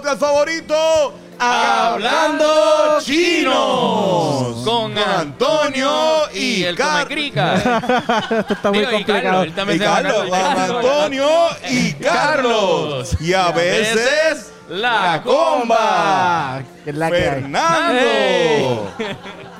[0.00, 1.14] podcast favorito.
[1.38, 4.62] Hablando Chinos.
[4.64, 7.54] Con Antonio y el Car- Comecrica.
[8.30, 9.22] Esto está muy Digo, y complicado.
[9.22, 10.84] Carlos, él Y también se llama Carlos, Carlos.
[10.84, 11.28] Antonio
[11.70, 13.16] y Carlos.
[13.20, 16.62] Y a veces la comba.
[16.84, 17.22] Que es la que hay.
[17.22, 18.92] Fernando.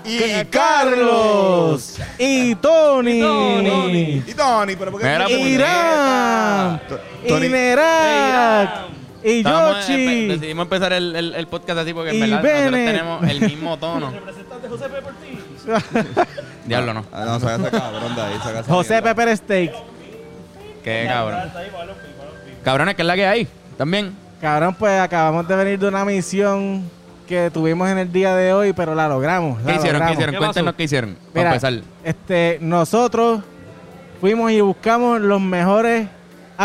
[0.05, 1.97] Y Carlos.
[2.19, 3.21] Y Tony.
[3.21, 4.23] Tony.
[4.27, 6.81] Y Tony, pero ¿por qué Mira, pues, Irán.
[7.25, 9.00] Y.
[9.23, 10.27] Y Estábamos, eh, Yoshi.
[10.29, 12.87] decidimos empezar el, el, el podcast así porque en Y verdad nosotros Bennett.
[12.93, 14.13] tenemos el mismo tono.
[16.67, 17.05] Diablo, no.
[17.13, 19.15] Ah, no, saca ese cabrón de ahí, saca esa José mierda.
[19.15, 19.73] Pepper Steak.
[20.85, 21.41] Qué cabrón.
[22.65, 23.49] Cabrones, que es la que hay.
[23.77, 24.15] También.
[24.41, 26.89] Cabrón, pues acabamos de venir de una misión
[27.27, 29.59] que tuvimos en el día de hoy, pero la logramos.
[29.61, 29.83] ¿Qué la hicieron?
[29.83, 30.13] ¿Qué logramos.
[30.15, 30.33] hicieron?
[30.35, 30.77] ¿Qué Cuéntenos pasó?
[30.77, 31.15] qué hicieron.
[31.15, 31.73] Para Mira, empezar.
[32.05, 33.41] este, nosotros
[34.21, 36.09] fuimos y buscamos los mejores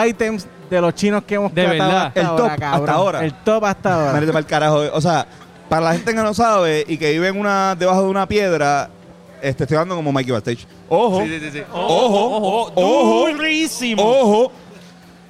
[0.07, 2.05] items de los chinos que hemos De catado verdad.
[2.07, 2.89] hasta El ahora, top hasta cabrón.
[2.89, 3.25] ahora.
[3.25, 4.13] El top hasta ahora.
[4.13, 4.81] Métete para el carajo.
[4.93, 5.27] O sea,
[5.69, 8.89] para la gente que no sabe y que vive en una, debajo de una piedra,
[9.41, 10.67] este, estoy hablando como Mikey Backstage.
[10.89, 11.61] Ojo, Sí, sí, sí.
[11.73, 14.03] ojo, ojo, Durísimo.
[14.03, 14.51] ojo.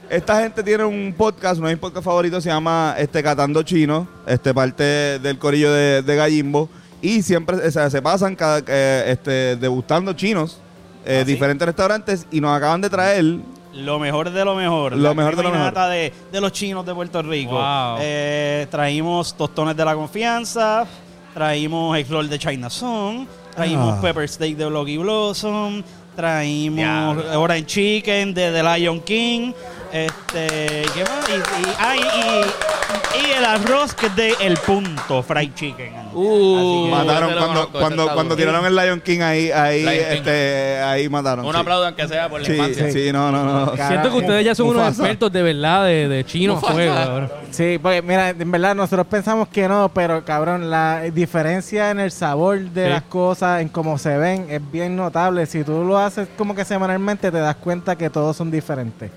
[0.10, 4.08] Esta gente tiene un podcast, uno de mis podcasts favoritos, se llama este, Catando Chino,
[4.28, 4.84] este, parte
[5.20, 6.70] del corillo de, de Gallimbo.
[7.02, 10.60] Y siempre o sea, se pasan cada, eh, este, degustando chinos,
[11.06, 11.32] eh, ¿Ah, sí?
[11.34, 13.38] diferentes restaurantes, y nos acaban de traer
[13.76, 14.94] Lo mejor de lo mejor.
[14.96, 15.74] Lo La mejor de lo mejor.
[15.74, 17.52] De, de los chinos de Puerto Rico.
[17.54, 17.98] Wow.
[18.00, 20.86] Eh, traímos tostones de la confianza.
[21.34, 23.26] Traímos egg roll de China Song.
[23.54, 24.02] Traímos Ah.
[24.02, 25.84] pepper steak de Blocky Blossom.
[26.16, 29.52] Traímos orange chicken de The Lion King.
[29.96, 31.30] Este, ¿qué más?
[31.30, 35.94] Y, y, ah, y- y- y el arroz que es de El Punto, fried chicken.
[36.14, 38.46] Uh, Así que- mataron lo cuando, conozco, cuando, está cuando duro.
[38.52, 40.18] tiraron el Lion King ahí, ahí, Lion King.
[40.18, 41.46] este, ahí mataron.
[41.46, 41.60] Un sí.
[41.62, 42.92] aplauso aunque sea por la Sí, infancia.
[42.92, 43.76] sí, no, no, no.
[43.78, 45.02] Siento que ustedes ya son unos Mufasa.
[45.04, 46.94] expertos de verdad de, de chino a fuego.
[46.94, 47.32] cabrón.
[47.52, 52.12] Sí, porque mira, en verdad nosotros pensamos que no, pero cabrón, la diferencia en el
[52.12, 52.90] sabor de Sí.
[52.90, 55.46] las cosas, en cómo se ven, es bien notable.
[55.46, 59.10] Si tú lo haces como que semanalmente, te das cuenta que todos son diferentes.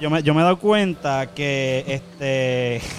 [0.00, 2.80] Yo me, yo me he dado cuenta que este.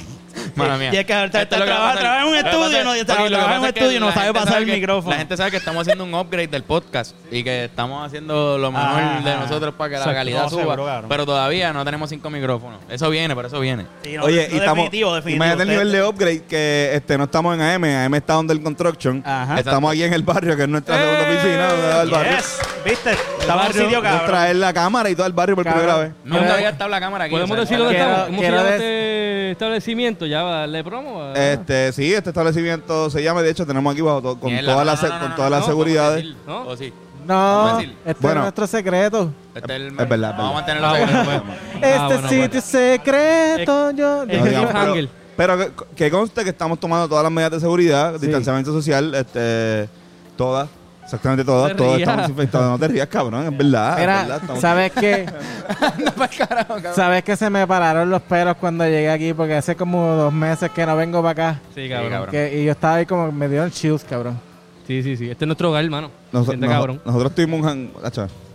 [0.55, 0.91] Mala mía.
[0.93, 1.99] Y es que Esto es lo que trabaja va a pasar.
[1.99, 3.47] trabaja en un Lo que pasa estudio, es- no, Joaquín, trabaja lo que en un
[3.57, 5.09] pasa es que estudio, no la sabe gente pasar el que- micrófono.
[5.11, 8.71] La gente sabe que estamos haciendo un upgrade del podcast y que estamos haciendo lo
[8.71, 10.15] mejor de nosotros para que la Exacto.
[10.19, 10.61] calidad No, suba.
[10.61, 12.79] seguro, pero todavía no tenemos cinco micrófonos.
[12.87, 13.87] Eso viene, pero eso viene.
[14.03, 14.75] Sí, no, Oye, no, y estamos.
[14.77, 15.43] definitivo, definitivo.
[15.43, 17.83] Imagínate el nivel de upgrade que este, no estamos en AM.
[18.05, 19.23] AM está under construction.
[19.25, 19.57] Ajá.
[19.59, 21.33] Estamos aquí en el barrio, que es nuestra segunda ¡Eh!
[21.35, 21.67] oficina.
[21.67, 22.37] donde va el barrio.
[22.37, 22.59] Yes,
[22.89, 23.11] ¿viste?
[23.39, 24.27] Estaba en un sitio Vamos a cabrón.
[24.27, 25.81] traer la cámara y todo el barrio por Cabrón.
[25.83, 26.13] primera vez.
[26.23, 27.31] Nunca había estado la cámara aquí.
[27.31, 28.25] ¿Podemos o sea, decir dónde quiero- estamos?
[28.27, 30.25] ¿Cómo se quiero llama des- este establecimiento?
[30.25, 31.33] ¿Ya va a darle promo?
[31.35, 34.85] Este, sí, este establecimiento se llama, de hecho, tenemos aquí bajo to- con Mierda, todas
[34.85, 36.23] no, las no, se- no, con no, todas no, las no, seguridades.
[36.23, 36.47] podemos decir.
[36.47, 36.67] ¿No?
[36.67, 36.93] ¿O sí?
[37.25, 37.95] No, Vamos a decir.
[38.05, 38.39] este Bueno.
[38.39, 39.33] es nuestro secreto.
[39.53, 41.23] Este es, el- Es verdad, es Vamos a mantenerlo Ah, secreto.
[41.25, 41.43] bueno.
[41.75, 44.23] Este Ah, bueno, sitio secreto, yo.
[44.23, 47.59] Es No, digamos, pero, pero que, que conste que estamos tomando todas las medidas de
[47.59, 48.21] seguridad, Sí.
[48.27, 49.89] distanciamiento social, este,
[50.37, 50.69] todas,
[51.07, 52.69] exactamente todas, todas estamos infectados.
[52.71, 53.91] No te rías, cabrón, es verdad.
[53.91, 55.25] es verdad, Mira, estamos- ¿sabes qué?
[56.37, 56.95] Carajo, cabrón.
[56.95, 59.33] ¿Sabes que se me pararon los pelos cuando llegué aquí?
[59.33, 61.61] Porque hace como dos meses que no vengo para acá.
[61.73, 62.11] Sí, cabrón.
[62.11, 62.31] cabrón.
[62.31, 64.39] Que- y yo estaba ahí como, me dieron chills, cabrón.
[64.85, 65.29] Sí, sí, sí.
[65.29, 66.11] Este es nuestro hogar, hermano.
[66.31, 67.01] Nos- Siente nos- cabrón.
[67.05, 67.67] Nosotros tuvimos un...
[67.67, 67.91] han-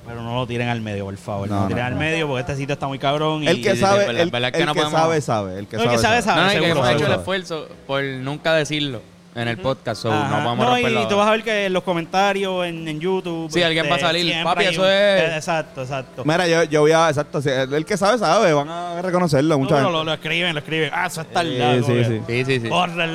[0.06, 1.48] Pero no lo tiren al medio, por favor.
[1.48, 1.68] No, No, lo no.
[1.68, 3.42] tiren al medio porque este sitio está muy cabrón.
[3.42, 5.58] Y, El que sabe, verdad, el, es verdad que el no sabe, sabe.
[5.58, 7.68] El que No, el que sabe, sabe, No, no, y que hemos hecho el esfuerzo
[7.86, 9.00] por nunca decirlo
[9.34, 10.02] en el podcast.
[10.02, 10.28] so Ajá.
[10.28, 12.86] no vamos a No, romper y tú vas a ver que en los comentarios en,
[12.86, 13.50] en YouTube.
[13.50, 15.34] Sí, alguien va a salir, siempre "Papi, eso es".
[15.36, 16.22] Exacto, exacto.
[16.24, 17.08] Mira, yo, yo voy a...
[17.08, 18.52] Exacto, el, el que sabe, sabe.
[18.52, 19.92] Van a reconocerlo, mucha No, gente.
[19.92, 20.90] lo, lo escriben, lo escriben.
[20.92, 21.74] Ah, eso está al Sí, lado.
[21.82, 22.04] sí, güey.
[22.04, 22.20] sí.
[22.26, 22.68] Sí, sí, sí.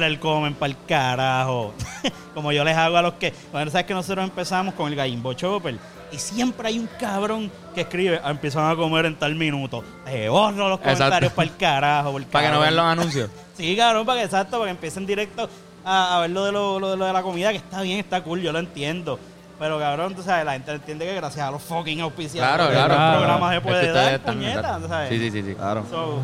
[0.07, 1.73] El comen para el carajo.
[2.33, 3.33] Como yo les hago a los que.
[3.51, 5.75] Bueno, sabes que nosotros empezamos con el Gallimbo Chopper.
[6.11, 9.83] Y siempre hay un cabrón que escribe, "Ah, empiezan a comer en tal minuto.
[10.07, 12.17] Eh, borro los comentarios para el carajo.
[12.31, 13.29] Para que no vean los anuncios.
[13.57, 15.49] Sí, cabrón, para que exacto, para que empiecen directo
[15.87, 17.99] a, a ver lo de, lo, lo de lo de la comida, que está bien,
[17.99, 19.19] está cool, yo lo entiendo.
[19.59, 22.87] Pero cabrón, tú sabes, la gente entiende que gracias a los fucking auspiciadores Claro, claro.
[22.89, 23.17] los claro.
[23.17, 25.09] programas se Es que puede dar.
[25.09, 25.43] Sí, sí, sí.
[25.43, 25.55] sí.
[25.55, 25.83] Claro.
[25.89, 26.19] So,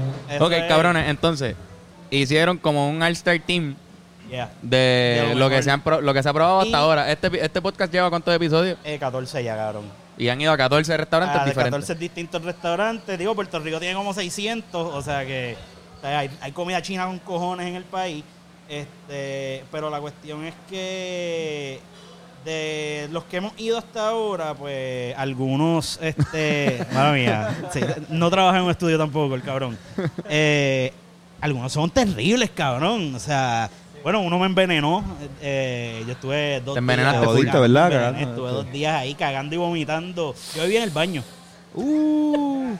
[0.45, 1.55] Ok, es- cabrones, entonces,
[2.11, 3.75] hicieron como un All-Star Team
[4.29, 4.49] Yeah.
[4.61, 7.11] de De lo lo que, se han pro- lo que se ha probado hasta ahora.
[7.11, 9.83] Este, este podcast lleva cuántos episodios Eh, 14 ya, cabrón.
[10.17, 11.81] y han ido a 14 restaurantes Ah, de diferentes.
[11.81, 13.19] 14 distintos restaurantes.
[13.19, 15.55] Digo, Puerto Rico tiene como 600, o sea que
[15.97, 18.23] o sea, hay, hay comida china con cojones en el país.
[18.69, 21.79] Este, pero la cuestión es que
[22.45, 27.79] de los que hemos ido hasta ahora, pues algunos, este, madre mía, sí,
[28.09, 29.77] no trabaja en un estudio tampoco, el cabrón.
[30.27, 30.91] Eh,
[31.41, 33.15] algunos son terribles, cabrón.
[33.15, 33.69] O sea,
[34.01, 35.03] bueno, uno me envenenó.
[35.41, 37.31] eh, yo estuve dos Te envenenaste días.
[37.31, 38.29] Jodiste, ¿verdad, envenené?
[38.29, 40.35] Estuve dos días ahí cagando y vomitando.
[40.55, 41.23] Yo vivía en el baño.
[41.75, 42.75] Uh,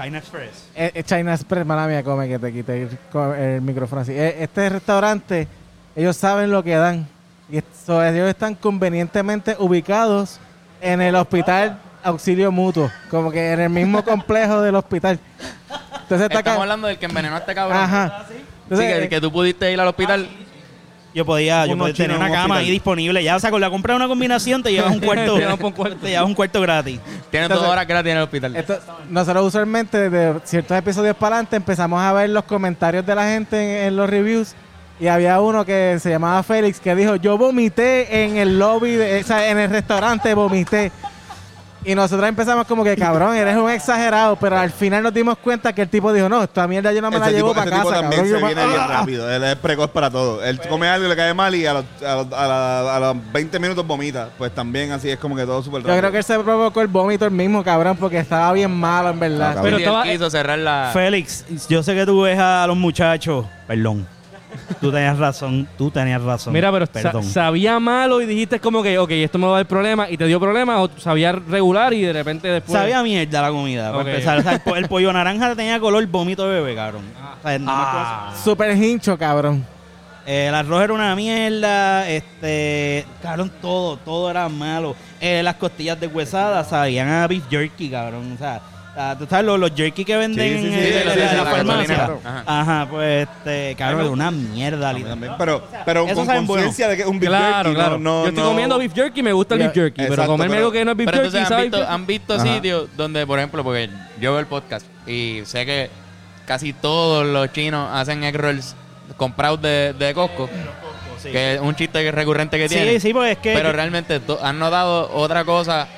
[0.00, 0.68] China Express.
[0.76, 4.12] Eh, eh, China Express, mala mía, come que te quite el, micrófono así.
[4.12, 5.48] Eh, Este restaurante,
[5.96, 7.08] ellos saben lo que dan.
[7.50, 10.38] Y eso, ellos están convenientemente ubicados
[10.80, 15.18] en el hospital auxilio mutuo, como que en el mismo complejo del hospital.
[16.02, 16.54] Entonces Estamos acá.
[16.54, 17.78] hablando del que envenenó a este cabrón.
[17.78, 18.26] Ajá.
[18.28, 18.34] Sí,
[18.64, 20.28] Entonces, que, eh, que tú pudiste ir al hospital.
[21.18, 22.58] Yo podía, yo podía tener una un cama hospital.
[22.64, 23.24] ahí disponible.
[23.24, 25.34] Ya, o sea, con la compra de una combinación te llevas un cuarto.
[25.34, 25.96] Te llevas un cuarto.
[25.96, 27.00] Te llevas un cuarto gratis.
[27.30, 28.54] Tienes dos horas gratis en el hospital.
[28.56, 28.78] Esto-
[29.10, 33.60] nosotros usualmente de ciertos episodios para adelante empezamos a ver los comentarios de la gente
[33.80, 34.54] en, en los reviews
[35.00, 39.20] y había uno que se llamaba Félix que dijo yo vomité en el lobby, de,
[39.20, 40.90] o sea, en el restaurante vomité.
[41.84, 45.72] Y nosotros empezamos como que cabrón, eres un exagerado, pero al final nos dimos cuenta
[45.72, 47.76] que el tipo dijo, no, esta mierda yo no me la llevo tipo, para ese
[47.76, 48.36] tipo casa, también cabrón.
[48.36, 48.86] se Yo viene bien ¡Ah!
[49.00, 49.32] rápido.
[49.32, 50.44] Él es precoz para todo.
[50.44, 53.00] Él come algo y le cae mal y a los, a los, a la- a
[53.00, 54.28] los 20 minutos vomita.
[54.36, 56.00] Pues también así es como que todo súper Yo rápido.
[56.00, 59.20] creo que él se provocó el vómito el mismo, cabrón, porque estaba bien malo, en
[59.20, 59.54] verdad.
[59.56, 59.60] Ah.
[59.62, 60.90] Pero estaba- quiso cerrar la.
[60.92, 63.46] Félix, yo sé que tú ves a los muchachos.
[63.68, 64.06] Perdón.
[64.80, 65.68] Tú tenías razón.
[65.76, 66.52] Tú tenías razón.
[66.52, 67.24] Mira, pero sa- Perdón.
[67.24, 70.26] sabía malo y dijiste como que, ok, esto me va a dar problema y te
[70.26, 72.72] dio problema o sabía regular y de repente después...
[72.78, 73.90] Sabía mierda la comida.
[73.90, 74.08] para Ok.
[74.08, 74.38] empezar.
[74.38, 77.02] O sea, el, po- el pollo naranja tenía color vómito de bebé, cabrón.
[77.38, 77.88] O sea, nada más
[78.26, 78.44] con eso.
[78.44, 79.64] Súper hincho, cabrón.
[80.26, 84.94] Eh, el arroz era una mierda, este, cabrón, todo, todo era malo.
[85.20, 88.32] Eh, las costillas deshuesadas sabían a beef jerky, cabrón.
[88.34, 88.60] O sea,
[88.98, 91.14] ah, tú sabes los, los jerky que venden Sí, sí, sí, en, sí, sí, la,
[91.14, 92.10] sí, en sí, la la farmacia.
[92.46, 92.86] Ajá.
[92.90, 94.92] pues, este, cabrón, era una mierda.
[94.92, 96.64] También, Pero, pero con saben bueno.
[96.64, 97.98] conciencia de que es un beef Claro, jerky, claro.
[97.98, 100.12] No, no, Yo estoy no- comiendo beef jerky y me gusta el beef jerky, pero
[100.14, 102.34] exacto, comerme pero- algo que no es beef Pero jerky, entonces han visto, han visto
[102.34, 102.42] Ajá.
[102.54, 103.88] sitios donde, por ejemplo, porque
[104.20, 105.90] yo veo el podcast y sé que
[106.46, 108.74] casi todos los chinos hacen egg rolls
[109.16, 110.48] comprados de, de Costco,
[111.22, 111.30] Sí.
[111.32, 113.00] que es un chiste recurrente que Sí, tiene.
[113.00, 115.88] sí, porque es que pero realmente han notado otra cosa.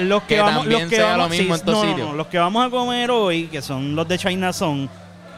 [0.00, 2.26] Los que, que vamos, los que vamos, lo mismo sí, en todos no, no, los
[2.28, 4.88] que vamos a comer hoy, que son los de China son,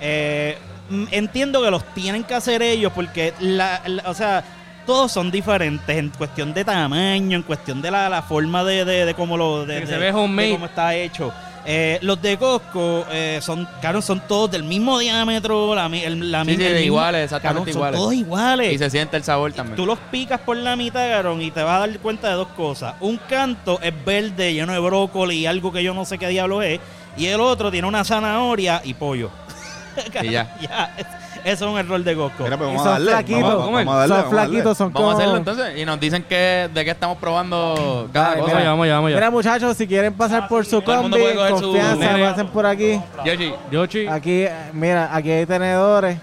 [0.00, 0.58] eh,
[0.90, 4.44] mm, entiendo que los tienen que hacer ellos porque, la, la- o sea,
[4.86, 9.06] todos son diferentes en cuestión de tamaño, en cuestión de la, la forma de, de,
[9.06, 10.48] de cómo lo de, Que se de- ve homemade.
[10.48, 11.32] de cómo está hecho.
[11.66, 16.44] Eh, los de Costco eh, son, claro, son todos del mismo diámetro, la, el- la
[16.44, 18.00] Sí, misma- sí, el mismo- iguales, exactamente cabrón, son iguales.
[18.00, 18.72] todos iguales.
[18.74, 19.76] Y se siente el sabor también.
[19.76, 22.48] Tú los picas por la mitad, cabrón, y te vas a dar cuenta de dos
[22.48, 22.94] cosas.
[23.00, 26.60] Un canto es verde, lleno de brócoli y algo que yo no sé qué diablo
[26.62, 26.80] es.
[27.16, 29.30] Y el otro tiene una zanahoria y pollo.
[30.22, 30.94] Y ya.
[30.98, 31.06] es-
[31.44, 32.44] eso es un error de Costco.
[32.44, 33.10] Mira, pues vamos a son darle.
[33.10, 33.42] flaquitos.
[33.42, 34.08] Vamos, vamos a darle.
[34.08, 34.48] son vamos a darle.
[34.50, 35.18] flaquitos, son Vamos a como...
[35.18, 35.78] hacerlo entonces.
[35.78, 38.52] Y nos dicen que de qué estamos probando cada Dale, cosa.
[38.54, 39.16] Vamos vamos allá, vamos allá.
[39.16, 42.30] Mira, muchachos, si quieren pasar por su Todo el mundo combi, puede coger su- confianza,
[42.30, 43.00] pasen por aquí.
[43.24, 46.18] Yoshi, Yoshi, Aquí, eh, mira, aquí hay tenedores.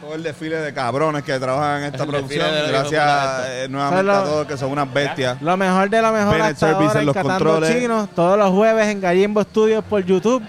[0.00, 2.46] Todo el desfile de cabrones que trabajan en esta El desfile producción.
[2.54, 5.42] de los hijos de Gracias puta eh, nuevamente Solo- a todos que son unas bestias.
[5.42, 7.78] Lo mejor de lo mejor Bennett hasta Service ahora en en los Catando controles.
[7.78, 10.42] Chinos, todos los jueves en Gallimbo Studios por YouTube.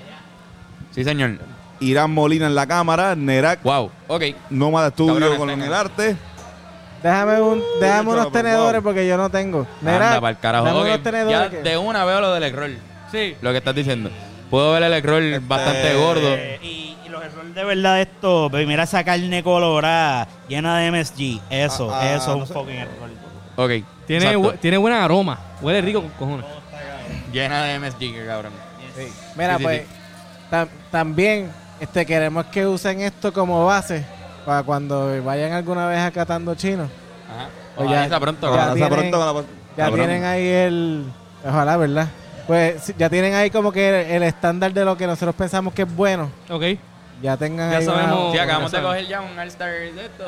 [0.92, 1.38] sí señor.
[1.80, 3.16] Irán Molina en la cámara.
[3.16, 4.24] Nerak Wow, ok.
[4.50, 6.16] Nómada Studio Cabrones, con el arte.
[7.02, 8.90] Déjame, un, déjame unos tenedores wow.
[8.92, 9.66] porque yo no tengo.
[9.82, 10.66] Nerak, Anda para el carajo.
[10.66, 12.78] dame Ok, unos tenedores Ya que- de una veo lo del roll.
[13.12, 13.36] sí.
[13.42, 14.10] Lo que estás diciendo.
[14.50, 16.28] Puedo ver el egg roll bastante gordo.
[16.34, 20.80] Eh, y, y los errores de verdad de esto, pues mira esa carne colorada llena
[20.80, 21.40] de MSG.
[21.50, 22.54] Eso, Ah, ah, eso es no un sé.
[22.54, 23.10] fucking error.
[23.56, 23.72] Ok.
[24.08, 24.42] Tiene, exacto.
[24.54, 25.40] bu- tiene buen aroma.
[25.62, 26.46] Huele rico con cojones.
[27.32, 28.52] Llena de MSG, que cabrón.
[29.38, 29.88] Mira, Sí, sí, pues sí.
[30.52, 34.06] tam- también este, queremos que usen esto como base
[34.46, 36.84] para cuando vayan alguna vez a Catando Chino.
[36.84, 37.50] Ajá.
[37.76, 38.56] Pues ya- pronto.
[38.56, 39.42] ya tienen- pronto con la-
[39.78, 40.00] Ya cabrón.
[40.00, 41.06] tienen ahí el...
[41.46, 42.08] Ojalá, ¿verdad?
[42.48, 45.84] Pues sí, ya tienen ahí como que el estándar de lo que nosotros pensamos que
[45.84, 46.30] es bueno.
[46.50, 46.64] Ok.
[47.22, 48.32] Ya tengan Ya ahí una- sabemos.
[48.34, 48.98] Sí, acabamos ya de saben.
[49.02, 50.24] coger ya un All-Star de esto.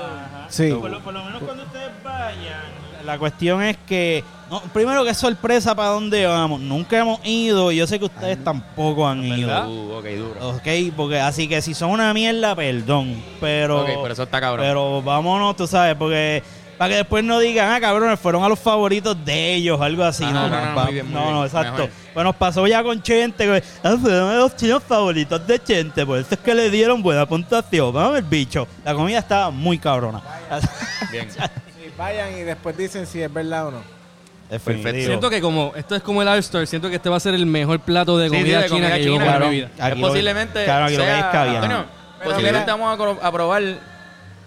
[0.49, 0.71] Sí.
[0.73, 2.61] Por, lo, por lo menos cuando ustedes vayan,
[3.05, 6.59] la cuestión es que, no, primero que es sorpresa para dónde vamos.
[6.61, 9.49] Nunca hemos ido y yo sé que ustedes tampoco han ido.
[9.69, 10.49] Uh, ok, duro.
[10.49, 13.21] Ok, porque así que si son una mierda, perdón.
[13.39, 14.65] Pero, ok, pero eso está cabrón.
[14.65, 16.43] pero vámonos, tú sabes, porque
[16.77, 20.23] para que después no digan, ah, cabrones, fueron a los favoritos de ellos, algo así.
[20.23, 21.71] Ajá, no, no, no, no, va- muy bien, muy no, bien, no, exacto.
[21.73, 21.89] mejor.
[22.13, 26.17] Pues nos pasó ya con Chente, que ah, fueron los chinos favoritos de Chente, por
[26.17, 27.93] eso es que le dieron buena puntuación.
[27.93, 28.67] Vamos el bicho.
[28.83, 30.21] La comida estaba muy cabrona.
[31.11, 31.27] Bien.
[32.07, 34.01] Sí, vayan y después dicen si es verdad o no.
[34.49, 35.05] Definitivo.
[35.05, 37.45] Siento que como esto es como el All-Star, siento que este va a ser el
[37.45, 39.49] mejor plato de Sí, sí, comida de china comida que yo china, como en claro.
[39.49, 39.69] mi vida.
[39.79, 40.63] Aquí Es lo- posiblemente.
[40.65, 41.61] claro, aquí lo que hay es sea, caviar.
[41.61, 41.85] Pero
[42.23, 43.63] posiblemente vamos a, a probar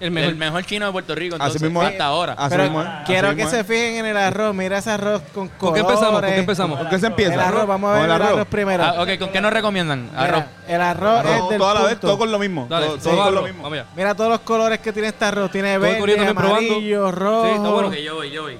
[0.06, 0.34] El el mejor.
[0.36, 1.36] mejor, chino de Puerto Rico.
[1.36, 1.88] Así Entonces, mismo es.
[1.90, 2.32] hasta ahora.
[2.34, 4.54] Así Pero mismo es, así quiero que mismo se fijen en el arroz.
[4.54, 5.82] Mira ese arroz con ¿Con colores.
[5.84, 6.20] qué empezamos?
[6.20, 6.78] ¿Con qué empezamos?
[6.78, 7.34] ¿Con qué se empieza?
[7.34, 8.84] El arroz, vamos a ver ¿Con el el arroz, primero.
[8.84, 10.04] Ah, ok, ¿con qué nos recomiendan?
[10.10, 10.44] Mira, Arroz.
[10.68, 12.06] el arroz, Arroz, es del toda la vez, punto.
[12.06, 12.66] todo con lo mismo.
[12.68, 13.62] Dale, todo, todo todo con lo mismo.
[13.62, 13.86] Vamos allá.
[13.96, 15.50] Mira todos los colores que tiene este arroz.
[15.50, 16.56] Tiene el verde, también probando.
[16.74, 17.44] amarillo, rojo.
[17.46, 17.88] Sí, está bueno.
[17.88, 18.58] Ok, yo voy, yo voy.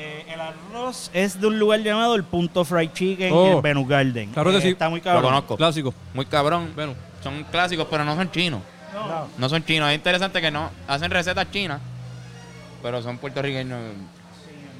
[0.00, 3.46] Eh, el arroz es de un lugar llamado el Punto Fried Chicken Oh.
[3.56, 4.30] en Venus Garden.
[4.30, 4.68] Claro que Eh, sí.
[4.68, 5.24] Está muy Lo cabrón.
[5.24, 5.56] conozco.
[5.56, 5.92] Clásico.
[6.14, 6.70] Muy cabrón.
[6.74, 6.94] Bueno.
[7.22, 8.60] Son clásicos, pero no son chinos.
[8.94, 9.28] No.
[9.36, 9.88] No son chinos.
[9.90, 11.80] Es interesante que no hacen recetas chinas,
[12.82, 13.80] pero son puertorriqueños.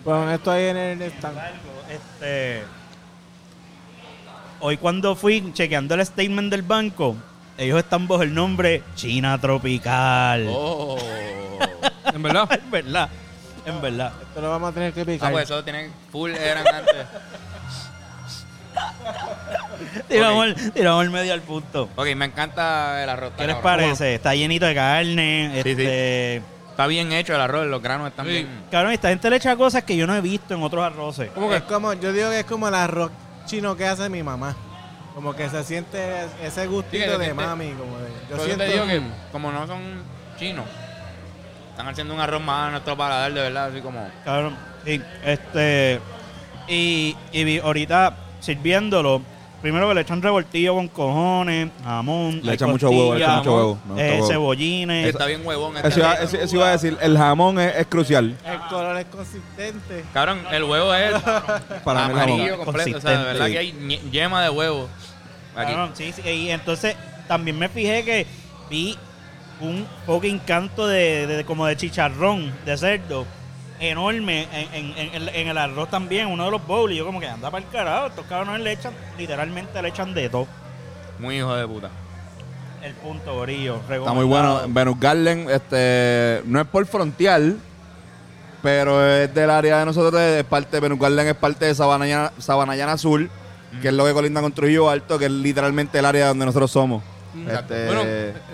[0.04, 1.38] Pon esto ahí en el stand.
[1.90, 2.62] Este,
[4.60, 7.16] hoy cuando fui chequeando el statement del banco,
[7.56, 10.46] ellos están bajo el nombre China Tropical.
[10.50, 10.96] Oh.
[12.14, 12.48] En verdad.
[12.52, 13.08] En verdad,
[13.66, 14.12] en verdad.
[14.22, 15.30] Esto lo vamos a tener que Ah, picar.
[15.32, 17.06] pues eso tienen full eran antes.
[20.08, 21.88] Tiramos, el, tiramos el medio al punto.
[21.96, 23.32] Ok, me encanta el arroz.
[23.36, 23.62] ¿Qué les cabrón.
[23.62, 24.14] parece?
[24.14, 25.50] Está llenito de carne.
[25.56, 25.70] Sí, sí.
[25.70, 26.36] este,
[26.70, 28.32] Está bien hecho el arroz, los granos están Sí.
[28.32, 28.48] bien.
[28.70, 31.30] Cabrón, esta gente le echa cosas que yo no he visto en otros arroces.
[31.34, 31.68] ¿Cómo Es que?
[31.72, 33.10] como, yo digo que es como el arroz
[33.46, 34.54] chino que hace mi mamá.
[35.14, 35.98] Como que se siente
[36.44, 37.70] ese gustito de siente- mami.
[37.72, 39.80] Como de, yo Pero yo siento te digo que como no son
[40.38, 40.66] chinos,
[41.70, 44.08] están haciendo un arroz más a nuestro paladar, de verdad, así como...
[44.24, 46.00] Cabrón, sí, este.
[46.68, 49.20] Y, y ahorita sirviéndolo,
[49.62, 53.54] primero que le echan revoltillo con cojones, jamón, Le echan mucho huevo, le echan mucho
[53.54, 53.78] huevo.
[53.96, 54.26] eh, huevo.
[54.28, 55.06] cebollines.
[55.08, 55.76] Está bien huevón.
[55.76, 56.32] este Eso iba, arroz.
[56.34, 58.36] eso- eso iba a decir, el jamón es, es crucial.
[58.44, 60.04] el color es consistente.
[60.12, 61.14] Cabrón, el huevo es
[61.84, 62.64] Para amarillo jamón.
[62.64, 62.98] completo.
[62.98, 63.52] O sea, de verdad Sí.
[63.52, 64.88] que hay yema de huevo
[65.56, 65.72] aquí.
[65.72, 66.94] Cabrón, sí, sí, y entonces
[67.26, 68.26] también me fijé que
[68.70, 68.96] vi
[69.60, 73.26] un fucking canto de, de- como de chicharrón de cerdo
[73.80, 76.92] enorme en, en- en- en el arroz también, uno de los bowls.
[76.94, 80.14] Y yo como que anda para el carajo, estos cabrones le echan, literalmente le echan
[80.14, 80.46] de todo.
[81.18, 81.90] Muy hijo de puta.
[82.82, 83.80] El punto gorillo.
[83.90, 84.60] Está muy bueno.
[84.68, 87.42] Venus Garden, este, no es por frontear,
[88.62, 92.32] pero es del área de nosotros, es parte de Venus Garden, es parte de Sabanayana,
[92.38, 93.28] Sabanayana Sur,
[93.82, 96.70] que es lo que colinda con Trujillo Alto, que es literalmente el área donde nosotros
[96.70, 97.02] somos.
[97.46, 98.02] Este, Bueno,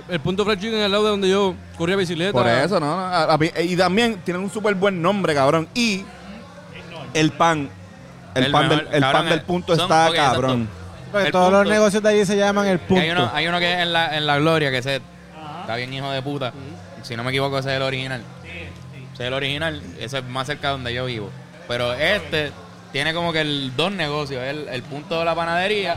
[0.08, 2.32] el punto fried chicken al lado de donde yo corría bicicleta.
[2.32, 2.98] por eso, ¿no?
[3.00, 5.68] A- y también tienen un súper buen nombre, cabrón.
[5.74, 6.04] Y
[7.14, 7.70] el pan,
[8.34, 10.32] el, El pan, mejor, del, el cabrón, pan del el- punto son- está ok, exacto.
[10.40, 10.68] cabrón.
[11.12, 11.72] Porque El todos los punto.
[11.72, 13.02] negocios de allí se llaman el punto.
[13.02, 15.00] Hay uno, hay uno que es en la, en la Gloria, que ese
[15.60, 16.52] está bien hijo de puta.
[17.02, 18.22] Si no me equivoco, ese es el original.
[19.12, 21.30] Ese es el original, ese es más cerca de donde yo vivo.
[21.68, 22.50] Pero este
[22.94, 25.96] tiene como que el dos negocios, el, el punto de la panadería,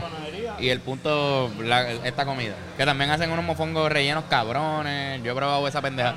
[0.58, 2.54] y el punto la- esta comida.
[2.76, 5.22] Que también hacen unos mofongos rellenos cabrones.
[5.22, 6.16] Yo he probado esa pendeja.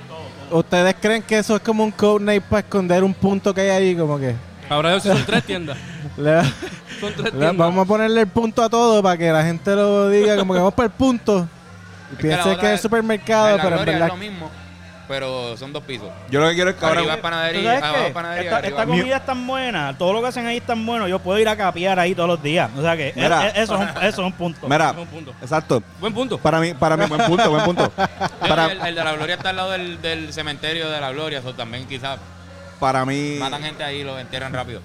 [0.50, 3.96] ¿Ustedes creen que eso es como un codename para esconder un punto que hay ahí?
[3.96, 4.34] Como que
[4.70, 5.78] Ahora yo son tres tiendas.
[6.18, 6.42] le-
[7.00, 7.58] Son tres le- tiendas.
[7.58, 10.60] vamos a ponerle el punto a todo para que la gente lo diga como que
[10.60, 11.48] vamos por el punto.
[12.10, 14.50] Y Es que piense es es- supermercado, pero en verdad es lo mismo,
[15.12, 16.08] pero son dos pisos.
[16.30, 17.00] Yo lo que quiero es que ahora...
[17.02, 18.44] Arriba es ¿Tú panadería, sabes abajo es panadería.
[18.46, 21.08] Esta, arriba- esta comida es tan buena, todo lo que hacen ahí es tan bueno,
[21.10, 22.70] yo puedo ir a capear ahí todos los días.
[22.78, 23.48] O sea que Mira.
[23.48, 24.70] es- es- eso, es un, eso es un punto.
[24.70, 25.34] Mira, Buen punto.
[25.42, 25.84] exacto.
[26.00, 26.38] Buen punto.
[26.38, 27.92] Para mí, para mí, buen punto, buen punto.
[28.40, 31.40] Para, el, el de la Gloria está al lado del, del cementerio de la Gloria,
[31.40, 32.18] eso también quizás
[32.80, 33.38] para mí...
[33.40, 34.82] matan gente ahí y lo entierran rápido.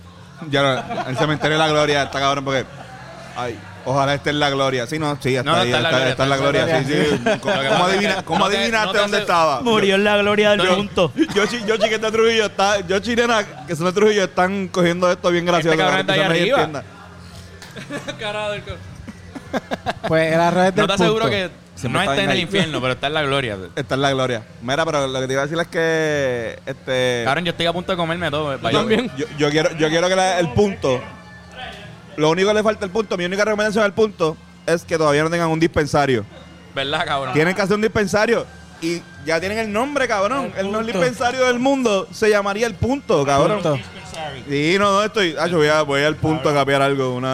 [0.51, 2.67] Ya no, el cementerio de la gloria está cabrón porque.
[3.37, 4.87] Ay, ojalá esté en la gloria.
[4.87, 6.37] Sí, no, sí, está No, no, ahí, está en la está, gloria, está en la
[6.37, 6.67] está en gloria.
[6.67, 7.39] la Sí, sí.
[7.41, 9.17] ¿Cómo, Lo que cómo pasa es adivina- que cómo no te- adivinaste no te dónde
[9.17, 9.61] hace- estaba?
[9.63, 11.13] Murió en la gloria del punto.
[11.35, 15.31] Yo, chi- yo chiquita Trujillo, está, yo chilena, que son de Trujillo, están cogiendo esto
[15.31, 15.71] bien gracioso.
[15.73, 16.59] Este cabrón que está ahí arriba.
[16.63, 16.85] entienda.
[18.19, 18.73] Carajo del co-
[20.09, 21.05] Pues el arroz es del No te punto.
[21.05, 22.43] aseguro que Siempre no está está en el ahí.
[22.43, 23.59] infierno, pero está en la Gloria.
[23.77, 24.43] Está en la gloria.
[24.63, 26.59] Mira, pero lo que te iba a decir es que.
[26.65, 28.57] Este, Cabrón, yo estoy a punto de comerme todo.
[28.59, 29.11] Yo también.
[29.19, 31.03] yo, yo quiero, yo quiero que la- el punto.
[32.17, 35.23] Lo único que le falta el punto, mi única recomendación al punto es que todavía
[35.23, 36.25] no tengan un dispensario.
[36.75, 37.33] ¿Verdad, cabrón?
[37.35, 38.47] Tienen que hacer un dispensario.
[38.81, 40.53] Y ya tienen el nombre, cabrón.
[40.57, 43.63] El El, mejor dispensario del mundo se llamaría el punto, cabrón.
[43.63, 43.79] Punto.
[44.49, 45.35] Sí, no, no estoy.
[45.39, 47.33] Ah, yo voy, a, voy al punto a capear algo, una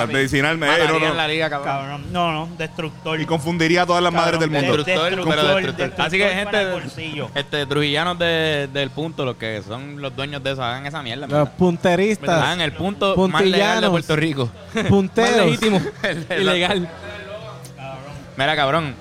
[0.00, 0.66] a, a medicinarme.
[0.66, 1.06] eh, no, no.
[1.06, 1.66] en la liga, cabrón.
[1.76, 2.04] Cabrón.
[2.12, 3.20] No, no, destructor.
[3.20, 4.76] Y confundiría a todas las madres del mundo.
[4.76, 6.06] Destructor, pero destructor.
[6.06, 6.66] Así que, gente,
[7.34, 11.26] este, trujillanos de- del punto, los que son los dueños de eso, hagan esa mierda.
[11.26, 13.90] Los punteristas, Hagan el punto más legal de.
[13.90, 14.50] Puerto Rico.
[14.74, 15.46] Más punteros.
[15.46, 15.80] legítimo.
[16.02, 16.88] El- el- Ilegal.
[18.36, 18.94] Mira, cabrón.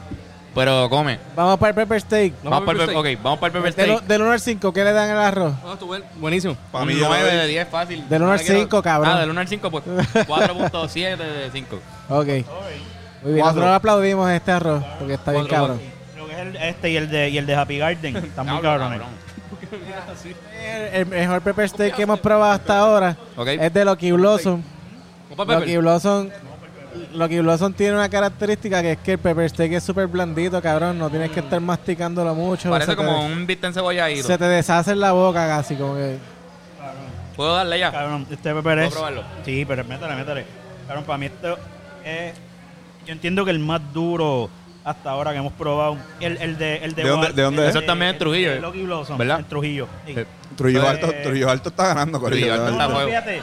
[0.55, 1.19] Pero come.
[1.35, 2.33] Vamos para el pepper steak.
[2.43, 4.07] Vamos, Vamos para el, al pe- ok, vamos para el pepper Del, steak.
[4.07, 5.53] del 1 al 5, ¿qué le dan al arroz?
[5.65, 6.55] Ah, estuvo buen- buenísimo.
[6.71, 8.09] Para mí, Un yo 9 doy- de 10 fácil.
[8.09, 9.11] Del uno No al le quiero- cinco, cabrón.
[9.13, 9.83] Ah, del 1 al 5, pues
[10.27, 11.75] 4.7 de 5.
[12.09, 12.25] Ok.
[12.25, 13.41] Muy bien, Cuatro.
[13.41, 15.81] nosotros aplaudimos este arroz porque está bien Cuatro, cabrón.
[16.17, 18.15] Lo que es el- este y el de, y el de Happy Garden.
[18.25, 19.01] Están muy cabrones.
[20.63, 23.17] El, el mejor pepper steak que hemos probado hasta ahora
[23.59, 24.61] es de Lucky Blossom.
[25.35, 25.59] Pepper.
[25.59, 26.29] Lucky Blossom,
[27.13, 30.97] Lucky Blossom tiene una característica que es que el pepper steak es súper blandito, cabrón.
[30.97, 32.69] No tienes que estar masticándolo mucho.
[32.69, 34.15] Parece se te- como un bistec encebollado.
[34.15, 36.17] Se te deshace en la boca casi, como que...
[37.35, 37.91] ¿Puedo darle ya?
[37.91, 38.93] Cabrón, este pepper ¿Puedo es.
[38.93, 39.23] probarlo?
[39.43, 40.45] Sí, pero métale, métale.
[40.87, 41.57] Cabrón, para mí esto
[42.05, 42.33] es.
[43.05, 44.49] Yo entiendo que el más duro
[44.85, 45.97] hasta ahora que hemos probado.
[46.21, 47.75] El, el de, el de, ¿De dónde- Wal- de dónde el es?
[47.75, 49.39] Eso también es Trujillo, el Blossom, ¿Verdad?
[49.39, 49.87] En Trujillo.
[50.05, 50.13] sí.
[50.15, 50.25] Eh,
[50.55, 52.45] Trujillo, Eh, Alto, Trujillo Alto está ganando, Corillo.
[52.45, 53.09] Trujillo Alto No, fuego.
[53.09, 53.41] fíjate.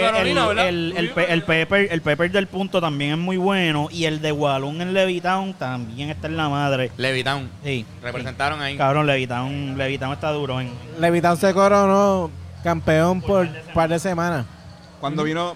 [0.00, 0.68] Carolina, el, ¿verdad?
[0.68, 3.88] el, el, pe- el pepper, el pepper del punto también es muy bueno.
[3.90, 6.90] Y el de Walloon en Levitown también está en la madre.
[6.96, 7.50] Levitown.
[7.64, 7.84] Sí.
[8.02, 8.76] Representaron ahí.
[8.76, 10.60] Cabrón, Levitown, Levitown está duro.
[10.60, 12.30] En, Levitown se coronó
[12.62, 14.46] campeón por un par de semanas.
[15.00, 15.54] Cuando vino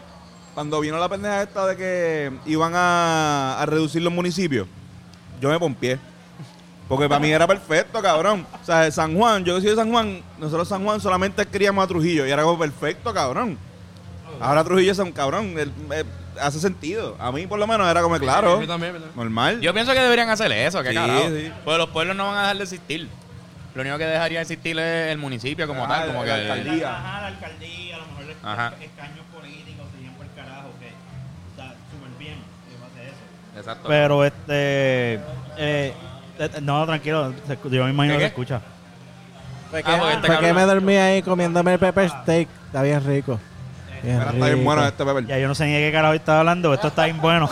[0.54, 4.66] cuando vino la pendeja esta de que iban a, a reducir los municipios,
[5.40, 5.98] yo me pompié.
[6.88, 8.46] Porque para mí era perfecto, cabrón.
[8.60, 11.84] O sea, San Juan, yo que soy de San Juan, nosotros San Juan solamente queríamos
[11.84, 13.58] a Trujillo y era como perfecto, cabrón.
[14.40, 16.04] Ahora Trujillo es un cabrón, él- eh,
[16.40, 17.16] hace sentido.
[17.18, 19.08] A mí por lo menos era como claro, Yo también, ¿verdad?
[19.16, 19.60] normal.
[19.60, 21.28] Yo pienso que deberían hacer eso, que Sí, carajo.
[21.28, 21.52] sí.
[21.64, 23.08] Porque los pueblos no van a dejar de existir.
[23.74, 26.32] Lo único que dejaría de existir es el municipio como Ah, tal, como la que
[26.50, 26.96] alcaldía.
[26.96, 28.72] Ajá, la alcaldía, a lo mejor Ajá.
[28.80, 30.88] escaños políticos serían por el carajo, que
[31.50, 33.58] está súper bien eso.
[33.58, 33.88] Exacto.
[33.88, 35.14] Pero este.
[35.58, 35.92] eh,
[36.38, 38.28] eh, no, tranquilo, se escu- yo me imagino ¿Qué, que qué?
[38.30, 38.56] se escucha.
[38.56, 39.78] Ah, porque
[40.14, 42.48] este fue que cabrón- me dormí ahí comiéndome el pepper steak.
[42.66, 43.38] Está bien rico.
[44.02, 44.64] Bien Mira, está bien rico.
[44.64, 45.26] bueno este Pepper.
[45.26, 47.48] Ya yo no sé ni de qué carajo estaba hablando, esto está bien bueno.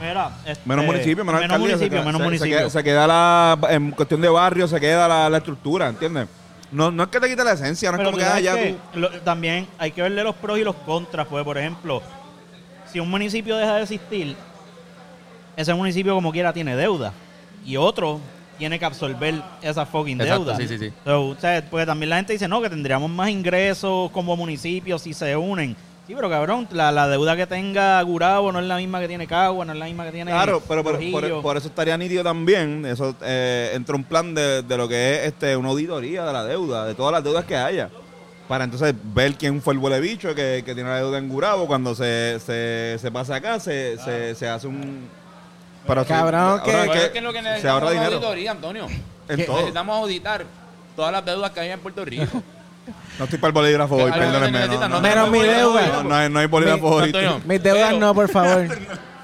[0.00, 2.84] Mira, este, Menos municipio, menos, menos alcaldía, se municipio, queda- menos se- se queda- Se,
[2.84, 6.26] queda la, en cuestión de barrio, se queda la, la estructura, ¿entiendes?
[6.72, 8.52] No, no es que te quite la esencia, no Pero es como tú que ah,
[8.52, 8.98] sabes que tú...
[9.00, 12.00] lo- también hay que verle los pros y los contras, pues por ejemplo,
[12.90, 14.36] si un municipio deja de existir,
[15.56, 17.12] ese municipio como quiera tiene deuda
[17.66, 18.20] y otro
[18.60, 20.56] tiene que absorber esa fucking Exacto, deuda.
[20.56, 20.92] sí, sí, sí.
[21.04, 25.02] So, o sea, porque también la gente dice, no, que tendríamos más ingresos como municipios
[25.02, 25.74] si se unen.
[26.06, 29.26] Sí, pero cabrón, la, la deuda que tenga Gurabo no es la misma que tiene
[29.28, 32.22] Cagua, no es la misma que tiene Claro, pero por, por- por eso estaría nítido
[32.24, 32.84] también.
[32.86, 36.44] Eso eh, entra un plan de, de lo que es este una auditoría de la
[36.44, 37.90] deuda, de todas las deudas que haya.
[38.48, 41.68] Para entonces ver quién fue el huele bicho que, que tiene la deuda en Gurabo.
[41.68, 45.08] Cuando se, se, se pasa acá, se, se, se hace un.
[45.86, 48.16] Pero Cabrón, ahora que- es Pero que que lo que se necesitamos ahorra es dinero.
[48.16, 48.86] auditoría, Antonio.
[49.28, 49.56] En todo.
[49.56, 50.44] Necesitamos auditar
[50.96, 52.42] todas las deudas que hay en Puerto Rico.
[53.18, 54.66] No estoy para el bolígrafo hoy, perdónenme.
[54.66, 55.86] No, no, Menos no, mi deuda.
[55.92, 57.18] no, no hay, no hay bolígrafo Mi- ahorita.
[57.18, 58.66] Antonio, Mis deudas pero no, por favor.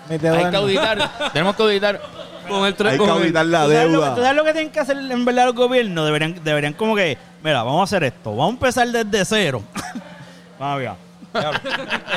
[0.08, 0.58] Mis deudas Hay que no.
[0.58, 1.10] auditar.
[1.32, 2.00] Tenemos que auditar.
[2.46, 4.14] Con el Hay que auditar la ¿Tú sabes, lo, deuda.
[4.14, 6.04] tú sabes lo que tienen que hacer en verdad los gobiernos?
[6.04, 9.62] Deberían, deberían como que, mira, vamos a hacer esto, vamos a empezar desde cero.
[10.60, 10.94] vamos allá.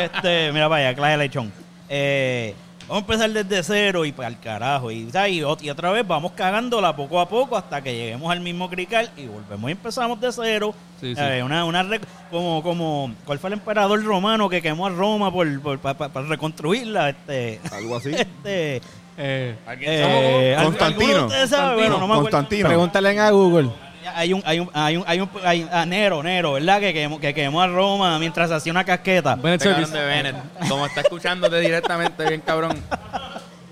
[0.03, 1.51] este, mira para allá, clase de lechón.
[1.87, 2.53] Eh,
[2.89, 4.91] vamos a empezar desde cero y para el carajo.
[4.91, 8.41] Y, y, ot- y otra vez vamos cagándola poco a poco hasta que lleguemos al
[8.41, 10.73] mismo crical y volvemos y empezamos de cero.
[10.99, 11.21] Sí, sí.
[11.23, 11.87] Eh, una, una
[12.29, 17.09] como, como, ¿cuál fue el emperador romano que quemó a Roma por, por, para reconstruirla?
[17.11, 18.09] Este, Algo así.
[18.13, 18.81] este,
[19.21, 21.03] Eh, eh, ¿al- Constantino.
[21.11, 21.75] ¿alguno de ustedes sabe?
[21.75, 22.21] Bueno, no me acuerdo.
[22.31, 22.67] Constantino.
[22.67, 23.69] Pregúntale a Google.
[24.15, 26.79] Hay un, hay un, hay un, hay un, hay a Nero, Nero, ¿verdad?
[26.79, 29.35] Que quemó, que quemó a Roma mientras hacía una casqueta.
[29.35, 30.05] Bennett Este cabrón Service.
[30.07, 30.67] de Bennett.
[30.69, 32.77] Como está escuchándote directamente, bien cabrón.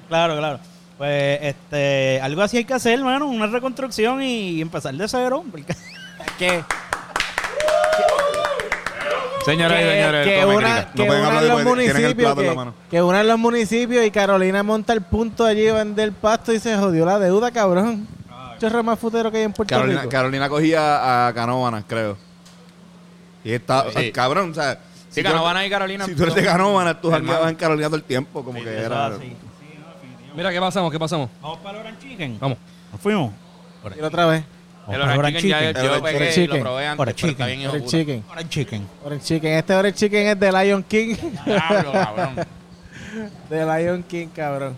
[0.07, 0.59] Claro, claro.
[0.97, 5.43] Pues, este, algo así hay que hacer, hermano, una reconstrucción y empezar de cero.
[5.51, 5.75] porque-
[6.39, 6.63] Que,
[9.45, 10.91] Señoras y que, señores, que come una, crica.
[10.93, 12.55] que No pueden una hablar de los después, tienen el municipios plato en la que,
[12.57, 12.73] mano.
[12.91, 16.75] que una de los municipios y Carolina monta el punto allí vender pasto y se
[16.75, 18.07] jodió la deuda, cabrón.
[18.59, 20.11] Chorro más futero que hay en Puerto Carolina, Rico.
[20.11, 22.17] Carolina cogía a Canóvanas, creo.
[23.43, 24.11] Y está, Sí.
[24.11, 24.79] cabrón, o sea.
[25.09, 26.05] Sí, tú- Canóvanas y Carolina.
[26.05, 27.23] Si tú eres de Canóvanas, tú Hermano.
[27.25, 29.11] jangueabas en Carolina todo el tiempo, como que era.
[30.35, 30.91] Mira, ¿qué pasamos?
[30.91, 31.29] ¿Qué pasamos?
[31.41, 32.37] Vamos para el Orange Chicken.
[32.39, 32.57] Vamos.
[32.91, 33.31] Nos fuimos.
[33.97, 34.43] Y otra vez.
[34.89, 36.57] El Orange Chicken ya yo lo El pegué y Chicken.
[36.57, 37.45] lo probé antes, Orange pero está Chicken.
[37.47, 37.97] bien hijo Orange puta.
[37.97, 38.23] Chicken.
[38.31, 38.87] Orange Chicken.
[39.03, 39.53] Orange Chicken.
[39.53, 41.15] Este Orange Chicken es de Lion King.
[41.45, 42.35] Diablo, cabrón.
[43.49, 44.77] de Lion King, cabrón.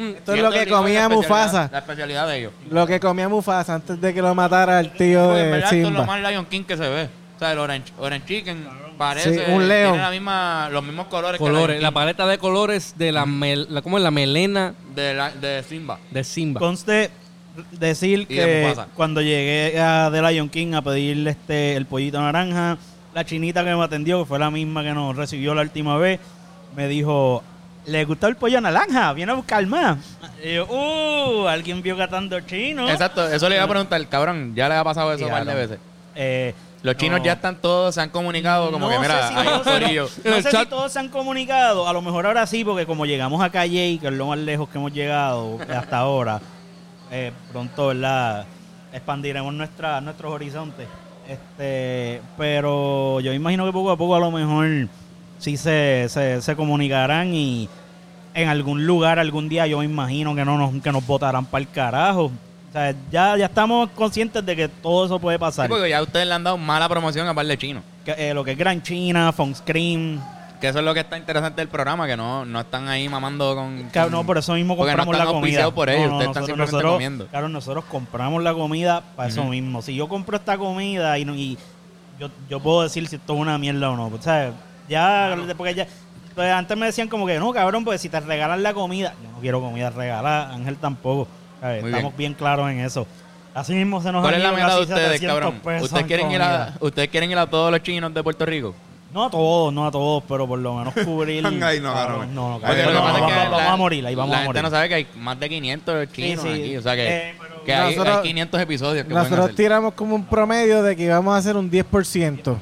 [0.00, 1.68] Mm, Esto es lo que comía Mufasa.
[1.70, 2.52] La especialidad de ellos.
[2.70, 5.76] Lo que comía Mufasa antes de que lo matara el tío en de verdad esto
[5.76, 6.06] es lo Simba.
[6.06, 7.08] más Lion King que se ve.
[7.36, 9.32] O sea, el Orange, Orange Chicken parece...
[9.34, 9.92] Sí, un león.
[9.92, 11.76] Tiene la misma, los mismos colores, que Colores.
[11.76, 14.04] Lion La paleta de colores de la, mel- la ¿cómo es?
[14.04, 15.98] La melena de, la- de Simba.
[16.10, 16.58] de Simba.
[16.60, 17.10] Conste
[17.72, 22.76] decir Y que cuando llegué a The Lion King a pedirle este el pollito naranja,
[23.14, 26.20] la chinita que me atendió, que fue la misma que nos recibió la última vez,
[26.76, 27.42] me dijo,
[27.86, 29.12] ¿le gustó el pollo naranja?
[29.12, 29.98] Viene a buscar más.
[30.44, 32.88] Y yo, uh, alguien vio catando chino.
[32.88, 35.54] Exacto, eso le iba a preguntar, cabrón, ya le ha pasado eso un par de
[35.54, 35.78] veces.
[36.14, 37.24] Eh, Los chinos no.
[37.24, 40.18] ya están todos, se han comunicado como No que, mira, sé si hay un todos-
[40.24, 43.06] No el sé si todos se han comunicado, a lo mejor ahora sí, porque como
[43.06, 46.40] llegamos a Calle, que es lo más lejos que hemos llegado hasta ahora,
[47.10, 48.46] eh, pronto, ¿verdad?
[48.92, 50.88] Expandiremos nuestra, nuestros horizontes.
[51.28, 54.88] Este, pero yo imagino que poco a poco a lo mejor
[55.40, 57.68] sí se, se, se comunicarán y
[58.34, 61.62] en algún lugar, algún día, yo me imagino que no nos, que nos votarán para
[61.62, 62.26] el carajo.
[62.26, 65.68] O sea, ya, ya estamos conscientes de que todo eso puede Sí, pasar.
[65.68, 67.82] porque ya ustedes le han dado mala promoción a par de chinos.
[68.04, 70.20] Que, eh, lo que es Gran China, Scream
[70.60, 73.56] Que eso es lo que está interesante del programa, que no, no están ahí mamando
[73.56, 73.88] con...
[73.90, 75.70] Claro, con- no, por eso mismo no compramos la comida.
[75.72, 77.26] por ellos, No, no, ustedes están simplemente nosotros- comiendo.
[77.26, 79.82] Claro, nosotros compramos la comida para eso mismo.
[79.82, 81.58] Si yo compro esta comida y, y
[82.20, 84.06] yo, yo puedo decir si esto es una mierda o no.
[84.06, 84.52] O sea,
[84.90, 85.86] ya, porque ya,
[86.34, 89.30] pues antes me decían como que no, cabrón, pues si te regalan la comida, yo
[89.30, 91.26] no quiero comida regalada, Ángel tampoco.
[91.62, 92.12] Estamos bien.
[92.16, 92.34] bien.
[92.34, 93.06] claros en eso.
[93.54, 95.82] Así mismo se nos ¿Cuál es la meta de ustedes, 700 cabrón?
[95.82, 96.74] ¿Ustedes en quieren, ir a.
[96.80, 98.74] ¿Ustedes quieren ir a todos los chinos de Puerto Rico?
[99.12, 101.44] No a todos, no a todos, pero por lo menos cubrir.
[101.64, 102.32] Ay, no, cabrón.
[102.32, 104.58] no, no, vamos, que vamos la- a morir, ahí vamos la a morir.
[104.60, 106.60] gente no sabe que hay más de 500 chinos Sí, sí.
[106.62, 106.76] aquí.
[106.76, 107.34] O sea que, Eh,
[107.66, 111.34] que hay, Nosotros- hay 500 episodios que Nosotros tiramos como un promedio de que íbamos
[111.34, 112.56] a hacer un 10%.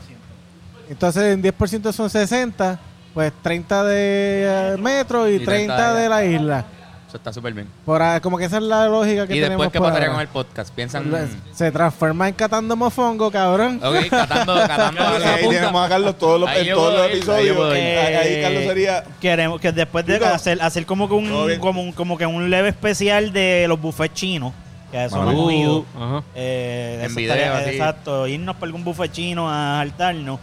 [0.89, 2.79] Entonces, en 10% son 60,
[3.15, 6.65] pues 30 de eh, metro y, Y 30, 30 de la isla.
[7.09, 7.67] Eso está súper bien.
[7.87, 10.17] Por como que esa es la lógica que ¿Y tenemos después qué por pasaría ahora.
[10.19, 10.75] con el podcast?
[10.75, 11.11] ¿Piensan...?
[11.55, 13.81] Se transforma en catando mofongo, cabrón.
[13.83, 15.03] Ok, catando, catando.
[15.03, 17.57] Ahí tenemos a Carlos todos los, Ahí en yo todos los ir, ahí yo episodios.
[17.57, 17.83] puedo ir.
[17.83, 19.05] Ahí, ahí Carlos sería.
[19.23, 21.61] Queremos que después de hacer, hacer como que todo un bien.
[21.61, 24.53] como, un- como que un leve especial de los buffets chinos,
[24.91, 25.17] que a eso
[25.51, 25.79] ido.
[25.79, 26.23] Uh, ajá.
[26.35, 27.71] Eh, En eso video, así.
[27.71, 30.39] Exacto, irnos por algún buffet chino a saltarnos.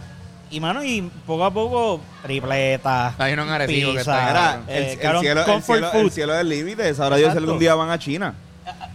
[0.50, 3.14] Y mano, y poco a poco, tripleta.
[3.18, 4.64] Hay uno en Arecibo que pizza, está Mira, cabrón.
[4.68, 6.94] el, eh, el cabrón, cielo, el, cielo, el cielo del límite.
[6.94, 8.34] Sabrá Dios algún día van a China.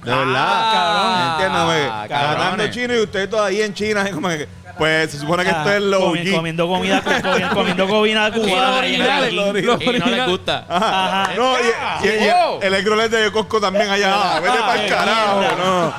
[0.04, 0.46] De verdad.
[0.48, 1.88] Ah, Entiéndeme.
[2.10, 2.36] cabrones.
[2.38, 4.04] Tratando chino y usted todavía en China.
[4.04, 6.36] es como que, pues se supone que Ah, esto es lo comi- OG.
[6.36, 8.86] comiendo comida, comi- comiendo comida cubana.
[8.86, 10.66] el Y no les gusta.
[10.70, 11.24] Ajá.
[11.24, 11.34] Ajá.
[11.36, 12.30] No, y, y- y-
[12.62, 14.40] el electrolet de Costco también allá.
[14.40, 15.94] Vete Ah, para el carajo, no.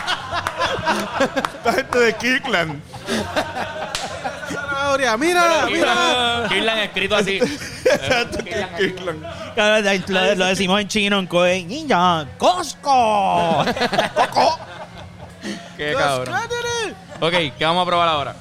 [1.58, 2.80] Esta gente de Kirkland
[4.92, 5.16] historia.
[5.16, 6.46] Mira, mira.
[6.48, 7.38] Kirlan escrito así.
[7.38, 9.20] Exacto, eh, Kirlan.
[9.20, 11.68] Lo, ah, lo decimos en chino, en Coen.
[11.68, 12.26] ¡Ninja!
[12.38, 13.64] ¡Cosco!
[14.14, 14.58] ¡Coco!
[15.76, 16.34] ¡Qué cabrón!
[17.20, 18.36] Ok, ¿qué vamos a probar ahora?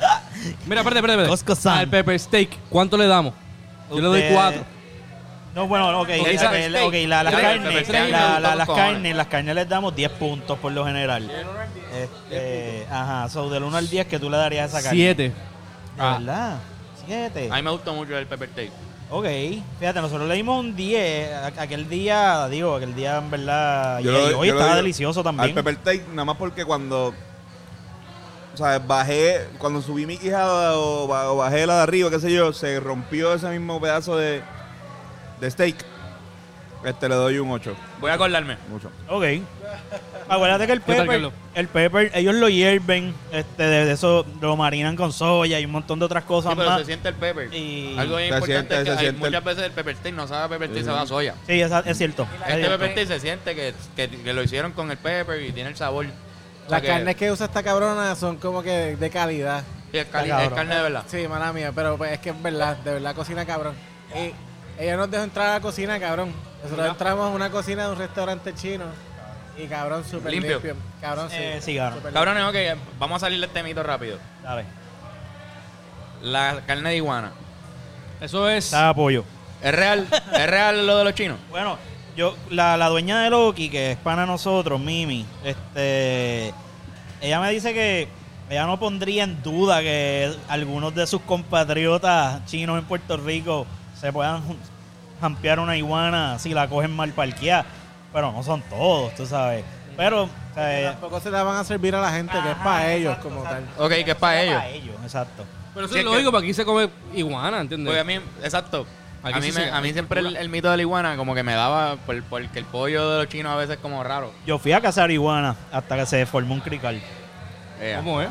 [0.66, 1.30] Mira, espérate, espérate.
[1.30, 1.80] Cosco-san.
[1.80, 3.34] Al pepper steak, ¿cuánto le damos?
[3.90, 4.66] Yo le doy cuatro.
[5.54, 9.54] No, bueno, ok, okay, okay, okay la, las, carnes, la, la, las carnes, las carnes
[9.54, 11.30] les damos 10 puntos por lo general.
[11.94, 15.04] Este, ajá, so del 1 al 10 que tú le darías a esa carne.
[15.04, 15.34] 7.
[16.02, 16.60] Ah.
[17.06, 17.26] Siete.
[17.46, 17.52] Este.
[17.52, 18.72] A mí me gustó mucho el pepper tape.
[19.10, 19.26] Ok,
[19.80, 21.58] fíjate, nosotros le dimos un 10.
[21.58, 24.00] Aquel día, digo, aquel día en verdad.
[24.38, 25.50] Hoy estaba delicioso también.
[25.50, 27.14] Al pepper tape, nada más porque cuando.
[28.54, 29.48] O sea, bajé.
[29.58, 33.34] Cuando subí mi quijada o, o bajé la de arriba, qué sé yo, se rompió
[33.34, 34.42] ese mismo pedazo de,
[35.40, 35.76] de steak.
[36.84, 37.76] Este le doy un 8.
[38.00, 38.58] Voy a acordarme.
[38.70, 38.90] Mucho.
[39.08, 39.24] Ok.
[40.28, 41.34] Acuérdate que el ¿Qué tal, pepper, Carlos?
[41.56, 45.72] el pepper, ellos lo hierven, este, de, de eso lo marinan con soya y un
[45.72, 46.80] montón de otras cosas Sí, pero más.
[46.80, 47.54] se siente el pepper.
[47.54, 49.72] Y- Algo bien Se importante siente, es se que hay- siente el- muchas veces el
[49.74, 51.36] pepper steak no sabe a pepper steak, sabe a soya.
[51.46, 52.24] Sí, es, es cierto.
[52.24, 52.70] es Este cierto.
[52.80, 55.76] pepper steak se siente que, que, que lo hicieron con el pepper y tiene el
[55.76, 56.06] sabor.
[56.06, 59.64] O sea Las que- carnes que usa esta cabrona son como que de calidad.
[59.92, 60.56] sí, es, cali- Está es cabrón.
[60.58, 61.04] carne de verdad.
[61.08, 63.76] Sí, mala mía, pero pues, es que es verdad, de verdad cocina cabrón.
[64.16, 64.32] Y
[64.82, 66.34] ella nos dejó entrar a la cocina, cabrón.
[66.64, 68.86] Nosotros entramos a una cocina de un restaurante chino
[69.58, 70.54] y cabrón, súper Limpio.
[70.54, 70.76] limpio.
[71.02, 71.36] Cabrón, sí.
[71.40, 72.14] Eh, sí, cabrón.
[72.14, 74.18] Cabrones, ok, vamos a salir de este mito rápido.
[74.44, 74.66] Dale.
[76.22, 77.32] La carne de iguana.
[78.20, 78.66] Eso es.
[78.66, 79.24] Está apoyo.
[79.62, 80.08] ¿Es real?
[80.34, 81.38] ¿Es real lo de los chinos?
[81.50, 81.78] Bueno,
[82.16, 86.54] yo, la, la dueña de Loki, que es para nosotros, Mimi, este,
[87.22, 88.08] ella me dice que
[88.50, 93.66] ella no pondría en duda que algunos de sus compatriotas chinos en Puerto Rico
[94.00, 94.42] se puedan
[95.22, 97.66] jampear una iguana si la cogen mal parqueada.
[98.12, 99.64] Pero no son todos, tú sabes.
[99.96, 103.12] Pero, eh, Tampoco se la van a servir a la gente, que es para ellos
[103.14, 103.66] exacto, como exacto.
[103.78, 103.86] tal.
[103.86, 104.56] Ok, que es para ellos.
[104.56, 105.46] para ellos, exacto.
[105.74, 107.88] Pero eso Sí, es lógico, que- porque aquí se come iguana, ¿entiendes?
[107.88, 108.86] Porque a mí, exacto.
[109.24, 111.36] Aquí a mí, sí me- a mí siempre el, el mito de la iguana como
[111.36, 114.34] que me daba por- porque el pollo de los chinos a veces es como raro.
[114.46, 117.00] Yo fui a cazar iguana hasta que se formó un crical.
[117.80, 117.98] Ea.
[117.98, 118.30] ¿Cómo es?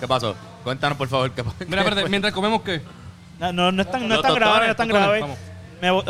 [0.00, 0.34] ¿Qué pasó?
[0.64, 1.56] Cuéntanos por favor qué pasó.
[1.66, 2.82] Mira, espérate, mientras comemos, ¿qué?
[3.38, 5.20] No, no, no es tan, no es tan grave, no es tan grave.
[5.20, 5.38] vamos.
[5.82, 6.08] Me ok,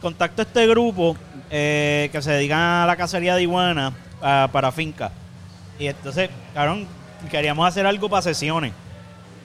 [0.00, 1.16] contacto a este grupo
[1.50, 3.92] eh, que se dedican a la cacería de iguana
[4.22, 5.10] ah, para finca.
[5.80, 6.86] Y entonces, cabrón,
[7.28, 8.72] queríamos hacer algo para sesiones.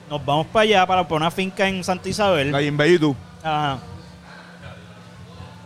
[0.08, 2.52] Nos vamos para allá, para por una finca en Santa Isabel.
[2.52, 3.16] Gallin Bello y tú.
[3.42, 3.78] Ajá.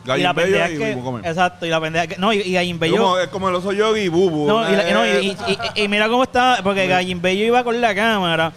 [0.02, 1.18] Y Gallin la pendeja y Bubu.
[1.18, 4.00] Exacto, y la pendeja que, no, y, y Es como, es como el oso yogi
[4.00, 4.48] y bubu.
[4.48, 7.44] no, y, la- Eh, no, y- y- y- y mira cómo está, porque Gallin Bello
[7.44, 8.50] iba con la cámara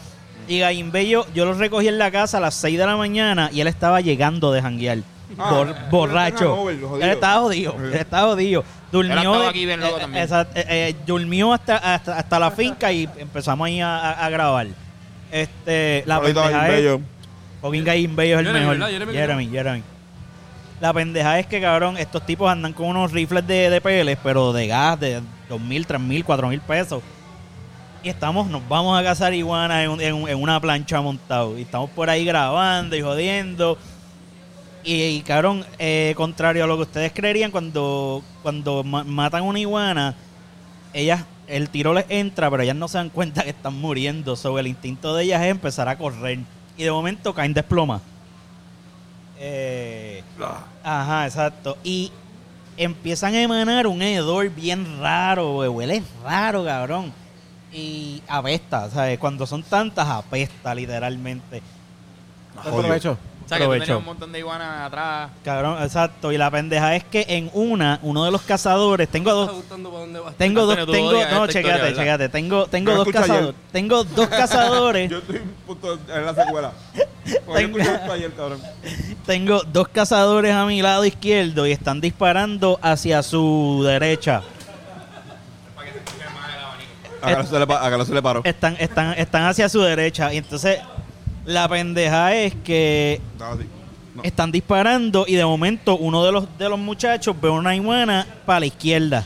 [0.47, 3.49] y Gallin Bello, yo lo recogí en la casa a las 6 de la mañana
[3.51, 4.99] y él estaba llegando de janguear.
[5.37, 6.69] Ah, Bor- él borracho.
[6.69, 8.63] Él estaba jodido, él estaba jodido.
[8.91, 10.23] Durmió, aquí bien loco eh, también.
[10.23, 14.29] esa- eh, eh, durmió hasta, hasta, hasta la finca y empezamos ahí a, a- a
[14.29, 14.67] grabar.
[15.31, 17.01] Este, la Ahorita pendeja es- Bello.
[17.61, 18.89] Fucking Gallin Bello es el Jeremy, mejor.
[18.91, 19.83] Jeremy, Jeremy, Jeremy.
[20.81, 24.51] La pendeja es que, cabrón, estos tipos andan con unos rifles de, de peles, pero
[24.51, 27.01] de gas, de dos mil, tres mil, cuatro mil pesos.
[28.03, 31.57] Y estamos, nos vamos a cazar iguanas en, en un- en una plancha montado.
[31.57, 33.77] Y estamos por ahí grabando y jodiendo.
[34.83, 39.59] Y, y, cabrón, eh, contrario a lo que ustedes creerían, cuando, cuando ma- matan una
[39.59, 40.13] iguana,
[40.93, 44.35] ellas, el tiro les entra, pero ellas no se dan cuenta que están muriendo.
[44.35, 46.39] Sobre el instinto de ellas es empezar a correr.
[46.77, 48.01] Y de momento caen desploma.
[49.39, 50.23] Eh,
[50.83, 51.77] ajá, exacto.
[51.83, 52.11] Y
[52.77, 55.69] empiezan a emanar un hedor bien raro, güey.
[55.69, 57.11] Huele raro, cabrón.
[57.71, 59.17] Y apesta, ¿sabes?
[59.17, 61.61] Cuando son tantas, apesta, literalmente.
[62.63, 63.17] Provecho.
[63.57, 65.29] Sea, que tú tenías un montón de iguanas atrás.
[65.43, 66.31] Cabrón, exacto.
[66.31, 69.51] Y la pendeja es que en una, uno de los cazadores, tengo dos,
[70.37, 71.47] tengo dos, tengo, no, ¿verdad?
[71.49, 72.29] chequéate.
[72.29, 76.71] Tengo, tengo dos cazadores, tengo dos cazadores, Yo estoy puto en la secuela.
[77.45, 78.61] Porque yo escuché esto ayer, cabrón.
[79.25, 84.41] tengo dos cazadores a mi lado izquierdo y están disparando hacia su derecha.
[87.21, 88.41] A Carlos se le, pa- a Carlos se le paró.
[88.43, 90.33] Están, están, están hacia su derecha.
[90.33, 90.79] Y entonces,
[91.45, 93.21] la pendeja es que.
[94.15, 94.21] No.
[94.21, 98.59] están disparando y de momento uno de los de los muchachos ve una iguana para
[98.59, 99.25] la izquierda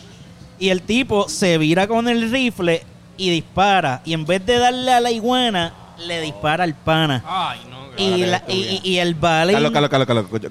[0.60, 2.84] y el tipo se vira con el rifle
[3.18, 5.74] y dispara y en vez de darle a la iguana
[6.08, 7.78] le dispara al pana Ay, no.
[7.98, 9.58] y, la- y, y- el balín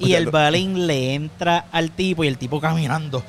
[0.00, 3.22] y el balín le entra al tipo y el tipo caminando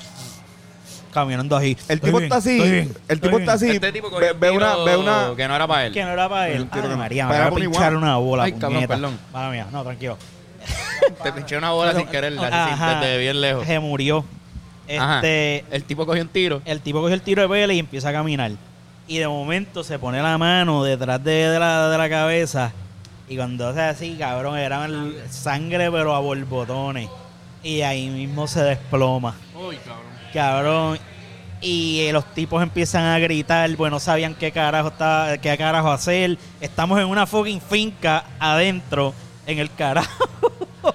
[1.11, 2.89] caminando así El tipo está así.
[3.07, 3.69] El tipo está así.
[3.71, 5.33] Este tipo ve, cogió un ve una, ve una.
[5.35, 5.93] que no era para él.
[5.93, 8.73] que no era para él Ay, María me para una pinchar una bola Ay, cabrón,
[8.73, 8.93] puñeta.
[8.95, 9.19] perdón.
[9.33, 10.17] Mala mía no tranquilo
[11.23, 12.99] Te pinché una bola sin querer, así, Ajá.
[12.99, 13.65] desde bien lejos.
[13.65, 14.25] se murió
[14.97, 15.15] Ajá.
[15.17, 16.61] este El tipo cogió un tiro.
[16.65, 18.51] el tipo coge el tiro de pele y empieza a caminar.
[19.07, 22.73] Y de momento se pone la mano detrás de, de la, de la cabeza.
[23.29, 27.09] Y cuando hace así, cabrón, era el- sangre pero a borbotones.
[27.63, 29.35] Y ahí mismo se desploma.
[29.55, 30.06] Uy, cabrón.
[30.37, 30.99] Cabrón.
[31.61, 35.91] Y eh, los tipos empiezan a gritar, pues no sabían qué carajo, estaba, qué carajo
[35.91, 36.37] hacer.
[36.61, 39.15] Estamos en una fucking finca adentro,
[39.47, 40.29] en el carajo.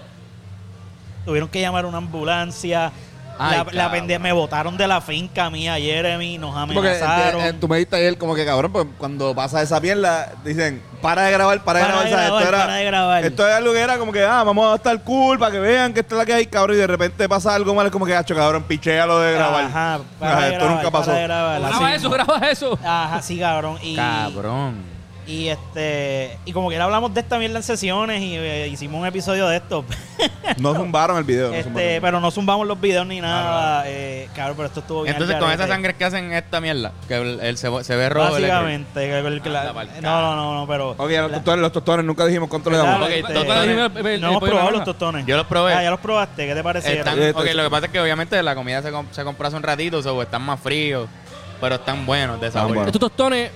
[1.26, 2.92] Tuvieron que llamar a una ambulancia.
[3.38, 7.40] Ay, la, la me botaron de la finca mía, Jeremy, nos Porque amenazaron.
[7.40, 10.82] eh, eh, tú me diste ayer como que cabrón, pues cuando pasa esa mierda, dicen,
[11.00, 12.08] para de grabar, para de grabar.
[12.08, 13.24] grabar, esto, era, para de grabar.
[13.24, 15.92] esto es algo que era como que, ah, vamos a estar cool para que vean
[15.92, 18.06] que esto es la que hay, cabrón, y de repente pasa algo mal, es como
[18.06, 19.64] que, hacho, cabrón, pichea lo de grabar.
[19.64, 21.06] Ajá, Ajá, para de esto grabar, nunca pasó.
[21.06, 22.78] para de grabar, Graba así eso, graba eso.
[22.84, 23.78] Ajá, sí, cabrón.
[23.82, 24.91] Y, Cabrón.
[25.26, 29.06] Y este y como que hablamos de esta mierda en sesiones y eh, hicimos un
[29.06, 29.84] episodio de esto.
[30.58, 31.48] No zumbaron el video.
[31.48, 32.00] no este, zumbaron.
[32.02, 33.84] pero no zumbamos los videos ni nada.
[33.86, 35.14] Eh, cabrón, pero esto estuvo bien.
[35.14, 38.32] Entonces, con esa sangre que hacen esta mierda, que el, el se, se ve rojo.
[38.32, 39.08] Básicamente.
[39.50, 40.90] la- no, no, no, no, pero.
[40.90, 43.06] Ok, los tostones, los tostones, nunca dijimos cuánto le damos.
[43.06, 45.26] Ok, Este, no hemos probado los tostones.
[45.26, 45.74] Yo los probé.
[45.74, 46.46] Ah, ya los probaste.
[46.46, 46.98] ¿Qué te parecieron?
[46.98, 49.24] Están, Eh, ok, esto- lo que pasa es que obviamente la comida se, com- se
[49.24, 51.08] compró hace un ratito, o sea, están más fríos,
[51.60, 52.78] pero están buenos de sabor.
[52.86, 53.50] Estos tostones,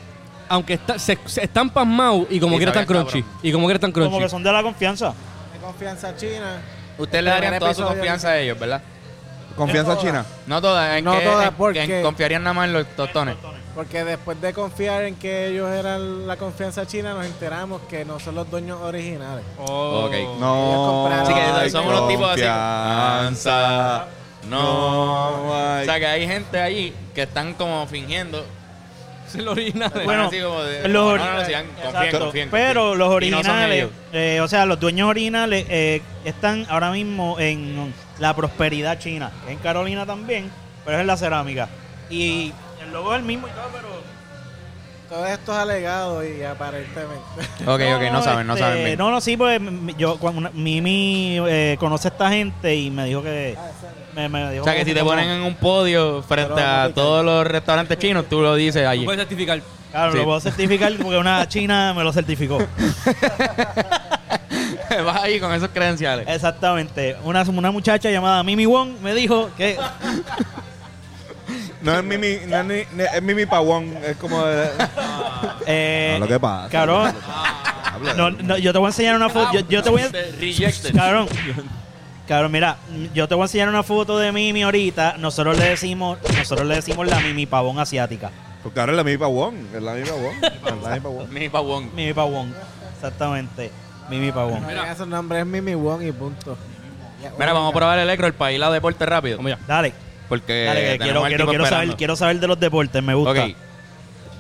[0.49, 3.23] aunque está- se, se están pasmados y como Sí, quiera están crunchy.
[3.23, 3.41] cabrón.
[3.43, 4.11] Y como quiera están crunchy.
[4.11, 5.15] Como que son de la confianza.
[5.53, 6.61] De confianza china.
[6.99, 8.83] Ustedes le darían toda su episodio- confianza a ellos, ¿verdad?
[9.57, 10.25] Confianza china.
[10.47, 13.37] No todas, en No que, todas, en- porque- en confiarían nada más en los tostones.
[13.75, 18.19] Porque después de confiar en que ellos eran la confianza china, nos enteramos que no
[18.19, 19.45] son los dueños originales.
[19.59, 20.07] Oh.
[20.07, 20.39] Ok.
[20.41, 21.07] No.
[21.09, 22.41] Así que hay somos los tipos así.
[22.43, 24.07] confianza.
[24.49, 24.61] No.
[24.61, 28.45] No O sea, que hay gente allí que están como fingiendo.
[29.27, 29.91] Es el original.
[30.05, 32.19] Bueno, los no, ori- no, no, sigan, confíen, Exacto.
[32.21, 37.93] confíen, Pero los originales, eh, o sea, los dueños originales eh, están ahora mismo en
[38.19, 40.51] la prosperidad china, en Carolina también,
[40.85, 41.69] pero es en la cerámica.
[42.09, 43.96] Y el logo es el mismo y todo, pero...
[45.09, 47.23] Todo esto es alegado y aparentemente.
[47.67, 48.99] Ok, ok, no saben, no este, saben bien.
[48.99, 52.91] No, no, sí, pues m- yo, cuando una- Mimi eh, conoce a esta gente y
[52.91, 53.57] me dijo que...
[54.15, 56.91] Me, me dijo O sea, que si te como- ponen en un podio frente a
[56.95, 59.05] todos los restaurantes chinos, tú lo dices allí.
[59.05, 59.61] puedes certificar.
[59.93, 60.19] Claro, Sí.
[60.19, 62.59] lo puedo certificar porque una china me lo certificó.
[65.05, 66.27] Vas ahí con esos credenciales.
[66.29, 67.17] Exactamente.
[67.25, 69.77] Una, una muchacha llamada Mimi Wong me dijo que...
[71.87, 73.97] No es Mimi, no es, ni- ni- es Mimi Pawón.
[74.05, 74.45] Es como.
[74.45, 74.69] de-
[75.67, 76.69] eh, No, lo que pasa.
[76.71, 77.15] Cabrón,
[77.85, 78.15] Habla.
[78.15, 79.53] no, no, yo te voy a enseñar una foto.
[79.53, 80.09] Yo, yo te voy a...
[80.09, 80.95] Rejected.
[80.95, 81.29] Cabrón.
[82.29, 82.77] Cabrón, mira,
[83.15, 85.17] yo te voy a enseñar una foto de Mimi ahorita.
[85.19, 88.31] Nosotros le decimos, nosotros le decimos la Mimi Pavón asiática.
[88.63, 89.69] Porque ahora es la Mimi Pawón.
[89.75, 90.35] Es la Mimi Pawón.
[90.43, 91.33] Es la Mimi Pawón.
[91.33, 91.91] Mi pavón.
[91.95, 92.55] Mimi Pavón.
[92.97, 93.71] Exactamente.
[94.11, 94.67] Mimi Pavón.
[94.67, 94.91] Mira.
[94.93, 96.59] Esos nombres es Mimi Wong y punto.
[97.39, 99.37] Mira, vamos a probar el electro, el país, la deporte rápido.
[99.39, 99.59] Vamos ya.
[99.67, 99.93] Dale.
[100.29, 103.03] Porque Dale, que tenemos quiero, quiero, quiero, saber, quiero saber de los deportes.
[103.03, 103.47] Me gusta.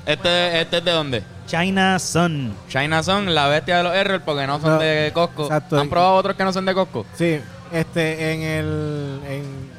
[0.07, 1.22] Este, este es de dónde?
[1.46, 2.55] China Sun.
[2.68, 5.44] China son la bestia de los errors porque no son No, de Costco.
[5.44, 5.81] exacto.
[5.81, 7.07] ¿Han probado otros que no son de Costco?
[7.14, 7.40] Sí,
[7.72, 9.20] este, en el.
[9.29, 9.70] En,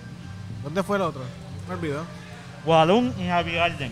[0.63, 1.21] ¿Dónde fue el otro?
[1.67, 2.03] Me olvidó.
[2.65, 3.91] Walloon en Happy Garden.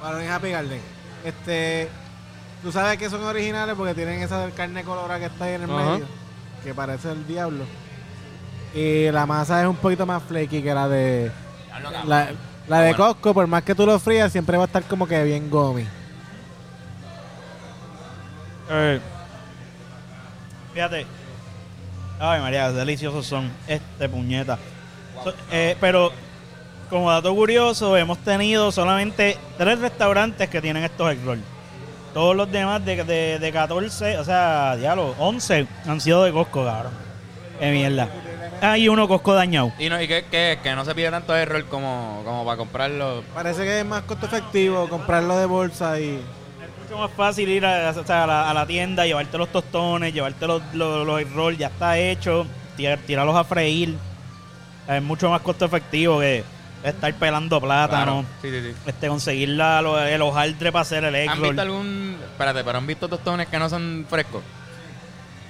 [0.00, 0.80] Bueno, en Happy Garden.
[1.24, 1.88] Este.
[2.62, 5.68] Tú sabes que son originales porque tienen esa carne colorada que está ahí en el
[5.68, 6.06] medio.
[6.62, 7.64] Que parece el diablo.
[8.74, 11.30] Y la masa es un poquito más flaky que la de
[12.06, 12.30] la,
[12.68, 12.96] la de bueno.
[12.96, 15.84] Costco, por más que tú lo frías, siempre va a estar como que bien gummy.
[18.70, 19.00] Eh,
[20.72, 21.06] fíjate.
[22.18, 23.50] Ay, María, deliciosos son.
[23.66, 24.58] Este puñeta.
[25.24, 26.12] So- eh, pero,
[26.88, 31.42] como dato curioso, hemos tenido solamente tres restaurantes que tienen estos egg rolls.
[32.14, 36.64] Todos los demás de, de, de 14, o sea, diablo, 11 han sido de Costco,
[36.64, 36.92] cabrón.
[37.58, 38.08] Qué mierda.
[38.62, 39.72] Ah, y uno Costco dañado.
[39.78, 43.22] Y, no, y que, que, que no se pide tanto error como, como para comprarlo.
[43.34, 46.16] Parece que es más costo efectivo comprarlo de bolsa y...
[46.62, 49.48] Es mucho más fácil ir a, o sea, a la, a la tienda, llevarte los
[49.50, 52.46] tostones, llevarte los, los, rolls, ya está hecho,
[52.76, 53.96] tirar, tirarlos a freír.
[54.88, 56.44] Es mucho más costo efectivo que
[56.82, 58.24] estar pelando plátano.
[58.24, 58.24] Claro.
[58.42, 58.76] Sí, sí, sí.
[58.86, 61.48] Este, conseguir la, lo- el hojaldre para hacer el egg ¿Han roll.
[61.50, 62.16] visto algún.
[62.24, 64.42] Espérate, pero han visto tostones que no son frescos?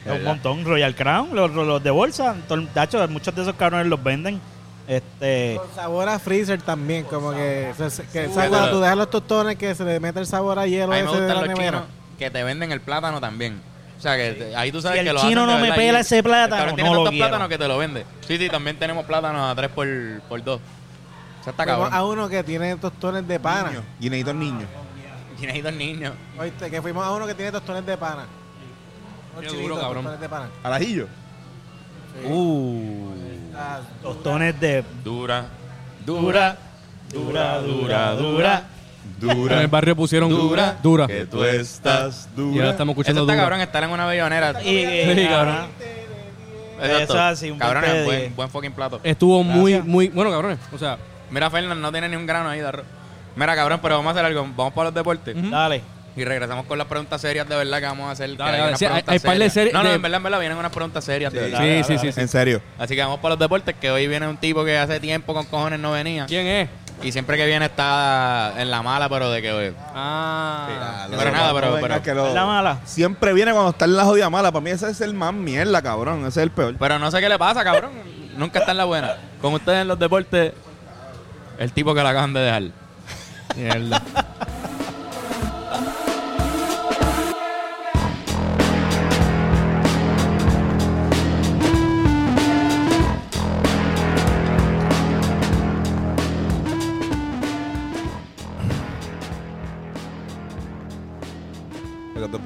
[0.04, 0.64] Es un montón.
[0.64, 2.34] Royal Crown, los, de bolsa.
[2.82, 4.40] hecho, muchos de esos cabrones los venden.
[4.88, 7.72] Este, Con sabor a freezer también, como que...
[7.76, 10.26] se- que Uh, ¿sabes pero- cuando tú dejas los tostones que se le mete el
[10.26, 11.56] sabor a hielo A mí me ese de los nevera?
[11.64, 11.82] chinos
[12.18, 13.60] que te venden el plátano también.
[13.98, 15.72] O sea, que te- ahí tú sabes Si el que lo chino hacen no me
[15.74, 17.26] pela y- ese plátano, el no lo tantos quiero.
[17.28, 18.04] plátanos que te lo vende.
[18.26, 19.86] Sí, sí, también tenemos plátano a 3 por,
[20.28, 20.60] por 2.
[20.60, 21.94] O sea, está Fuimos cabrón.
[21.98, 23.68] a uno que tiene tostones de pana.
[23.70, 23.82] Niño.
[24.00, 24.66] Guineito niño.
[25.38, 26.14] Y necesito niños.
[26.38, 28.24] Oíste, que fuimos a uno que tiene tostones de pana.
[29.40, 30.04] Qué duro, cabrón.
[30.04, 30.48] tostones de pana.
[30.62, 31.06] Al ajillo.
[32.24, 33.10] Uh.
[34.02, 35.46] Tostones de Dura.
[36.04, 36.56] dura,
[37.12, 38.62] dura, dura, dura.
[39.54, 40.76] En el barrio pusieron Dura.
[40.82, 41.06] dura.
[41.06, 42.70] Que tú estás Y ahora dura.
[42.70, 43.42] estamos Eso escuchando está dura.
[43.44, 44.62] cabrón estar en una bellonera.
[44.62, 45.56] Y, eh, Sí, cabrón.
[46.82, 46.98] Exacto.
[47.12, 48.36] Eso así, un Cabrones, 20 de buen, 10.
[48.36, 49.00] buen fucking plato.
[49.04, 49.86] Estuvo muy, Gracias.
[49.92, 50.08] muy...
[50.08, 50.58] Bueno, cabrones.
[50.72, 50.96] O sea,
[51.30, 52.86] Mira, Fernan no tiene ni un grano ahí de arroz.
[53.36, 54.42] Mira, cabrón, pero vamos a hacer algo.
[54.56, 55.36] Vamos para los deportes.
[55.50, 55.82] Dale.
[56.16, 58.30] Y regresamos con las preguntas serias de verdad que vamos a hacer.
[58.30, 58.76] que Dale, hay dale.
[58.76, 59.52] Sí, hay- par de serias.
[59.52, 61.44] series No, no, de- en verdad, en verdad, vienen unas preguntas serias de Sí.
[61.44, 61.58] verdad.
[61.60, 62.00] sí, dale, sí, dale.
[62.08, 62.20] sí, sí.
[62.20, 62.62] En serio.
[62.78, 65.46] Así que vamos para los deportes, que hoy viene un tipo que hace tiempo con
[65.46, 66.26] cojones no venía.
[66.26, 66.68] ¿Quién es?
[67.02, 69.52] Y siempre que viene está en la mala, pero de que...
[69.52, 71.06] oye, Ah.
[71.08, 71.14] Sí.
[71.16, 72.78] Pero nada, pero- pero- que lo- ¿Es la mala?
[72.84, 74.50] Siempre viene cuando está en la jodida mala.
[74.52, 76.20] Para mí ese es el más mierda, cabrón.
[76.26, 76.74] Ese es el peor.
[76.78, 77.92] Pero no sé qué le pasa, cabrón.
[78.36, 79.16] Nunca está en la buena.
[79.40, 80.52] Con ustedes en los deportes,
[81.58, 82.62] el tipo que la acaban de dejar.
[83.56, 84.02] Mierda.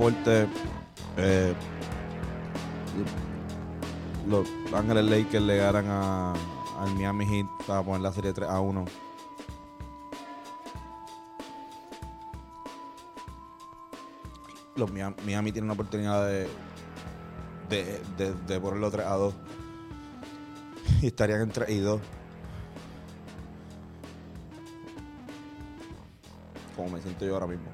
[0.05, 0.49] Deportes,
[1.17, 1.55] eh,
[4.29, 6.35] los Ángeles Lakers le ganan a,
[6.79, 8.85] al Miami Heat para poner la serie 3 a 1.
[14.77, 16.49] Los Miami, Miami tienen una oportunidad de,
[17.71, 19.35] de, de, de ponerlo 3 a 2.
[21.01, 22.01] Y estarían en 3 y 2.
[26.77, 27.74] Como me siento yo ahora mismo.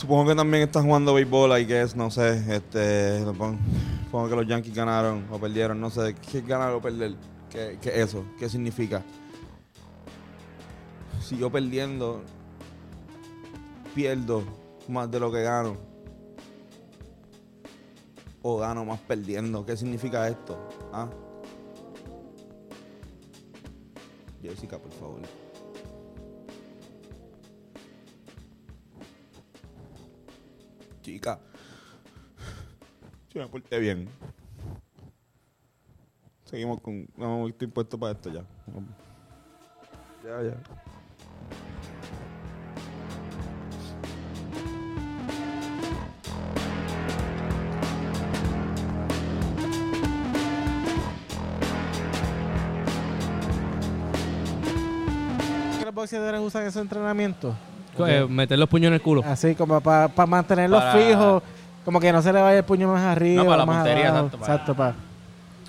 [0.00, 4.74] Supongo que también están jugando béisbol, I guess, no sé, este, supongo, que los Yankees
[4.74, 7.16] ganaron o perdieron, no sé, ¿qué es ganar o perder?
[7.50, 8.24] ¿Qué, qué es eso?
[8.38, 9.02] ¿Qué significa?
[11.20, 12.22] Si yo perdiendo,
[13.94, 14.42] pierdo
[14.88, 15.76] más de lo que gano,
[18.40, 20.66] o gano más perdiendo, ¿qué significa esto?
[20.94, 21.10] ¿Ah?
[24.42, 25.20] Jessica, por favor.
[31.10, 31.40] Chica.
[33.34, 34.08] Me porté bien.
[36.44, 37.08] Seguimos con.
[37.16, 38.44] No, estoy puesto para esto ya.
[40.24, 40.56] Ya, ya.
[55.78, 56.82] ¿Qué los boxeadores usan esos
[58.06, 59.22] Eh, meter los puños en el culo.
[59.26, 61.42] Así como para mantenerlos Para- fijos,
[61.84, 63.42] como que no se le vaya el puño más arriba.
[63.42, 64.26] No, para la más puntería, abajo.
[64.26, 64.94] exacto, para- Exacto, para.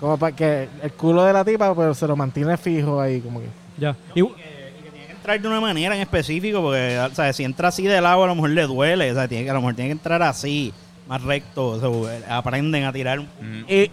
[0.00, 3.40] Como para que el culo de la tipa pues, se lo mantiene fijo ahí, como
[3.40, 3.46] que.
[3.78, 3.96] Ya.
[4.14, 7.84] Y, Tiene que entrar de una manera en específico, porque o sea, si entra así
[7.84, 9.88] del agua a lo mejor le duele, o sea, tiene que, a lo mejor tiene
[9.88, 10.72] que entrar así,
[11.08, 13.20] más recto, o sea, aprenden a tirar.
[13.20, 13.64] Mm.
[13.68, 13.90] Y,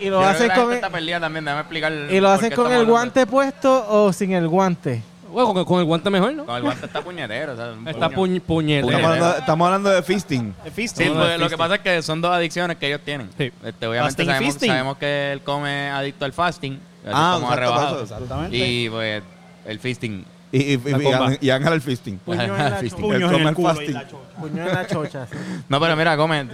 [0.00, 1.92] y lo la con el, también, déjame explicar.
[1.92, 5.02] y lo qué con el guante puesto o sin el guante.
[5.32, 6.44] Bueno, con, con el guante mejor, ¿no?
[6.46, 7.52] Con el guante está puñetero.
[7.52, 8.40] o sea, un Está puño.
[8.40, 8.88] puñ, puñetero.
[8.90, 10.54] Estamos hablando, estamos hablando de fisting.
[10.64, 11.58] Sí, pues, es lo que fisting.
[11.58, 13.28] pasa es que son dos adicciones que ellos tienen.
[13.36, 13.52] Sí.
[13.64, 14.68] Este, obviamente Fasting y sabemos, fisting.
[14.70, 16.72] sabemos que él come adicto al fasting.
[16.74, 18.04] así Ah, como exacto, rebajado.
[18.04, 18.56] eso, Exactamente.
[18.56, 19.22] Y pues
[19.66, 20.24] el fisting.
[20.52, 21.32] Y, y, y, La comba.
[21.40, 22.18] y Ángel el fisting.
[22.18, 23.12] Puño en la Fisting.
[23.12, 23.88] Él en come el culo fasting.
[23.90, 24.40] y la chocha.
[24.40, 25.26] Puño en la chocha.
[25.30, 25.36] sí.
[25.68, 26.46] No, pero mira, come.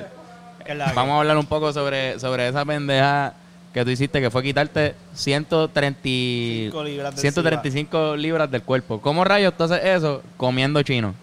[0.65, 3.33] Es la Vamos a hablar un poco sobre, sobre esa pendeja
[3.79, 9.01] que tú hiciste, que fue quitarte 130, y- Cinco libras de 135 libras del cuerpo.
[9.01, 11.15] ¿Cómo rayos tú haces eso comiendo chino?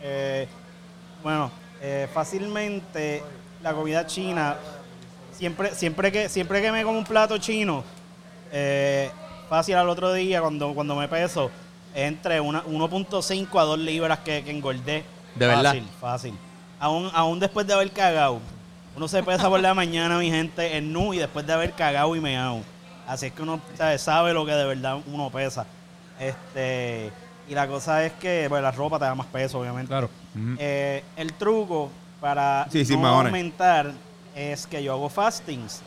[0.00, 0.46] Eh,
[1.22, 3.22] bueno, eh, fácilmente
[3.62, 4.56] la comida china,
[5.32, 7.82] siempre, siempre, que, siempre que me como un plato chino,
[8.52, 9.10] eh,
[9.48, 11.50] fácil al otro día cuando, cuando me peso,
[11.94, 15.04] entre una- 1.5 a 2 libras que, que engordé.
[15.34, 15.64] ¿De verdad?
[15.72, 16.34] Fácil, fácil.
[16.78, 18.40] Aún, aún después de haber cagado.
[18.96, 22.14] Uno se pesa por la mañana, mi gente, en nu y después de haber cagado
[22.14, 22.60] y meado.
[23.06, 23.98] Así es que uno ¿sabe?
[23.98, 25.66] sabe lo que de verdad uno pesa.
[26.20, 27.10] Este,
[27.48, 29.88] y la cosa es que bueno, la ropa te da más peso, obviamente.
[29.88, 30.10] Claro.
[30.58, 31.90] Eh, el truco
[32.20, 33.92] para Sí, no aumentar
[34.34, 35.82] es que yo hago fastings.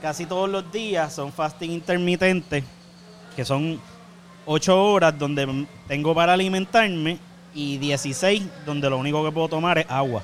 [0.00, 2.64] Casi todos los días son fasting intermitentes,
[3.34, 3.80] que son
[4.46, 7.18] 8 horas donde tengo para alimentarme
[7.52, 10.22] y 16 donde lo único que puedo tomar es agua.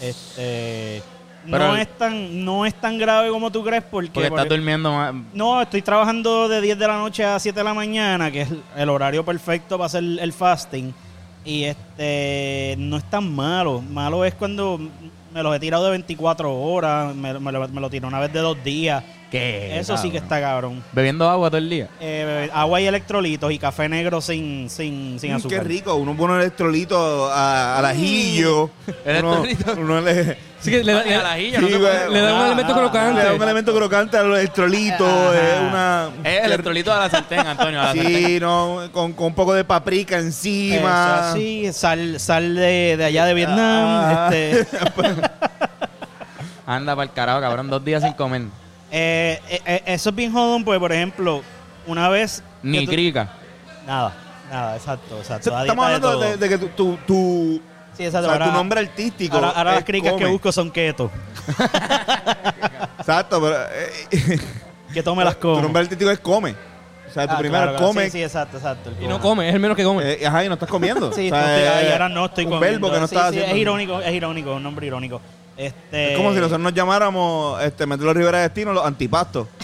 [0.00, 1.02] Este,
[1.44, 4.10] Pero no, el- es tan, no es tan grave como tú crees porque...
[4.12, 5.14] Porque estás porque- durmiendo más.
[5.32, 8.48] no, estoy trabajando de 10 de la noche a 7 de la mañana, que es
[8.76, 10.92] el horario perfecto para hacer el fasting.
[11.44, 13.80] Y este no es tan malo.
[13.80, 14.78] Malo es cuando
[15.32, 18.32] me los he tirado de 24 horas, me, me lo, me lo tiro una vez
[18.32, 19.02] de dos días.
[19.30, 19.78] ¿Qué?
[19.78, 20.82] Eso sí que está cabrón.
[20.92, 21.88] Bebiendo agua todo el día.
[22.00, 25.58] Eh, agua y electrolitos y café negro sin, sin, sin Mm, azúcar.
[25.62, 28.70] Qué rico, unos buenos electrolitos a- al ajillo.
[28.86, 28.94] Uno,
[29.44, 29.78] Electrolitos.
[29.78, 32.78] uno le, que le, le- al ajillo, no Sí, le da un Ah, elemento ah,
[32.78, 33.22] crocante.
[33.22, 35.08] le da un elemento crocante a los electrolitos.
[35.08, 35.38] Ajá.
[35.38, 36.08] Es una.
[36.24, 37.80] Es el electrolito de la sartén, Antonio.
[37.80, 38.26] a la sartén.
[38.26, 41.30] Sí, no, con, con un poco de paprika Eso encima.
[41.30, 43.86] así, sal, sal de, de allá de Vietnam.
[43.86, 44.30] Ah.
[44.32, 44.66] este,
[46.66, 47.68] Anda para el carajo, cabrón.
[47.70, 48.42] Dos días sin comer.
[48.90, 51.42] Eh, eh, eh, eso es bien jodón, porque por ejemplo,
[51.86, 52.42] una vez...
[52.62, 53.30] Ni tú- crica.
[53.86, 54.12] Nada,
[54.50, 56.20] nada, exacto, Estamos dieta hablando todo.
[56.20, 57.62] de, de que tu, tu, tu-
[57.96, 58.26] Sí, o exacto.
[58.28, 59.36] sea, ahora, tu nombre artístico.
[59.36, 60.30] ahora, las cricas que come.
[60.30, 61.10] busco son keto.
[62.98, 63.56] Exacto, pero.
[63.72, 64.38] eh,
[64.94, 65.56] Keto me las como.
[65.56, 66.54] Tu nombre artístico es come.
[67.08, 68.04] O sea, tu Ah, primero claro, come.
[68.04, 68.90] Sí, sí, exacto, exacto.
[69.00, 69.20] y no come.
[69.22, 70.12] come, es el menos que come.
[70.12, 71.12] eh, ajá, y no estás comiendo.
[71.12, 72.80] Sí, O sea, no estoy- ahí eh, ahora no estoy un comiendo.
[72.80, 73.54] verbo que no Sí, estás sí, haciendo.
[73.56, 75.20] Es irónico, es irónico, un nombre irónico.
[75.60, 79.46] Este, Es como si nosotros nos llamáramos este, Metro Rivera Destino los antipastos.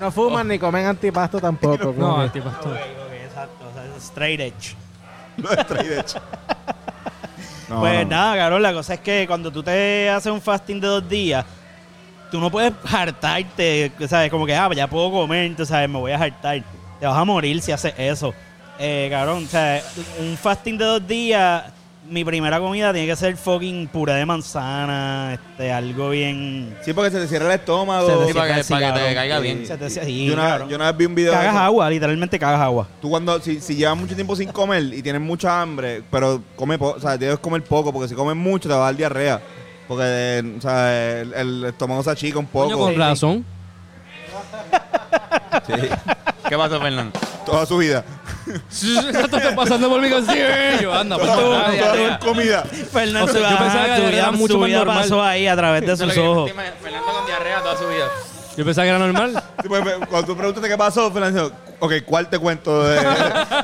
[0.00, 1.94] No fuman ni comen antipasto tampoco.
[1.96, 3.66] no, tipo Ok, ok, exacto.
[3.66, 4.76] o sea, es straight edge.
[5.38, 6.20] Los straight edge.
[7.68, 8.10] No, pues no.
[8.10, 11.46] nada, cabrón, la cosa es que cuando tú te haces un fasting de dos días,
[12.30, 14.30] tú no puedes hartarte, ¿sabes?
[14.30, 16.62] Como que, ah, ya puedo comer, tú sabes, me voy a hartar.
[17.00, 18.34] Te vas a morir si haces eso.
[18.78, 19.82] Eh, cabrón, o sea,
[20.20, 21.64] un fasting de dos días,
[22.08, 26.76] mi primera comida tiene que ser fucking puré de manzana, este, algo bien...
[26.82, 28.06] Sí, porque se te cierra el estómago.
[28.08, 29.66] Se te Sí, para que, para que te caiga bien.
[29.66, 30.68] Se te- sí, yo, una, cabrón.
[30.68, 31.32] yo una vez vi un video.
[31.32, 32.88] de Cagas agua, literalmente cagas agua.
[33.00, 36.78] Tú cuando, si, si llevas mucho tiempo sin comer y tienes mucha hambre, pero come
[36.78, 39.40] poco, o sea, debes comer poco, porque si comes mucho te va a dar diarrea.
[39.88, 42.84] Porque, eh, o sea, el, el estómago se achica un Coño, poco.
[42.86, 43.44] con razón.
[45.66, 45.72] Sí,
[46.48, 47.18] ¿Qué pasó, Fernando?
[47.44, 48.04] toda su vida.
[48.70, 50.92] Esto está pasando por mi concilio.
[50.94, 52.08] Anda, pues, Toda, nadie, toda nadie.
[52.08, 52.62] la comida.
[52.92, 54.98] Fernando, O sea, yo ajá, pensaba que era mucho más normal.
[55.02, 56.52] pasó ahí a través de Eso es lo sus que yo ojos.
[56.82, 58.06] Fernando con diarrea toda su vida.
[58.56, 59.42] Yo pensaba que era normal.
[59.62, 62.84] Sí, pues, pues, cuando tú preguntaste qué pasó, Fernando, ok, ¿cuál te cuento?
[62.84, 62.96] De,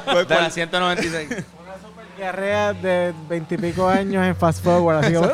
[0.05, 0.53] ¿cuál- De la cuál?
[0.53, 1.29] 196.
[2.19, 4.99] Diarrea de veintipico años en fast forward.
[5.05, 5.31] Así como, "Uh".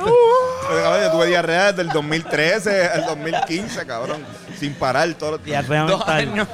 [0.68, 4.24] Pues, cabrón, yo tuve diarrea desde el 2013 al 2015, cabrón.
[4.58, 5.66] Sin parar todo los días.
[5.66, 6.16] Diarrea Dos mental.
[6.18, 6.48] años.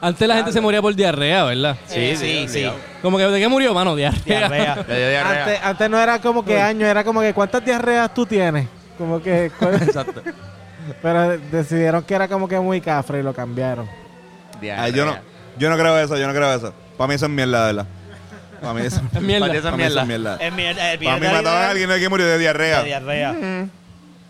[0.00, 1.76] Antes la gente se moría por diarrea, ¿verdad?
[1.86, 2.70] Sí, sí, sí.
[3.02, 3.94] Como que ¿de qué murió, mano?
[3.96, 4.48] Diarrea.
[4.48, 4.74] Diarrea.
[4.88, 5.44] Le dio diarrea.
[5.44, 8.66] antes, antes no era como que años, era como que ¿cuántas diarreas tú tienes?
[8.96, 9.50] Como que...
[9.58, 10.22] ¿cuál- Exacto.
[11.02, 13.88] Pero decidieron que era como que muy cafre y lo cambiaron.
[14.60, 14.84] Diarrea.
[14.84, 15.16] Ay, yo, no,
[15.58, 16.72] yo no creo eso, yo no creo eso.
[16.96, 17.86] Para mí eso es mierda, de verdad.
[18.60, 19.46] Para mí eso, Es mierda.
[19.46, 20.36] Para mí eso es mierda.
[20.40, 22.78] Es mierda, el Para mí mataban a alguien que murió de diarrea.
[22.80, 23.34] de diarrea.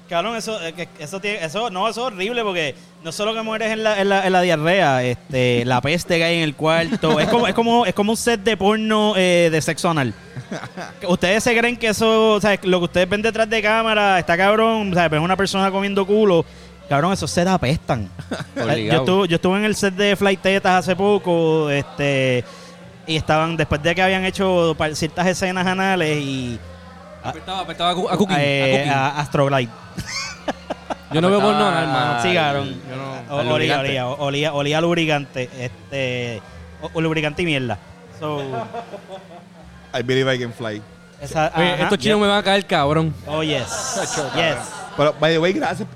[0.09, 3.71] Cabrón, eso, eh, eso tiene, eso, no, eso es horrible porque no solo que mueres
[3.73, 7.21] en la, en la, en la diarrea, este, la peste que hay en el cuarto,
[7.21, 10.15] es como, es como, es como un set de porno eh, de sexo anal.
[11.09, 14.35] Ustedes se creen que eso, o sea, lo que ustedes ven detrás de cámara, está
[14.35, 16.43] cabrón, o sea, ves una persona comiendo culo,
[16.89, 18.09] cabrón, esos sets apestan.
[18.57, 19.01] yo, Obligado.
[19.03, 22.45] estuve, yo estuve en el set de Flight Tetas hace poco, este,
[23.07, 26.59] y estaban, después de que habían hecho ciertas escenas anales y
[27.23, 28.37] Apestaba, apestaba a, cu- a cooking.
[28.37, 28.93] a eh, cooking.
[28.93, 29.71] a Astroglide.
[31.13, 32.23] Yo no veo apestaba- porno, hermano.
[32.23, 32.81] Sí, cabrón.
[32.89, 33.89] yo no- O- al olía, lubricante.
[33.89, 35.51] olía, olía, olía a lubricante.
[35.59, 36.43] Este,
[36.83, 37.79] o, o lubricante y mierda.
[38.21, 38.41] So,
[39.95, 40.83] I believe I can fly.
[41.21, 43.15] esa, Oye, ajá, estos chinos me van a caer cabrón.
[43.27, 43.67] Oh, yes.
[44.35, 44.57] yes.
[44.97, 45.89] Pero, by the way, gracias.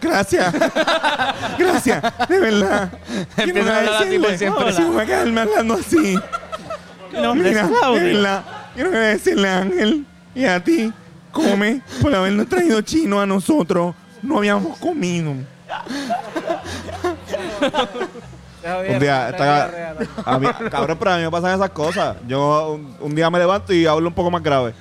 [0.00, 0.54] Gracias.
[1.58, 2.02] Gracias.
[2.28, 2.90] De verdad.
[3.34, 4.38] ¿Qué Empiezan no a hablar así por decirle?
[4.38, 4.72] siempre.
[4.72, 6.18] Si voy a quedarme hablando así.
[7.12, 8.42] No, Mira, de verdad.
[8.74, 10.06] quiero decirle a Ángel
[10.36, 10.92] y a ti,
[11.32, 13.92] come por habernos traído chino a nosotros.
[14.22, 15.32] No habíamos comido.
[15.32, 15.46] Un
[18.98, 22.16] día, está- a mí- cabrón, pero a mí me pasan esas cosas.
[22.26, 24.74] Yo un, un día me levanto y hablo un poco más grave.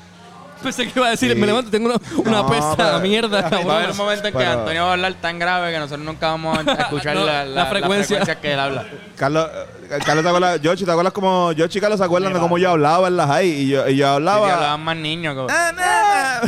[0.64, 1.38] Pensé que iba a decir, Sí.
[1.40, 3.42] me levanto y tengo una, una No, pesta pero- mierda.
[3.42, 3.92] Va a haber cabrón.
[3.92, 6.58] un momento en que Pero- Antonio va a hablar tan grave que nosotros nunca vamos
[6.58, 8.18] a escuchar No, la, la la, frecuencia.
[8.18, 8.86] frecuencia que él habla.
[9.16, 10.62] Carlos, eh, Carlos ¿te acuerdas?
[10.62, 13.28] Yoshi, ¿te acuerdas como Yoshi y Carlos se acuerdan de cómo yo hablaba en las
[13.28, 13.48] high?
[13.48, 14.48] Y yo, y yo Sí, hablaba.
[14.48, 15.36] sí, hablaban más niños.
[15.36, 15.48] como-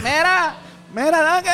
[0.03, 0.55] mira,
[0.93, 1.49] mira, no, que-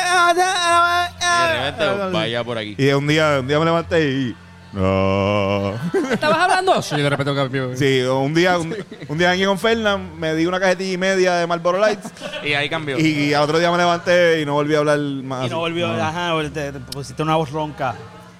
[1.20, 2.74] Y de repente, vaya por aquí.
[2.78, 4.36] Y un día, un día me levanté y.
[4.74, 5.74] No.
[6.12, 6.82] ¿Estabas hablando?
[6.82, 7.76] Sí, de repente cambió.
[7.76, 8.74] Sí, un día, un,
[9.08, 12.10] un día aquí con Fernán me di una cajetilla y media de Marlboro Lights
[12.44, 12.98] Y ahí cambió.
[12.98, 15.46] y al otro día me levanté y no volví a hablar más.
[15.46, 17.92] Y no volvió, ajá, te, te pusiste una voz ronca.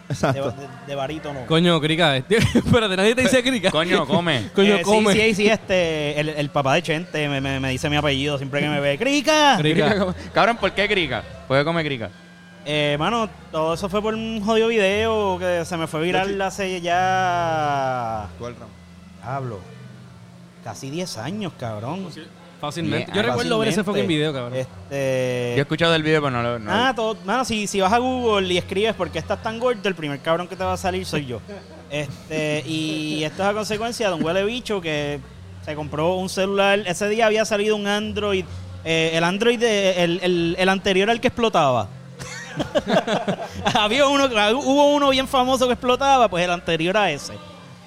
[0.08, 0.50] De, Exacto.
[0.50, 1.46] de, de barítono.
[1.46, 2.16] Coño, crica.
[2.28, 3.70] Espérate, nadie te dice crica.
[3.70, 4.50] Coño, come.
[4.54, 5.12] Coño, Eh, come.
[5.14, 8.36] Sí, sí, sí, este, el, el papá de Chente me, me, me dice mi apellido
[8.36, 8.98] siempre que me ve.
[8.98, 9.56] ¡Crica!
[9.58, 10.14] Crica.
[10.34, 11.22] Cabrón, ¿por qué crica?
[11.48, 12.10] ¿Por qué come crica?
[12.66, 16.80] Eh, mano, todo eso fue por un jodido video que se me fue viral hace
[16.80, 18.28] ya...
[18.38, 18.68] ¿Cuál, Ram?
[19.22, 19.58] Hablo.
[20.62, 22.08] Casi 10 años, cabrón.
[22.60, 23.12] Fácilmente.
[23.14, 24.54] Yo recuerdo ver ese fucking video, cabrón.
[24.54, 25.52] Este...
[25.56, 26.58] Yo he escuchado del video, pero no lo.
[26.58, 29.58] no Ah, todo, mano, si, si vas a Google y escribes por qué estás tan
[29.58, 31.40] gordo, el primer cabrón que te va a salir soy yo.
[31.90, 35.20] Este, y esto es a consecuencia de un huele bicho que
[35.66, 36.78] se compró un celular.
[36.86, 38.46] Ese día había salido un Android,
[38.86, 41.88] eh, el Android, de- el, el- el anterior al que explotaba.
[43.74, 47.34] Había uno, hubo uno bien famoso que explotaba, pues el anterior a ese.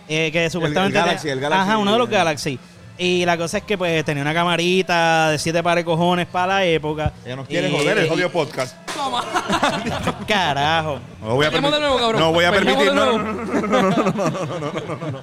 [0.08, 1.00] Eh, que supuestamente.
[1.30, 1.44] El.
[1.52, 2.60] Ajá, uno de los Galaxy.
[3.00, 6.66] Y la cosa es que pues tenía una camarita de siete pares cojones para la
[6.66, 7.14] época.
[7.24, 8.76] Ella nos quiere joder el jodido podcast.
[10.28, 11.00] Carajo.
[11.22, 11.80] No voy a permitir.
[12.18, 12.94] No voy a permitir.
[12.94, 13.34] No, no,
[13.68, 15.22] no, no,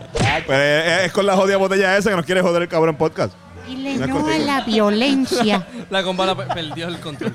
[0.49, 3.35] es con la jodida botella esa que nos quiere joder el cabrón podcast.
[3.67, 5.67] Dile no, a la violencia.
[5.91, 7.35] la combala perdió el control.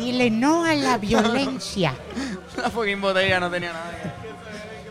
[0.00, 1.94] Dile no a la violencia.
[2.56, 3.90] La fucking botella no tenía nada.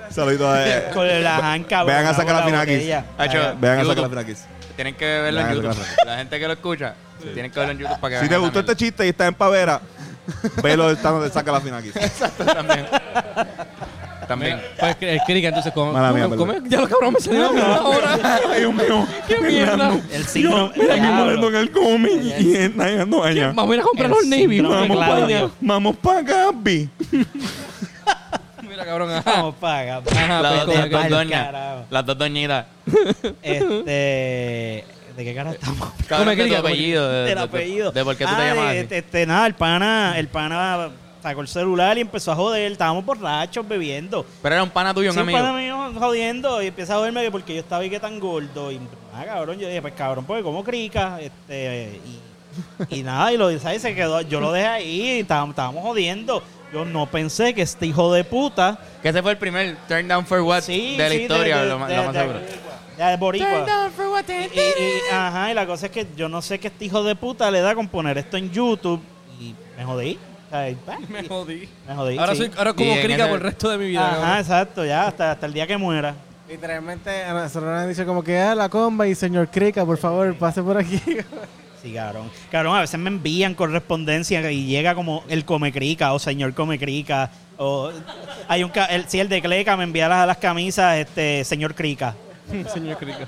[0.10, 0.68] Saludito a.
[0.68, 1.84] eh, Con la janca.
[1.84, 2.86] Vean a sacar la finakis.
[2.88, 3.06] Vean
[3.80, 4.46] a sacar la finakis.
[4.76, 5.78] Tienen que verlo en YouTube.
[6.06, 6.94] La gente que lo escucha,
[7.34, 9.34] tienen que verlo en YouTube para que Si te gustó este chiste y estás en
[9.36, 9.82] pavera,
[10.64, 11.94] velo estando de saca la finakis.
[12.38, 12.54] mierda.
[12.54, 12.86] También.
[14.30, 14.62] También.
[14.80, 15.92] Pues el entonces, come.
[15.92, 16.48] Mala mía, perdón.
[16.48, 16.70] come.
[16.70, 18.40] Ya lo cabrón me salió ahora.
[18.50, 19.08] Ay, Dios mío.
[19.28, 20.00] ¡Qué mierda!
[20.14, 20.72] El signo.
[20.76, 21.26] Mira que Diablo.
[21.26, 23.52] molesto en el cómic y está llegando allá.
[23.56, 24.56] Vamos a ir a comprar El los Navy.
[24.58, 25.26] síndrome Vamos para allá.
[25.28, 25.52] Claudio.
[25.60, 26.90] Vamos para Gabi.
[28.70, 29.12] Mira, cabrón.
[29.12, 29.32] Ajá.
[29.32, 30.12] Vamos para acá.
[30.16, 31.10] Ajá, Las pues, dos, las dos come.
[31.10, 31.46] doñas.
[31.46, 31.86] carajo.
[31.90, 32.66] Las dos doñitas.
[33.42, 34.86] Este.
[35.18, 35.90] ¿De qué cara estamos?
[36.08, 36.58] Cabrón, de tu come.
[36.70, 37.10] apellido.
[37.12, 37.92] De, Del de- apellido.
[37.92, 38.88] De por qué tú Ah, te llamas de- así.
[38.92, 40.90] Este, nada, el pana, el pana
[41.22, 42.72] sacó el celular y empezó a joder.
[42.72, 44.26] Estábamos borrachos bebiendo.
[44.42, 45.40] Pero era un pana tuyo, un Sí, un amigo.
[45.40, 48.72] pana mío jodiendo y empieza a joderme que porque yo estaba y que tan gordo.
[48.72, 48.80] Y
[49.14, 51.20] ah, cabrón, yo dije, pues cabrón, porque como crica.
[51.22, 52.00] Este,
[52.90, 53.82] y, y nada, y lo ¿sabes?
[53.82, 54.22] se quedó.
[54.22, 56.42] Yo lo dejé ahí y estábamos, estábamos jodiendo.
[56.72, 58.78] Yo no pensé que este hijo de puta.
[59.02, 61.70] Que ese fue el primer turn down for what Sí, de la sí, historia, de-
[61.70, 62.40] lo, más- de- lo más de- seguro.
[62.98, 63.66] de boricua.
[64.28, 67.02] Y, y- y- ajá, y la cosa es que yo no sé qué este hijo
[67.04, 69.02] de puta le da con poner esto en YouTube
[69.40, 70.20] y me jodí.
[71.10, 71.70] Me jodí.
[71.88, 72.18] me jodí.
[72.18, 72.38] Ahora sí.
[72.40, 74.08] soy ahora como crica por el resto de mi vida.
[74.08, 74.38] Ajá, cabrón.
[74.40, 76.16] exacto, ya hasta, hasta el día que muera.
[76.48, 79.98] Literalmente, a nosotros nos han dicho como que ah, la comba y señor Crica, por
[79.98, 81.00] favor, pase por aquí.
[81.82, 82.30] Sí, cabrón.
[82.52, 87.30] Cabrón, a veces me envían correspondencia y llega como el Comecrica o señor Comecrica.
[87.58, 87.92] O
[88.48, 91.76] hay un ca- el, sí, el de Cleca me envía las, las camisas, este, señor
[91.76, 92.16] Crica.
[92.74, 93.28] Señor crica.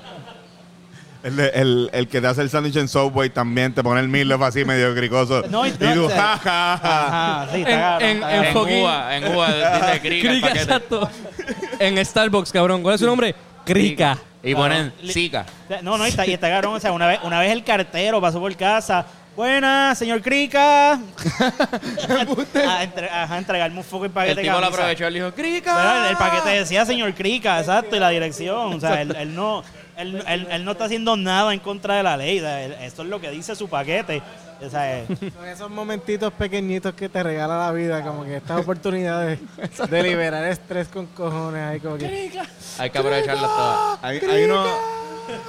[1.22, 4.08] El, de- el, el que te hace el sándwich en Subway también te pone el
[4.08, 5.42] meatloaf así medio cricoso.
[5.48, 7.40] No, y- y tú, ja, ja, ja.
[7.42, 10.62] Ajá, sí, está En- en- en Cuba, en Cuba dice crica el Crica, paquete.
[10.64, 11.10] exacto.
[11.78, 12.82] En Starbucks, cabrón.
[12.82, 13.34] ¿Cuál es su nombre?
[13.64, 14.18] Crica.
[14.42, 15.46] Y ponen Li- Zika.
[15.82, 16.74] No, no, y está, y está cabrón.
[16.74, 19.06] O sea, una vez, una vez el cartero pasó por casa.
[19.36, 20.92] Buenas, señor Crica.
[22.68, 24.78] a, entre- ajá, entregarme un foco y El paquete de tipo lo camisa.
[24.80, 26.08] aprovechó y le dijo, ¡Crica!
[26.10, 28.74] El paquete decía señor Crica, exacto, y la dirección.
[28.74, 29.62] O sea, él, él no,
[30.02, 32.38] él, él- él no está haciendo nada en contra de la ley.
[32.38, 34.22] o sea, él- esto es lo que dice su paquete.
[34.64, 38.60] O sea, eh, Son esos momentitos pequeñitos que te regala la vida, como que estas
[38.60, 39.38] oportunidades
[39.90, 42.30] de liberar estrés con cojones ahí como que...
[42.78, 43.98] Hay que aprovecharlas todas.
[44.02, 44.64] Hay, hay uno.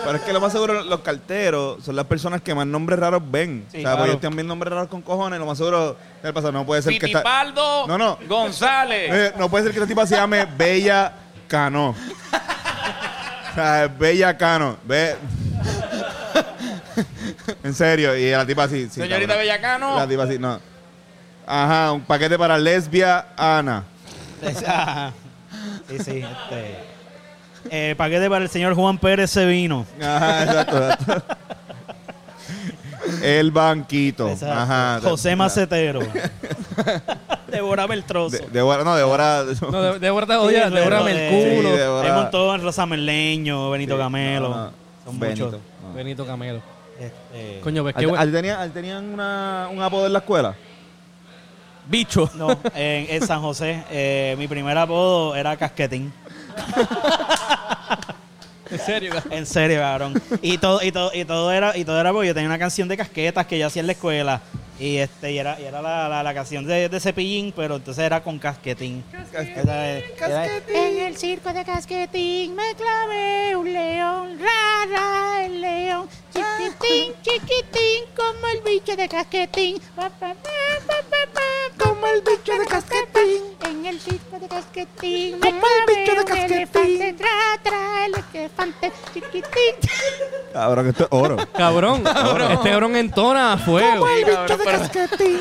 [0.03, 3.21] Pero es que lo más seguro, los carteros son las personas que más nombres raros
[3.29, 3.65] ven.
[3.71, 3.97] Sí, o sea, claro.
[3.97, 5.39] porque ellos tienen bien nombres raros con cojones.
[5.39, 6.51] Lo más seguro, ¿qué le pasa?
[6.51, 7.23] No puede ser que está.
[7.87, 8.17] No, no.
[8.27, 9.09] González.
[9.11, 11.13] Eh, no puede ser que esta tipa se llame Bella
[11.47, 11.95] Cano.
[13.55, 14.77] sea, Bella Cano.
[14.85, 15.15] Ve.
[17.63, 18.15] en serio.
[18.17, 18.83] Y la tipa así.
[18.85, 19.37] sí, Señorita cabrón.
[19.39, 19.95] Bellacano.
[19.97, 20.59] La tipa así, no.
[21.45, 23.83] Ajá, un paquete para lesbia Ana.
[24.65, 25.13] ajá.
[25.89, 26.23] sí, sí.
[26.23, 26.75] Este,
[27.69, 29.85] eh, paquete para el señor Juan Pérez Sevino.
[30.01, 30.89] Ajá, exacto.
[30.89, 31.35] exacto.
[33.21, 34.29] El banquito.
[34.29, 34.59] Exacto.
[34.59, 34.99] Ajá.
[35.03, 35.99] José Macetero.
[37.47, 38.37] Devorame el trozo.
[38.37, 39.43] De, Débora- no, Débora.
[39.71, 41.69] No, de, Débora te odia, Sí, Débora de- culo.
[41.71, 44.49] Sí, Débora- Hay un montón, Rosa Merleño, Benito Camelo.
[44.49, 44.71] No, no,
[45.05, 45.45] Son Benito.
[45.45, 45.59] muchos.
[45.83, 45.93] No.
[45.93, 46.61] Benito Camelo.
[46.99, 48.21] Este, Coño, qué ¿Al- bueno.
[48.21, 50.55] al tenían, al tenían una, un apodo en la escuela?
[51.87, 52.29] Bicho.
[52.35, 56.13] No, en, en San José, eh, mi primer apodo era Casquetín.
[58.73, 59.33] En serio, cabrón.
[59.33, 60.21] En serio, cabrón.
[60.41, 62.87] Y todo, y todo, y todo era, y todo era porque yo tenía una canción
[62.87, 64.41] de casquetas que yo hacía en la escuela.
[64.79, 68.03] Y este, y era, y era la, la, la canción de, de cepillín, pero entonces
[68.03, 69.03] era con casquetín.
[69.31, 77.13] Era- era- En el circo de Casquetín me clavé un león, rara el león, chiquitín,
[77.21, 80.53] chiquitín, como el bicho de Casquetín, Pa, pa, pa,
[81.77, 83.43] como el bicho de Casquetín.
[83.61, 86.57] En el circo de Casquetín Como el bicho de Casquetín.
[86.57, 87.29] elefante, tra,
[87.63, 89.75] tra, el elefante, chiquitín.
[90.53, 91.37] Cabrón, esto es oro.
[91.53, 94.07] Cabrón, este cabrón entona a fuego.
[94.07, 95.39] El bicho de Casquetín.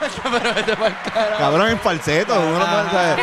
[0.22, 1.38] Pa'l carajo.
[1.38, 2.34] Cabrón, en falseto.
[2.34, 3.18] uno no puede saber.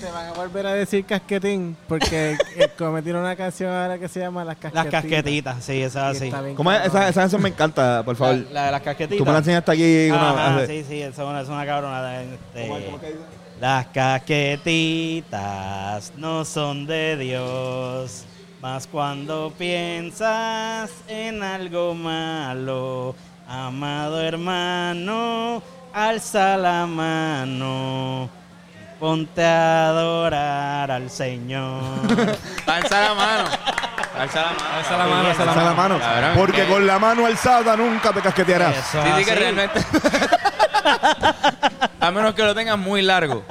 [0.00, 4.20] Te, van a volver a decir casquetín porque eh, cometieron una canción ahora que se
[4.20, 4.84] llama Las Casquetitas.
[4.84, 6.24] las casquetitas, sí, esa Y sí.
[6.26, 6.86] está bien ¿Cómo es?
[6.86, 8.36] Esa, esa canción me encanta, por favor.
[8.50, 9.18] la de las casquetitas.
[9.18, 10.10] Tú me la enseñaste aquí.
[10.10, 11.62] Una, sí, sí, es una, es una
[12.22, 12.84] este, ¿Cómo es?
[12.84, 13.42] ¿Cómo es que dice?
[13.62, 15.32] Las casquetitas
[16.16, 18.24] no son de Dios,
[18.60, 23.14] mas cuando piensas en algo malo,
[23.46, 25.62] amado hermano,
[25.92, 28.28] alza la mano,
[29.06, 31.82] ponte a adorar al Señor.
[32.68, 33.48] Alza la mano.
[34.16, 34.76] Alza la mano.
[34.78, 35.76] Alza la mano, alza la Alza la mano.
[35.94, 35.98] mano.
[35.98, 36.68] Cabrón, Porque ¿qué?
[36.68, 38.76] con la mano alzada nunca te casquetearás.
[38.76, 39.80] Eso Sí, sí, que realmente.
[42.00, 43.42] A menos que lo tengas muy largo.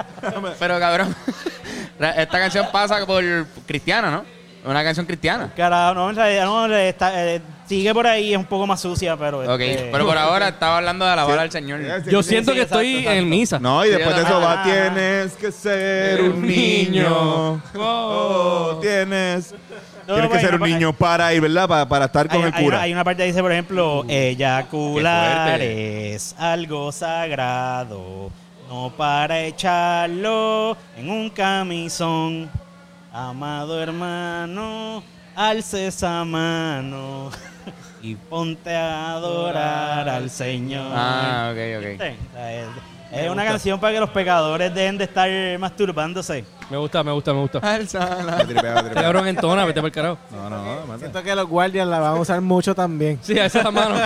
[0.58, 1.14] Pero cabrón,
[2.00, 3.22] esta canción pasa por
[3.68, 4.24] cristiana, ¿no?
[4.64, 5.52] Una canción cristiana.
[5.54, 7.42] Carajo, no, en realidad no, está- eh,
[7.72, 9.40] sigue por ahí, es un poco más sucia, pero...
[9.54, 11.42] Ok, este, pero por ahora estaba hablando de alabar Sí.
[11.42, 11.80] al Señor.
[12.10, 13.12] Yo Sí, siento sí, que estoy exacto.
[13.18, 13.60] en misa.
[13.60, 17.62] No, y Sí, después de eso va, tienes que ser un niño.
[17.78, 19.54] Oh, tienes.
[20.08, 21.68] No, tienes que ser un niño para ir, ¿verdad?
[21.70, 22.76] Para, para estar con hay, el hay cura.
[22.78, 26.14] una, hay una parte que dice, por ejemplo, eyacular fuerte.
[26.16, 28.30] es algo sagrado,
[28.68, 32.50] no para echarlo en un camisón.
[33.14, 35.04] Amado hermano,
[35.36, 37.30] alce esa mano
[38.02, 40.92] y ponte a adorar al Señor.
[40.94, 41.88] Ah, ok, ok.
[41.90, 42.16] ¿Viste?
[43.12, 46.46] Es, una canción para que los pecadores dejen de estar masturbándose.
[46.70, 47.60] Me gusta, me gusta, me gusta.
[47.64, 47.98] Me Este
[48.46, 48.90] tripea.
[48.94, 50.18] cabrón entona, vete para el carajo.
[50.32, 50.86] No, no, no.
[50.88, 51.00] mate.
[51.00, 53.20] Siento que los guardias la van a usar mucho también.
[53.22, 53.96] Sí, alza la mano.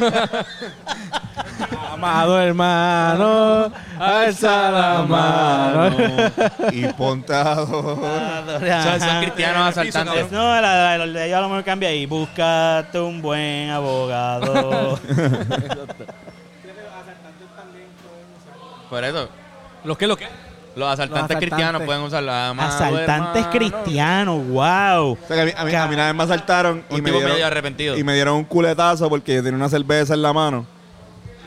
[1.94, 5.96] Amado hermano, alza la mano.
[6.72, 8.84] Y ponte a adorar.
[9.00, 10.32] Son, son cristianos asaltantes.
[10.32, 12.06] No, la, la, la- la- yo a lo mejor cambia ahí.
[12.06, 15.00] Búscate un buen abogado.
[18.96, 19.30] Por eso,
[19.84, 20.28] ¿Los qué, los qué?
[20.76, 21.50] los asaltantes, asaltantes.
[21.50, 22.32] cristianos pueden usarlo.
[22.32, 23.52] Amado Asaltantes hermano.
[23.52, 25.12] cristianos, wow.
[25.12, 27.02] O sea, que a, mí, a, mí, a mí una vez me asaltaron y me,
[27.02, 27.98] tipo medio dieron, arrepentido.
[27.98, 30.66] y me dieron un culetazo porque yo tenía una cerveza en la mano.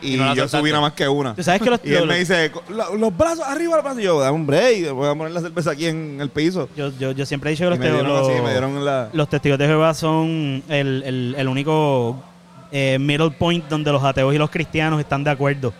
[0.00, 1.34] Y, Y no la yo subí nada más que una.
[1.34, 4.00] Tú sabes que los, Y él me dice, "La- los brazos arriba, los brazos.
[4.00, 6.68] Y yo, dame un break, voy a poner la cerveza aquí en el piso.
[6.76, 8.84] yo, yo, yo siempre he dicho que los, me te- dieron los- así, me dieron
[8.84, 9.08] la...
[9.12, 12.22] los testigos de Jehová son el, el, el único
[12.70, 15.72] eh, middle point donde los ateos y los cristianos están de acuerdo.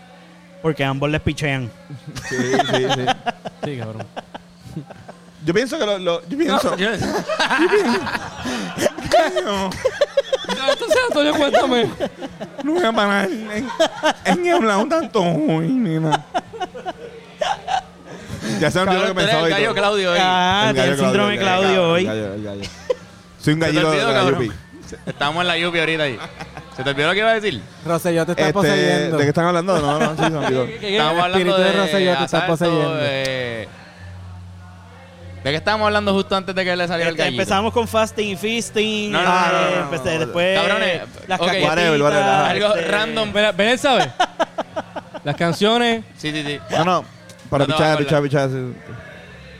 [0.61, 1.69] Porque ambos les pichean.
[2.29, 3.05] Sí, sí, sí.
[3.63, 4.05] Sí, cabrón.
[5.45, 5.97] Yo pienso que lo...
[5.99, 6.75] lo- yo pienso...
[6.77, 6.89] Yo-
[9.45, 9.69] no,
[10.71, 11.89] Entonces, Antonio, cuéntame.
[12.63, 13.67] no voy a parar en,
[14.25, 16.25] en hablar un tanto hoy, nena.
[18.59, 19.75] Ya se me olvidó lo Cabrón, que tú eres pensaba el y gallo todo.
[19.75, 20.17] Claudio hoy.
[20.21, 22.03] Ah, El tiene el gallo síndrome de Claudio el hoy.
[22.05, 22.61] gallo, el gallo.
[23.39, 24.43] Soy un ¿Se te gallito de olvidó, la cabrón?
[24.43, 24.55] Yupi.
[25.05, 26.19] Estamos en la Yupi ahorita ahí.
[26.79, 27.61] ¿Se te olvidó lo que iba a decir?
[27.85, 29.17] Rosselló te está Este, poseyendo.
[29.17, 29.79] ¿De qué están hablando?
[29.79, 30.63] No, no, sí, se me olvidó.
[30.63, 32.97] Estábamos hablando espíritu de de, Rosselló te está asalto, poseyendo.
[33.01, 33.67] eh,
[35.43, 37.41] ¿De qué estábamos hablando justo antes de que le saliera el Este, gallito?
[37.41, 39.11] empezamos con fasting y feasting.
[39.11, 40.19] No, no, no, eh, no, no, no, empecé- no.
[40.19, 41.45] después Cabrones, las ok.
[41.47, 42.49] caquetitas, Whatever, whatever, ajá.
[42.49, 43.31] Algo este, random.
[43.33, 44.11] Mira, Belén sabe.
[45.25, 46.05] Las canciones.
[46.17, 46.59] Sí, sí, sí.
[46.71, 47.05] No, no.
[47.49, 48.49] Para No te vas a pichar, pichar, pichar.
[48.49, 48.73] sí.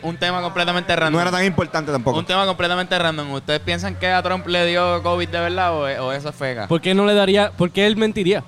[0.01, 1.13] Un tema completamente random.
[1.13, 2.17] No era tan importante tampoco.
[2.19, 3.31] Un tema completamente random.
[3.33, 6.67] ¿Ustedes piensan que a Trump le dio COVID de verdad o, o eso es fega?
[6.67, 7.51] ¿Por qué no le daría?
[7.51, 8.43] ¿Por qué él mentiría?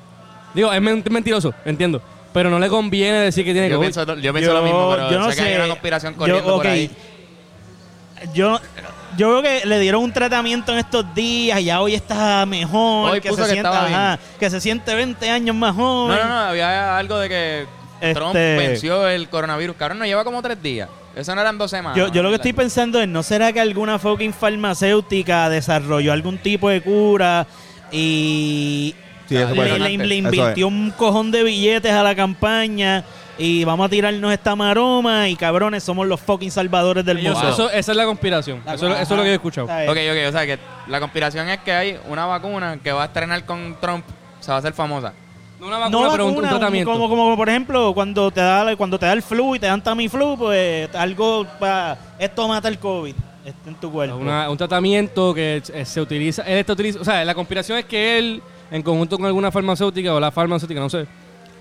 [0.54, 2.02] Digo, es men- mentiroso, entiendo.
[2.34, 3.93] Pero no le conviene decir que tiene Yo COVID.
[3.93, 6.45] pienso, yo pienso lo mismo, pero yo no sé, que hay una conspiración Yo- corriendo
[6.56, 6.72] por ok.
[6.72, 6.91] ahí.
[8.34, 8.60] Yo,
[9.18, 13.12] yo veo que le dieron un tratamiento en estos días y ya hoy está mejor.
[13.12, 15.84] Hoy que, puso se que siente, estaba ajá, que se siente 20 años más No,
[16.06, 16.18] joven.
[16.20, 16.36] no, no.
[16.49, 17.66] Había algo de que
[18.14, 19.76] Trump Este- venció el coronavirus.
[19.76, 20.88] Cabrón, no lleva como tres días.
[21.16, 21.97] Eso no eran dos semanas.
[21.97, 26.38] Yo, yo lo que estoy pensando es, ¿no será que alguna fucking farmacéutica desarrolló algún
[26.38, 27.45] tipo de cura
[27.91, 28.95] y
[29.28, 30.74] Sí, eso puede le, invirtió es.
[30.74, 33.03] un cojón de billetes a la campaña
[33.38, 37.39] y vamos a tirarnos esta maroma y cabrones, somos los fucking salvadores del mundo?
[37.49, 38.62] eso- esa es la conspiración.
[38.68, 39.68] Eso, eso es lo que yo he escuchado.
[39.68, 43.05] Ok, ok, o sea que la conspiración es que hay una vacuna que va a
[43.05, 44.05] estrenar con Trump,
[44.41, 45.14] se va a hacer famosa.
[45.62, 46.91] No una vacuna, No pero un, tratamiento.
[46.91, 49.82] Como, como, por ejemplo, cuando te da cuando te da el flu y te dan
[49.84, 53.14] Tamiflu, pues algo para esto mata el COVID
[53.45, 54.16] este, en tu cuerpo.
[54.18, 57.86] Una- un tratamiento que eh, se utiliza, él está utiliza, o sea, la conspiración es
[57.86, 58.41] que él,
[58.72, 61.05] en conjunto con alguna farmacéutica o la farmacéutica, no sé,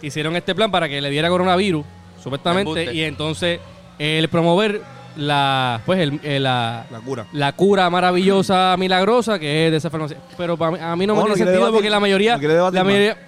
[0.01, 1.85] hicieron este plan para que le diera coronavirus,
[2.23, 3.61] supuestamente, y entonces
[3.99, 4.81] el promover
[5.17, 7.27] la, pues, el, el- la, La cura.
[7.33, 10.17] la cura maravillosa, milagrosa que es de esa farmacia.
[10.39, 12.49] Pero para mí- a mí no me no tiene sentido debatir- porque la mayoría, no
[12.49, 12.85] la más.
[12.85, 13.19] mayoría,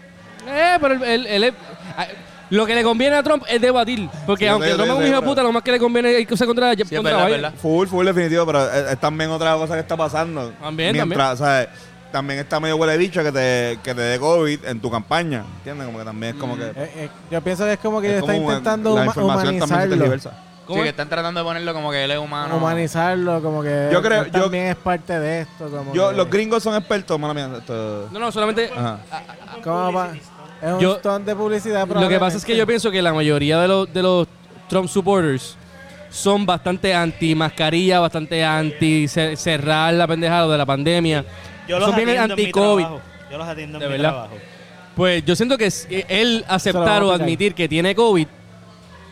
[0.48, 1.54] eh, pero el, el- el-
[1.96, 2.06] ah,
[2.50, 5.06] lo que le conviene a Trump es debatir, porque Sí, aunque yo Trump es un
[5.06, 7.54] hijo de puta, lo más que le conviene es irse contra, Sí, es contra verdad.
[7.60, 10.50] Full, full definitivo, pero es, es también otra cosa que está pasando.
[10.60, 11.68] También, Mientras, ¿sabes?
[12.12, 15.44] También está medio huele bicho que te, que te dé COVID en tu campaña.
[15.58, 15.86] ¿Entiendes?
[15.86, 16.64] Como que también es como que.
[16.64, 19.80] Eh, eh, yo pienso que es como que es está como intentando la información también
[19.88, 20.30] se humanizarlo.
[20.66, 22.56] ¿Cómo Sí, que están tratando de ponerlo como que él es humano.
[22.58, 25.68] Humanizarlo, como que Yo creo- él yo- también es parte de esto.
[25.70, 27.48] Como Yo, que- los gringos son expertos, mala mía.
[27.58, 28.98] esto- No, no, solamente Ajá.
[29.64, 30.12] ¿cómo va?
[30.62, 31.86] Es un Yo- stunt de publicidad.
[31.88, 34.28] Lo que pasa es que yo pienso que la mayoría de los, de los
[34.68, 35.56] Trump supporters
[36.08, 41.24] son bastante anti mascarilla, bastante anti ce- cerrar la pendejada de la pandemia.
[41.66, 42.82] Yo los son bien atiendo en mi anti-COVID.
[42.84, 43.00] trabajo.
[43.30, 44.10] Yo los atiendo en ¿De mi verdad?
[44.10, 44.34] trabajo.
[44.94, 48.26] Pues yo siento que eh, él aceptar o admitir que tiene COVID,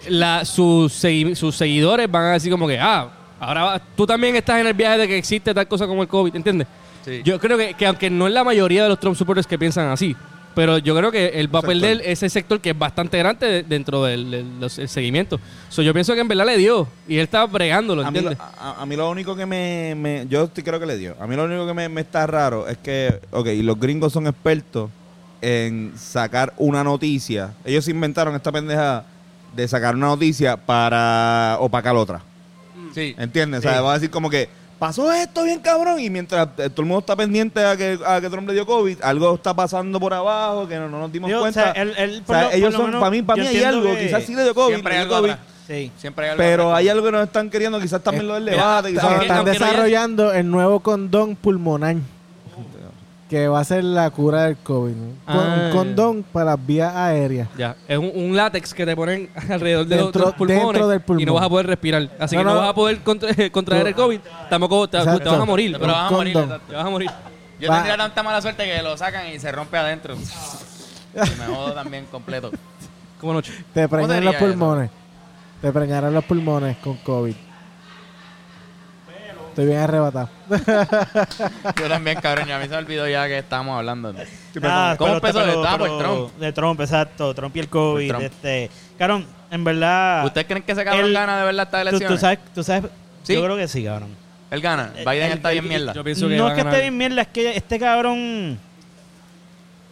[0.08, 3.08] la, sus, segui- sus seguidores van a decir como que, ah,
[3.40, 6.08] ahora va- tú también estás en el viaje de que existe tal cosa como el
[6.08, 6.66] COVID, ¿entiendes?
[7.04, 7.22] Sí.
[7.24, 9.88] Yo creo que, que aunque no es la mayoría de los Trump supporters que piensan
[9.88, 10.14] así,
[10.54, 13.62] pero yo creo que él va a perder ese sector que es bastante grande de-
[13.62, 14.30] dentro del,
[14.60, 15.38] del- seguimiento.
[15.68, 18.30] So, yo pienso que en verdad le dio y él está bregándolo, A mí, lo,
[18.30, 18.54] ¿entiendes?
[18.58, 21.14] a, a mí lo único que me, me- Yo creo que le dio.
[21.20, 23.20] A mí lo único que me, me está raro es que.
[23.30, 24.90] Ok, los gringos son expertos
[25.40, 27.54] en sacar una noticia.
[27.64, 29.04] Ellos inventaron esta pendeja
[29.56, 32.22] de sacar una noticia para opacar otra.
[32.94, 33.14] Sí.
[33.18, 33.60] ¿Entiendes?
[33.60, 34.48] O sea, va a decir como que.
[34.80, 38.20] Pasó esto bien cabrón y mientras eh, todo el mundo está pendiente a que, a
[38.20, 41.28] que Trump le dio COVID, algo está pasando por abajo que no, no nos dimos
[41.28, 41.72] Digo, o cuenta.
[41.74, 43.36] sea, él- él, O por sea, lo- por ellos lo son, menos, para mí, para
[43.36, 45.14] yo mí hay entiendo algo, que- quizás sí le dio COVID, Siempre le hay dio
[45.14, 45.46] algo COVID, atrás.
[45.66, 45.92] Sí.
[45.98, 46.78] Siempre hay algo pero atrás.
[46.78, 49.04] hay algo que nos están queriendo, quizás también lo del debate, quizás...
[49.04, 51.96] aunque- Están aunque no haya- desarrollando el nuevo condón pulmonar.
[53.30, 54.92] Que va a ser la cura del COVID.
[54.92, 55.14] ¿no?
[55.24, 55.62] Con- Ah.
[55.66, 57.48] Un condón para las vías aéreas.
[57.56, 60.64] Ya, es un, un látex que te ponen alrededor de los- Dentro- de los pulmones
[60.64, 61.22] dentro del pulmón.
[61.22, 62.10] y no vas a poder respirar.
[62.18, 62.60] Así No, que no, no.
[62.60, 64.20] vas a poder contra- contraer el COVID.
[64.50, 65.76] Tampoco te, te vas a morir.
[65.80, 66.36] Pero vas a morir.
[66.68, 67.10] Te vas a morir.
[67.60, 70.14] Yo Va- tendría tanta mala suerte que lo sacan y se rompe adentro.
[70.16, 72.50] Y me jodo también completo.
[73.20, 73.52] Como noche.
[73.72, 74.90] Te preñan los pulmones.
[75.62, 77.34] Te preñarán los pulmones con COVID.
[79.50, 80.28] Estoy bien arrebatado.
[81.76, 82.46] Yo también, cabrón.
[82.48, 84.12] Ya a mí se me olvidó ya que estábamos hablando.
[84.60, 85.62] Nada, ¿Cómo pero- empezó?
[85.78, 86.36] pero- Trump.
[86.38, 87.34] De Trump, exacto.
[87.34, 88.08] Trump y el COVID.
[88.08, 88.22] Trump.
[88.24, 90.24] Este, cabrón, en verdad.
[90.24, 92.16] ¿Ustedes creen que ese cabrón Él- gana de verdad estas tú, elecciones?
[92.16, 92.90] tú sabes, tú sabes.
[93.22, 93.34] ¿Sí?
[93.34, 94.10] Yo creo que sí, cabrón.
[94.50, 94.92] Él gana.
[94.96, 95.92] Eh, Biden el- está bien el- mierda.
[95.92, 98.58] Yo pienso que no es a que esté bien mierda, es que este cabrón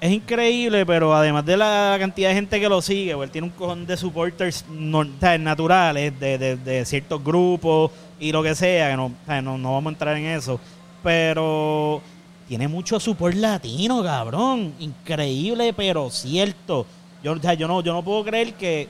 [0.01, 3.47] es increíble, pero además de la cantidad de gente que lo sigue, pues, él tiene
[3.49, 7.91] un cojón de supporters no- naturales de, de- de ciertos grupos
[8.21, 10.59] y lo que sea, que no, o sea, no, no vamos a entrar en eso,
[11.03, 12.01] pero
[12.49, 16.87] tiene mucho support latino, cabrón, increíble, pero cierto.
[17.23, 18.89] Yo, o sea, yo no, yo no puedo creer que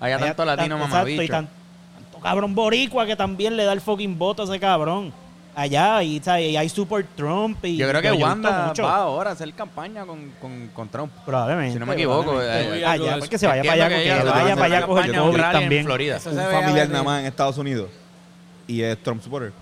[0.00, 1.48] haya tanto latino exacto, y tan-
[1.94, 5.12] tanto cabrón boricua que también le da el fucking voto a ese cabrón.
[5.58, 7.64] Allá, y, y hay support Trump.
[7.64, 8.82] Y, Yo creo que Wanda mucho.
[8.82, 11.10] va ahora a hacer campaña con, con, con Trump.
[11.24, 11.72] Probablemente.
[11.72, 14.64] Si no me equivoco, eh, ya, de pues se vaya para allá, que vaya para
[14.66, 15.84] allá a coger rally en también.
[15.86, 16.20] Florida.
[16.26, 17.88] Un familiar nada más en Estados Unidos
[18.66, 19.52] y es Trump supporter.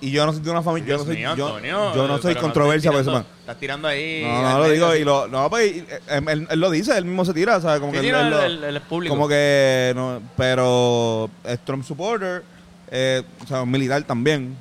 [0.00, 2.18] Y yo no soy de una familia, yo no soy, mío, yo, Antonio, yo no
[2.18, 4.20] soy controversia por eso, Estás tirando ahí.
[4.22, 7.06] No, no, lo digo y lo, no, pues, y, eh, él, él lo dice, él
[7.06, 7.80] mismo se tira, ¿sabes?
[7.80, 9.14] Como que él, él él- él- él es público.
[9.14, 12.42] como que no, pero es Trump supporter,
[12.90, 14.54] eh, o sea, militar también.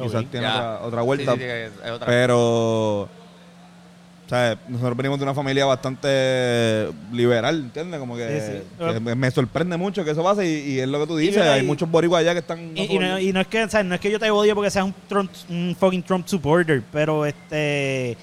[0.00, 0.30] Quizás Ok.
[0.30, 2.06] tiene otra, otra vuelta, Sí, sí, sí, es- es otra.
[2.06, 3.08] pero
[4.32, 4.56] ¿sabes?
[4.66, 8.00] nosotros venimos de una familia bastante liberal, ¿entiendes?
[8.00, 8.94] Como que, Sí, sí.
[8.94, 11.60] que me, sorprende mucho que eso pase y, y es lo que tú dices, hay
[11.60, 13.94] y- muchos boricuas allá que están Y, no, y no es que, o sea, no
[13.94, 18.16] es que yo te odio porque seas un, Trump, un fucking Trump supporter, pero este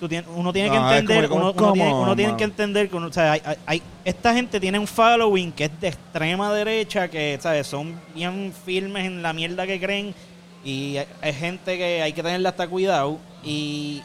[0.00, 1.70] tú tienes, uno tiene No, que entender, como- uno, como-
[2.02, 5.52] uno tiene, uno que entender que uno- o sea, hay, esta gente tiene un following
[5.52, 10.12] que es de extrema derecha, que sabes, son bien firmes en la mierda que creen
[10.64, 14.02] y hay, hay gente que hay que tenerle hasta cuidado y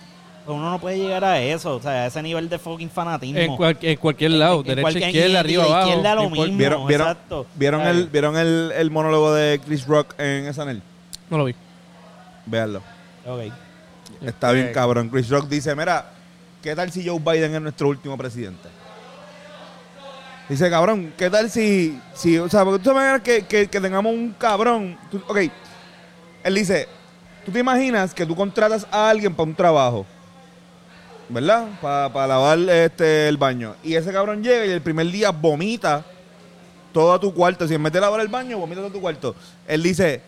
[0.48, 3.38] Uno no puede llegar a eso, o sea, a ese nivel de fucking fanatismo.
[3.39, 5.88] En, cual- en cualquier lado, En derecha, cualquier- izquierda, arriba, abajo.
[5.89, 6.58] izquierda lo mismo.
[6.58, 7.45] ¿Vieron, vieron, exacto.
[7.56, 10.82] ¿vieron, el, ¿vieron el, el monólogo de Chris Rock en SNL?
[11.30, 11.56] No lo vi.
[12.45, 12.82] Véanlo.
[13.26, 13.52] Ok.
[14.22, 15.10] Está bien cabrón.
[15.10, 16.12] Chris Rock dice, mira,
[16.64, 18.70] ¿qué tal si Joe Biden es nuestro último presidente?
[20.48, 23.82] Dice, cabrón, ¿qué tal si, si o sea, porque tú te imaginas que, que, que
[23.82, 25.39] tengamos un cabrón, tú- ok,
[26.41, 26.88] él dice,
[27.45, 30.06] tú te imaginas que tú contratas a alguien para un trabajo,
[31.30, 31.68] ¿verdad?
[31.82, 36.06] Para lavar este, el baño, y ese cabrón llega y el primer día vomita
[36.92, 39.36] todo tu cuarto, si en vez de lavar el baño, vomita todo tu cuarto.
[39.68, 40.22] Él dice,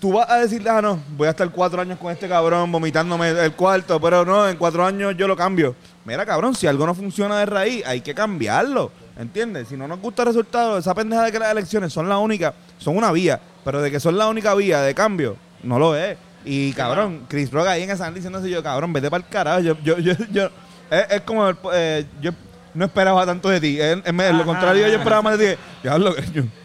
[0.00, 3.30] tú vas a decirle, ah, no, voy a estar cuatro años con este cabrón vomitándome
[3.30, 5.74] el cuarto, pero no, en cuatro años yo lo cambio.
[6.04, 8.90] Mira, cabrón, si algo no funciona de raíz, hay que cambiarlo.
[9.18, 9.68] ¿Entiendes?
[9.68, 12.54] Si no nos gusta el resultado, esa pendeja de que las elecciones son la única,
[12.78, 16.16] son una vía, pero de que son la única vía de cambio, no lo es.
[16.44, 19.60] Y cabrón, Chris Rock ahí en esa diciendo así, yo, cabrón, vete para el carajo.
[19.60, 20.50] Yo, yo, yo, yo,
[20.90, 22.30] es, es como, el- eh, yo
[22.74, 23.80] no esperaba tanto de ti.
[23.80, 25.62] En, en lo Ajá, contrario, yo esperaba más de ti.
[25.82, 26.14] Ya hablo,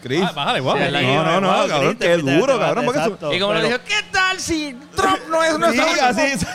[0.04, 0.22] Chris.
[0.24, 0.78] Ah, bájale, guau.
[0.78, 3.78] Sí, No, no, no, Wow, cabrón, qué duro, cabrón, porque eso- Y como le dijo,
[3.86, 6.46] ¿qué tal si Trump no es Sí, nuestro último así.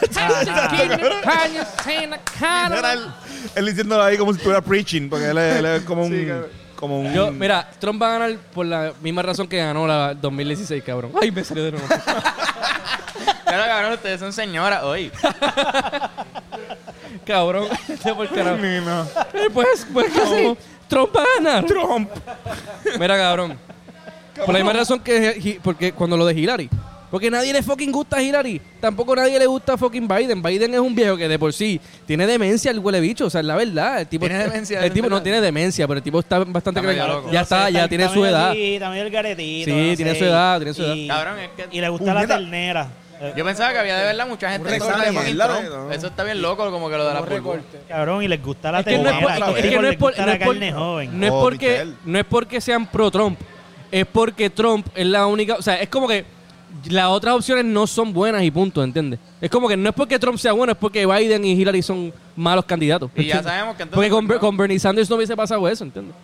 [2.78, 3.00] Era él,
[3.54, 6.44] él diciéndolo ahí como si estuviera preaching, porque él es, él es como un.
[6.76, 10.14] como un Yo, mira, Trump va a ganar por la misma razón que ganó la
[10.14, 11.12] 2016, cabrón.
[11.20, 11.86] Ay, me salió de nuevo.
[13.48, 15.10] Claro, cabrón, ustedes son señoras hoy.
[17.26, 17.68] cabrón.
[17.88, 18.56] Este por carajo.
[18.56, 19.02] No.
[19.34, 20.56] Eh, Pues, pues, ¿cómo?
[20.88, 21.64] Trump va a ganar.
[21.66, 22.10] Trump.
[22.98, 23.58] Mira, cabrón.
[24.36, 26.70] Por la misma razón que Hi- porque cuando lo de Hillary.
[27.10, 28.60] Porque nadie le fucking gusta a Hillary.
[28.80, 30.42] Tampoco nadie le gusta a fucking Biden.
[30.42, 33.26] Biden es un viejo que de por sí tiene demencia el huele bicho.
[33.26, 34.02] O sea, es la verdad.
[34.02, 34.84] El tipo, ¿Tiene demencia?
[34.84, 35.22] El tipo no ¿verdad?
[35.24, 36.80] tiene demencia, pero el tipo está bastante...
[36.80, 37.30] Está medio loco.
[37.32, 38.52] Ya está, ya tiene su edad.
[38.54, 39.70] Está medio el garetito.
[39.70, 40.94] Sí, no tiene sé, su edad, tiene su edad.
[40.94, 42.38] y- Cabrón, es que- Y le gusta la Puñeta.
[42.38, 42.88] ternera.
[43.20, 45.38] Eh, Yo pensaba que había de verdad mucha gente Un en contra de rezague, fucking
[45.38, 45.58] ¿verdad?
[45.60, 45.74] Trump.
[45.88, 45.92] No.
[45.92, 47.58] Eso está bien loco, como que lo de la burbuja.
[47.88, 49.20] Cabrón, y les gusta la Es que no es ternera.
[49.22, 50.54] por- a estos es que tipos no es les por- gusta no la es por-
[50.54, 51.20] carne joven.
[51.20, 51.94] No es Oh, porque Michelle.
[52.04, 53.38] no es porque sean pro Trump,
[53.90, 56.24] es porque Trump es la única, o sea, es como que
[56.90, 59.18] las otras opciones no son buenas y punto, ¿entiendes?
[59.40, 62.12] Es como que no es porque Trump sea bueno, es porque Biden y Hillary son
[62.36, 63.10] malos candidatos.
[63.14, 63.44] Y ya ¿entiendes?
[63.52, 63.96] sabemos que entonces...
[63.96, 66.14] Porque con, pues, con Bernie Sanders no hubiese pasado eso, ¿entiendes?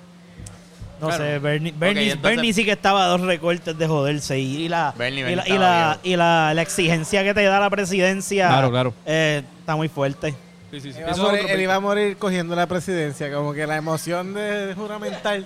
[1.05, 1.25] No Claro.
[1.25, 4.69] sé, Bernie, Bernie, entonces- Bernie sí que estaba a dos recortes de joderse y, y
[4.69, 8.49] la, Bernie, y, la, y, la, y la, la exigencia que te da la presidencia
[8.49, 8.95] Claro, claro.
[9.05, 10.35] eh, está muy fuerte.
[10.71, 10.99] Sí, sí, sí.
[11.01, 14.75] Iba a morir- él iba a morir cogiendo la presidencia, como que la emoción de
[14.77, 15.43] juramentar.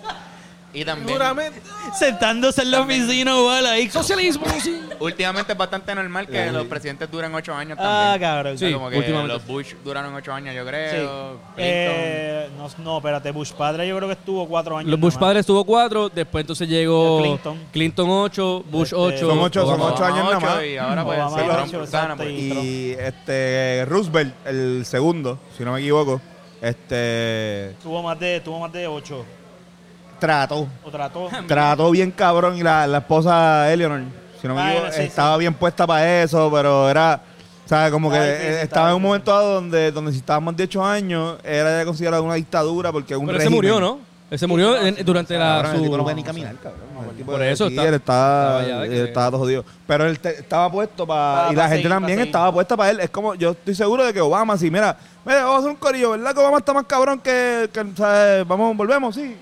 [0.75, 1.59] Y también, Juramento.
[1.99, 3.89] Sentándose en la oficina oval ahí.
[3.89, 4.79] Socialismo, sí.
[5.01, 8.21] últimamente es bastante normal que los presidentes duren ocho años Ah, también.
[8.31, 8.59] cabrón.
[8.59, 9.33] Sí, como que últimamente.
[9.33, 10.69] los Bush duraron ocho años, yo Sí.
[10.69, 10.91] creo.
[10.97, 11.55] Clinton.
[11.57, 14.91] Eh, no, no, espérate, Bush padre yo creo que estuvo cuatro años.
[14.91, 15.29] Los Bush nomás.
[15.29, 17.59] padres tuvo cuatro, después entonces llegó Clinton.
[17.73, 19.19] Clinton 8, Bush Este, 8.
[19.29, 19.95] Son ocho, son Obama.
[19.95, 20.65] ocho años nada más.
[20.65, 22.29] Y ahora pues Obama sí, ocho, Trump exacto, gana, pues.
[22.31, 26.21] y- Y este Roosevelt, el segundo, si no me equivoco,
[26.61, 29.25] este Tuvo más de, tuvo más de ocho.
[30.19, 31.29] Trató, O trató.
[31.47, 34.03] trató bien cabrón y la, la esposa Eleanor,
[34.41, 35.07] si no me Ah, equivoco, sí, sí.
[35.07, 37.21] estaba bien puesta para eso, pero era,
[37.65, 40.19] o sea, como que sí, sí, estaba estaba en un momento dado donde, donde si
[40.19, 43.57] estaba más de 8 años, era ya considerado una dictadura porque un Pero régimen.
[43.57, 44.07] murió, ¿no?
[44.31, 45.55] Ese murió en- durante la...
[45.63, 46.83] Cabrón, el su- tipo no puede ni caminar, cabrón.
[47.11, 49.65] El tipo Por de- eso está- él estaba, estaba él se- estaba todo jodido.
[49.87, 51.47] Pero él te- estaba puesto para...
[51.47, 52.29] Pa- Y la gente seguir, también seguir.
[52.29, 53.01] estaba puesta para él.
[53.01, 55.77] Es como, yo estoy seguro de que Obama, sí, mira, mira, vamos a hacer un
[55.77, 56.35] corillo, ¿verdad?
[56.35, 58.47] Que Obama está más cabrón que, que ¿sabes?
[58.47, 59.35] Vamos, volvemos, sí.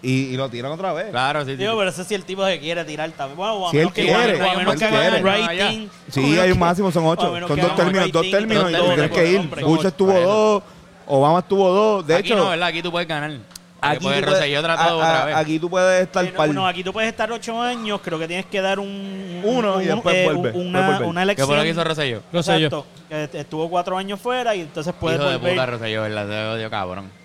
[0.00, 1.10] Y, y lo tiran otra vez.
[1.10, 1.56] Claro, sí, sí.
[1.56, 3.36] Digo, pero ese sí el tipo que quiere tirar también.
[3.36, 4.88] Bueno, o a Si menos él que- quiere, o a menos que
[5.20, 5.88] rating.
[6.08, 7.34] Sí, hay un máximo, son A ocho.
[7.48, 9.40] Son dos términos, dos términos y tienes que ir.
[9.64, 10.62] Bush estuvo dos,
[11.06, 12.06] Obama estuvo dos.
[12.06, 12.68] De Aquí hecho, no, ¿verdad?
[12.68, 13.32] Aquí tú puedes ganar.
[13.80, 15.36] Aquí puedes tú puedes- trató a- otra a- vez.
[15.36, 16.48] aquí tú puedes estar Eh, no, par.
[16.50, 19.40] no, aquí tú puedes estar ocho años, creo que tienes que dar un...
[19.44, 21.46] Uno y un- después eh, vuelve, Una, una ¿Qué elección.
[21.48, 22.22] fue lo que hizo Rosselló?
[22.32, 22.66] Rosselló.
[22.66, 23.38] Exacto.
[23.38, 26.26] Estuvo cuatro años fuera y entonces puedes Hijo de puta Rosselló, ¿verdad?
[26.28, 27.17] Te odio, cabrón.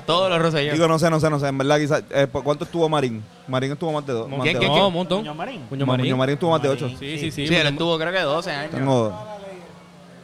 [0.00, 0.72] Todos los Rosselló.
[0.72, 1.48] Digo, no sé, no sé, no sé.
[1.48, 2.02] En verdad, quizás.
[2.10, 3.22] eh, ¿por ¿Cuánto estuvo Marín?
[3.46, 4.26] Marín estuvo más de dos.
[4.42, 4.72] ¿Quién, quién.
[4.72, 5.18] No, un montón.
[5.18, 5.60] Muñoz Marín.
[5.70, 6.04] Muñoz Marín.
[6.06, 6.88] Muñoz Marín tuvo más de ocho.
[6.88, 7.46] Sí, sí, sí.
[7.46, 8.70] Sí, él estuvo creo que 12 años.
[8.70, 9.12] Tengo.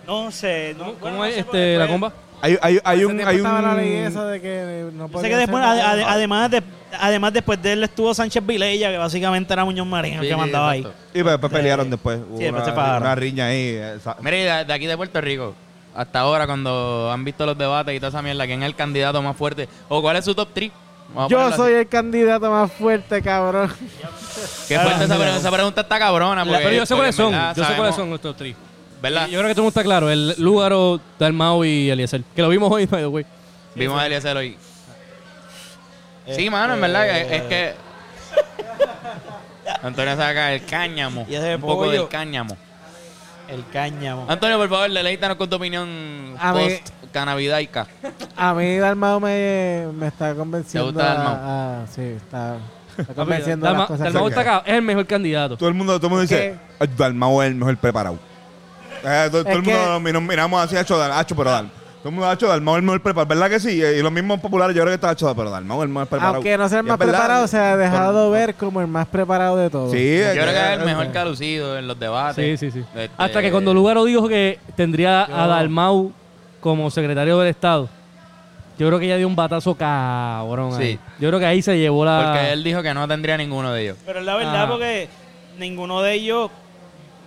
[0.07, 0.75] No sé.
[0.79, 2.13] No, ¿Cómo, bueno, no es este, la comba?
[2.41, 3.21] Hay, hay, hay un.
[3.21, 6.13] Hay estaba la ley un esa de que no sé que después, ade- nada.
[6.13, 6.63] además, de,
[6.99, 10.37] además después de él estuvo Sánchez Vilella, que básicamente era Muñoz Marín el Sí, que
[10.37, 10.81] mandaba ahí.
[10.81, 10.99] exacto.
[11.15, 12.21] y pues, después pelearon después.
[12.31, 13.03] Hubo Sí, después una, se pagaron.
[13.03, 13.69] una riña ahí.
[13.97, 15.55] esa- Mira, de aquí de Puerto Rico,
[15.99, 19.21] hasta ahora, cuando han visto los debates y toda esa mierda, ¿quién es el candidato
[19.21, 19.69] más fuerte?
[19.89, 20.71] ¿O cuál es su top 3?
[21.29, 23.69] Yo soy el candidato más fuerte, cabrón.
[24.69, 26.45] Qué fuerte esa, pregunta, esa pregunta está cabrona.
[26.45, 27.33] Porque, Pero yo sé cuáles son.
[27.33, 28.55] verdad Yo sé cuáles son nuestros tres.
[29.03, 29.27] ¿Verdad?
[29.27, 30.09] Yo creo que todo el mundo está claro.
[30.09, 32.23] El Lúgaro, Dalmau y Eliezer.
[32.37, 33.27] Que lo vimos hoy, by the way.
[33.75, 34.57] Vimos a Eliezer hoy.
[36.27, 37.75] Este, Sí, mano, en verdad, es, es que...
[39.83, 41.27] Antonio saca el cáñamo.
[41.29, 42.57] Y ese un poco del cáñamo.
[43.49, 44.27] El cáñamo.
[44.29, 45.89] Antonio, por favor, deleítanos con tu opinión
[46.39, 47.87] A mí- post cannavidaica.
[48.37, 50.93] A mí Dalmau me, me está convenciendo.
[50.93, 51.35] ¿Te gusta Dalmau?
[51.35, 52.57] a- a- sí, está,
[52.99, 54.05] está convenciendo Dalma- las cosas.
[54.05, 55.57] Dalmau que- está acá, es el mejor candidato.
[55.57, 58.19] Todo el mundo, todo el mundo dice, "Ay, Dalmau es el mejor preparado.
[59.03, 61.71] Eh, todo, todo el que- mundo nos, nos miramos así, Hacho, Dal- Hacho, pero Dal.
[61.99, 63.29] Todo el mundo ha hecho Dalmau es el mejor preparado.
[63.29, 63.83] ¿Verdad que sí?
[63.83, 66.35] Y los mismos populares yo creo que está hecho, pero Dalmau es el mejor preparado.
[66.37, 69.69] Aunque no sea el más preparado, se ha dejado ver como el más preparado de
[69.69, 69.91] todos.
[69.91, 72.61] Sí, Yo creo que es el mejor que ha lucido en los debates.
[72.61, 72.85] Sí, sí, sí.
[72.95, 76.13] Este, Hasta que cuando Lugaro dijo que tendría a Dalmau
[76.61, 77.89] como secretario del Estado,
[78.79, 80.75] yo creo que ella dio un batazo cabrón.
[80.77, 80.83] Sí.
[80.83, 81.01] ahí.
[81.19, 82.23] Yo creo que ahí se llevó la.
[82.33, 83.97] Porque él dijo que no tendría ninguno de ellos.
[84.07, 85.09] Pero es la verdad, porque
[85.59, 86.49] ninguno de ellos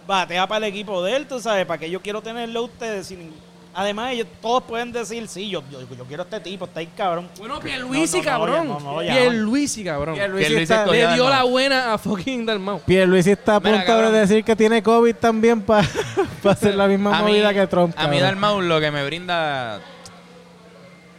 [0.08, 3.08] batea para el equipo de él, tú sabes, para que yo quiero tenerlo a ustedes.
[3.08, 6.82] sin- Además, ellos todos pueden decir, sí, yo, yo, yo quiero a este tipo, está
[6.82, 7.30] ahí cabrón.
[7.38, 8.68] Bueno, Pierluisi, No, cabrón.
[8.68, 9.00] no, no.
[9.00, 10.16] Pierluisi, cabrón.
[10.16, 12.82] Pierluisi Pierluisi está, escogió Le dio la buena a fucking Dalmau.
[12.82, 14.12] Pierluisi está a Mira, punto cabrón.
[14.14, 15.88] de decir que tiene COVID también para
[16.50, 17.94] hacer la misma A mí, movida que Trump.
[17.98, 18.20] a mí.
[18.20, 19.80] Dalmau lo que me brinda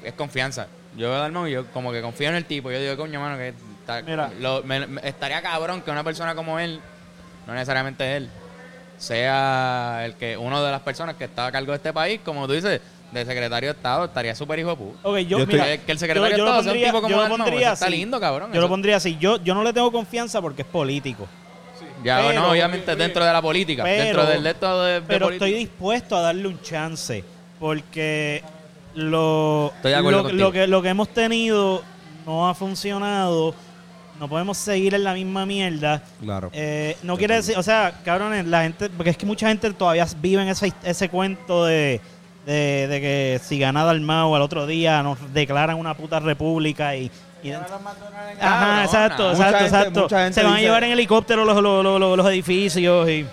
[0.03, 0.66] es confianza.
[0.96, 2.70] Yo veo a Dalmau y yo como que confío en el tipo.
[2.70, 4.30] Yo digo, coño, mano, que está- Mira.
[4.40, 6.80] lo- me- me- estaría cabrón que una persona como él,
[7.46, 8.28] no necesariamente él,
[9.03, 12.46] sea el que uno de las personas que está a cargo de este país, como
[12.46, 12.80] tú dices,
[13.11, 14.98] de secretario de Estado, estaría súper hijo de puta.
[15.03, 16.76] Ok, yo, Yo mira, Que- que el secretario yo- yo de lo Estado sea un
[16.78, 17.94] pondría- tipo como yo lo pondría eso está así.
[17.96, 18.48] lindo, cabrón.
[18.48, 19.18] Yo Eso- lo pondría así.
[19.20, 21.28] Yo, yo no le tengo confianza porque es político.
[22.05, 25.00] Ya, Pero- bueno, obviamente dentro de la política, pero- dentro del de esto de, de
[25.03, 25.46] Pero política.
[25.46, 27.22] estoy dispuesto a darle un chance
[27.61, 28.42] porque
[28.94, 30.44] lo, Estoy de acuerdo lo, contigo.
[30.46, 31.82] lo que, lo que hemos tenido
[32.26, 33.55] no ha funcionado.
[34.22, 36.00] No podemos seguir en la misma mierda.
[36.22, 36.48] Claro.
[36.52, 40.06] Eh, no quiere decir, o sea, cabrones, la gente, porque es que mucha gente todavía
[40.20, 42.00] vive en ese, ese cuento de,
[42.46, 47.10] de, de que si gana Dalmau al otro día nos declaran una puta república y...
[47.42, 50.00] y- Ajá, exacto, Mucha exacto, gente- exacto.
[50.02, 53.26] mucha gente Se van a llevar en helicóptero los, los, los, los- los edificios y...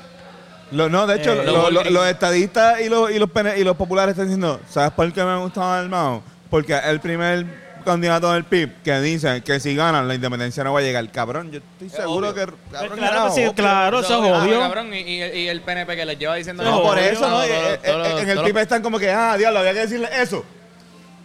[0.72, 1.92] Lo- no, de hecho, Eh, lo- los lo- Walgreens.
[1.92, 5.24] los estadistas y los, y, los, pene- y los populares están diciendo, ¿sabes por qué
[5.24, 6.24] me gusta Dalmau?
[6.50, 10.80] Porque el primer candidato del PIB que dice que si ganan la independencia no va
[10.80, 11.10] a llegar.
[11.12, 12.46] Cabrón, yo estoy seguro obvio.
[12.48, 12.54] que...
[12.72, 13.54] Cabrón, claro sí, obvio.
[13.54, 14.60] claro, eso es Ah, obvio.
[14.60, 17.10] cabrón, y, y- y el PNP que les lleva diciendo No, No, por obvio.
[17.10, 17.44] eso, ¿no?
[17.44, 20.44] Eh, eh, los- en el PIB están como que, ah, diablo, había que decirle eso.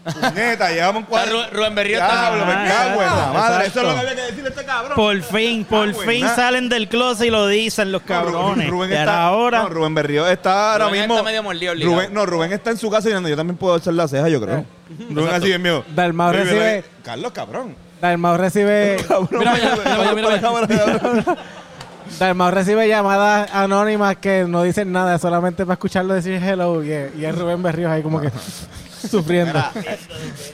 [0.05, 1.33] Puñeta, llevamos cuatro...
[1.33, 3.67] Rubén- Rubén Berrío está Diablo, me Ah, cago en la exacto, madre.
[3.67, 4.97] Eso es lo que había que decirle a este cabrón.
[4.97, 8.69] Por fin, por fin salen del closet y lo dicen los No, cabrones.
[8.69, 11.15] Rubén y está, ahora, no, Rubén Berrío está ahora Rubén mismo.
[11.15, 11.73] está medio mordido.
[11.75, 14.43] Rubén, no, Rubén está en su casa diciendo, yo también puedo hacer la ceja, yo
[14.43, 14.67] creo.
[15.11, 15.85] Rubén así bien mío.
[15.95, 17.75] Dalmau Oye, recibe- ¿verdad que- Carlos, cabrón.
[18.01, 20.41] Dalmau recibe, Cabrón, Mira, mira, mira, mira, mira.
[20.41, 21.25] cabrón.
[22.19, 27.15] Dalmau recibe llamadas anónimas que no dicen nada, solamente para escucharlo decir hello y, es-
[27.17, 28.31] y es Rubén Berríos ahí como que
[29.11, 29.59] sufriendo.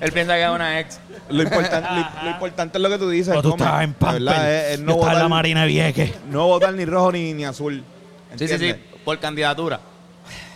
[0.00, 1.00] Él piensa que es una ex.
[1.28, 3.28] Lo importante, lo, lo importante es lo que tú dices.
[3.30, 5.60] pero tú estabas en La verdad, es, es yo no, estaba en la votar, Marina
[5.62, 6.12] de Vieques.
[6.30, 7.84] no votar ni rojo ni, ni azul.
[8.36, 8.74] Sí, sí, sí,
[9.04, 9.80] por candidatura.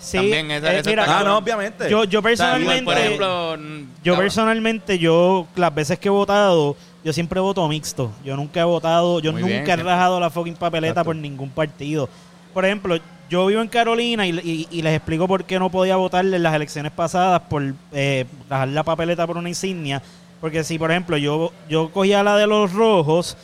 [0.05, 1.89] Sí, También esa- eh, esa mira, está Ah, no, obviamente.
[1.89, 3.57] yo, yo O sea, personalmente, igual, por ejemplo,
[4.03, 8.13] yo personalmente, yo las veces que he votado, yo siempre voto mixto.
[8.25, 11.07] Yo nunca he votado, yo Muy nunca bien, he rajado la fucking papeleta Exacto.
[11.07, 12.09] por ningún partido.
[12.53, 12.97] Por ejemplo,
[13.31, 16.43] yo vivo en Carolina y, y- y les explico por qué no podía votar en
[16.43, 20.03] las elecciones pasadas por eh, rajar la papeleta por una insignia.
[20.41, 23.37] Porque si, por ejemplo, yo, yo cogía la de los rojos,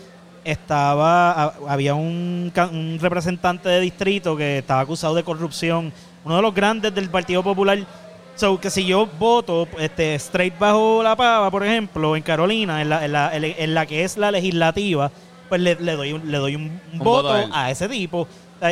[0.44, 5.92] estaba ha- había un, un representante de distrito que estaba acusado de corrupción,
[6.25, 7.79] uno de los grandes del Partido Popular.
[8.37, 12.89] So, que si yo voto este straight bajo la pava, por ejemplo, en Carolina, en
[12.89, 15.11] la, en la, en la que es la legislativa,
[15.49, 18.27] pues le, le doy un, le doy un, voto, voto a ese tipo.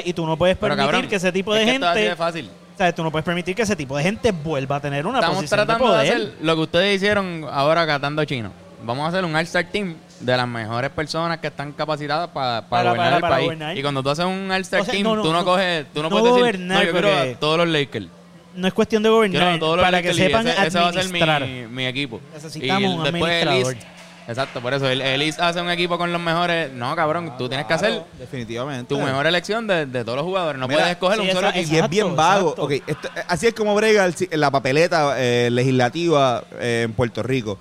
[0.04, 2.16] Y tú no puedes permitir cabrón, que ese tipo de es que es gente, de
[2.16, 2.50] fácil.
[2.74, 5.18] o sea, tú no puedes permitir que ese tipo de gente vuelva a tener una
[5.18, 6.12] Estamos posición tratando de, poder.
[6.14, 8.52] hacer lo que ustedes hicieron ahora catando chino.
[8.84, 12.68] Vamos a hacer un All-Star Team de las mejores personas que están capacitadas pa- para
[12.68, 13.44] Para- gobernar para- el para país.
[13.46, 13.78] gobernar.
[13.78, 15.44] Y cuando tú haces un All-Star O sea, Team, no, no, tú no, no.
[15.44, 18.06] coges, tú no, No puedes gobernar, decir, no, yo quiero a todos los Lakers.
[18.54, 20.66] No es cuestión de Quiero gobernar, a todos los para que Lakers y sepan ese,
[20.66, 21.42] ese va a ser administrar.
[21.46, 22.20] mi, mi equipo.
[22.34, 23.74] Necesitamos Y un después el administrador.
[23.74, 23.98] East-
[24.28, 26.70] Exacto, por eso el, el East hace un equipo con los mejores.
[26.72, 28.94] No, cabrón, tú tienes que hacer Definitivamente.
[28.94, 30.60] tu mejor elección de, de todos los jugadores.
[30.60, 31.74] No Mira, puedes escoger sí, un solo equipo.
[31.74, 32.50] Y es bien vago.
[32.50, 32.62] exacto.
[32.64, 37.58] Ok, esto- eh, así es como brega la papeleta eh, legislativa eh, en Puerto Rico.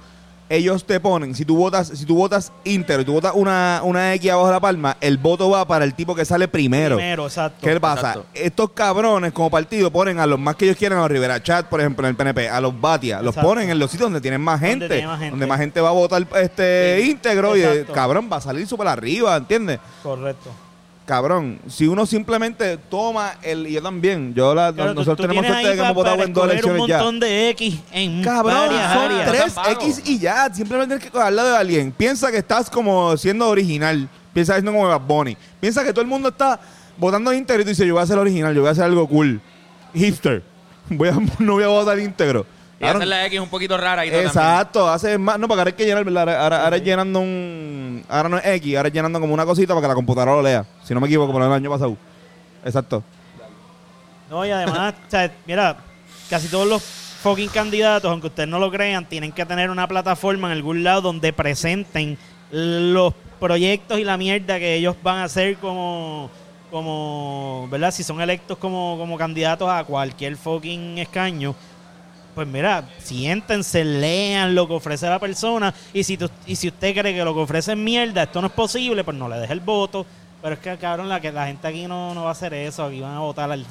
[0.50, 4.14] Ellos te ponen, si tú votas, si tú votas íntegro y tú votas una, una
[4.14, 6.96] X abajo de la palma, el voto va para el tipo que sale primero.
[6.96, 7.60] Primero, exacto.
[7.68, 8.08] ¿Qué pasa?
[8.14, 8.26] Exacto.
[8.34, 11.66] Estos cabrones como partido ponen a los más que ellos quieren, a los Rivera Chat,
[11.68, 13.50] por ejemplo, en el PNP, a los Batia, los Exacto.
[13.50, 15.32] ponen en los sitios donde tienen más gente, tiene más gente.
[15.32, 17.12] donde más gente va a votar este Sí.
[17.12, 17.94] íntegro y el Exacto.
[17.94, 19.80] cabrón va a salir súper arriba, ¿entiendes?
[20.02, 20.50] Correcto.
[21.08, 23.66] Cabrón, si uno simplemente toma el.
[23.66, 24.34] Y yo también.
[24.36, 26.66] Yo la, Claro, tú- nosotros tú tenemos suerte de que hemos votado en dos escoger
[26.66, 26.98] un elecciones ya.
[26.98, 29.32] montón de X en Cabrón, varias son áreas.
[29.32, 29.56] tres.
[29.72, 30.54] X y ya.
[30.54, 31.92] Simplemente tienes que cogerla de alguien.
[31.94, 34.10] Piensa que estás como siendo original.
[34.34, 35.38] Piensa que como Bad Bunny.
[35.62, 36.60] Piensa que todo el mundo está
[36.98, 39.08] votando íntegro y tú dices, yo voy a hacer original, yo voy a hacer algo
[39.08, 39.40] cool.
[39.94, 40.44] Hipster.
[40.90, 42.46] Voy a, no voy a votar íntegro.
[42.78, 45.40] Y Claro, hacer la X un poquito rara y todo Exacto, hace más.
[45.40, 46.22] No, porque ahora hay que llenar, ¿verdad?
[46.22, 48.06] Ahora, ahora, ahora es llenando un.
[48.08, 50.42] Ahora no es X, ahora es llenando como una cosita para que la computadora lo
[50.44, 50.66] lea.
[50.84, 51.98] Si no me equivoco, por el año pasado.
[52.64, 53.04] Exacto.
[54.30, 55.78] No, y además, o sea, mira,
[56.30, 60.48] casi todos los fucking candidatos, aunque ustedes no lo crean, tienen que tener una plataforma
[60.48, 62.18] en algún lado donde presenten
[62.52, 66.30] los proyectos y la mierda que ellos van a hacer como,
[66.72, 67.92] como ¿verdad?
[67.92, 71.56] Si son electos como, como candidatos a cualquier fucking escaño.
[72.38, 75.74] Pues mira, siéntense, lean lo que ofrece la persona.
[75.92, 78.46] Y si, tú- y si usted cree que lo que ofrece es mierda, esto no
[78.48, 80.06] es posible, pues no le deje el voto.
[80.44, 82.84] Pero es que, cabrón, la, que la gente aquí no, no va a hacer eso.
[82.86, 83.66] Aquí van a votar al-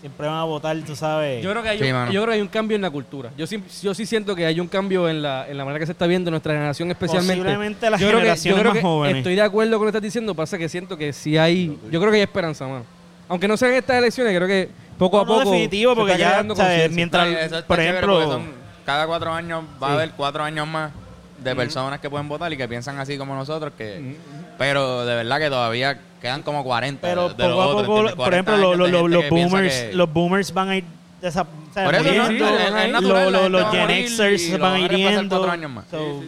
[0.00, 1.42] Siempre van a votar, tú sabes.
[1.42, 3.30] Yo creo que hay, Sí, un, yo creo que hay un cambio en la cultura.
[3.36, 5.86] Yo sí, yo sí siento que hay un cambio en la, en la manera que
[5.86, 7.42] se está viendo nuestra generación especialmente.
[7.42, 9.16] Posiblemente las yo creo que, yo creo más que jóvenes.
[9.16, 11.98] Estoy de acuerdo con lo que estás diciendo, pasa que siento que sí hay, yo
[11.98, 12.84] creo que hay esperanza, mano.
[13.28, 14.68] Aunque no sean estas elecciones, creo que
[14.98, 16.88] poco a No, no, poco definitivo, se porque ya, conciencia.
[16.90, 18.50] mientras- por ejemplo- son-
[18.84, 19.94] cada cuatro años va a Sí.
[19.96, 20.92] haber cuatro años más
[21.38, 24.16] de personas que pueden votar y que piensan así como nosotros que
[24.58, 27.86] pero de verdad que todavía quedan como 40 Pero de, de los poco a otros,
[27.86, 30.84] poco, por 40 ejemplo, los que piensa boomers, que- los boomers van a ir
[31.20, 32.22] desa- o sea, Por eso, ¿no?
[32.24, 32.48] muriendo.
[32.48, 35.36] Es- es natural, Lo- la lo- gente los Gen Xers los van a ir yendo.
[35.36, 35.84] cuatro años más.
[35.90, 36.22] So,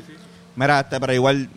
[0.57, 1.49] Mira, este, pero igual.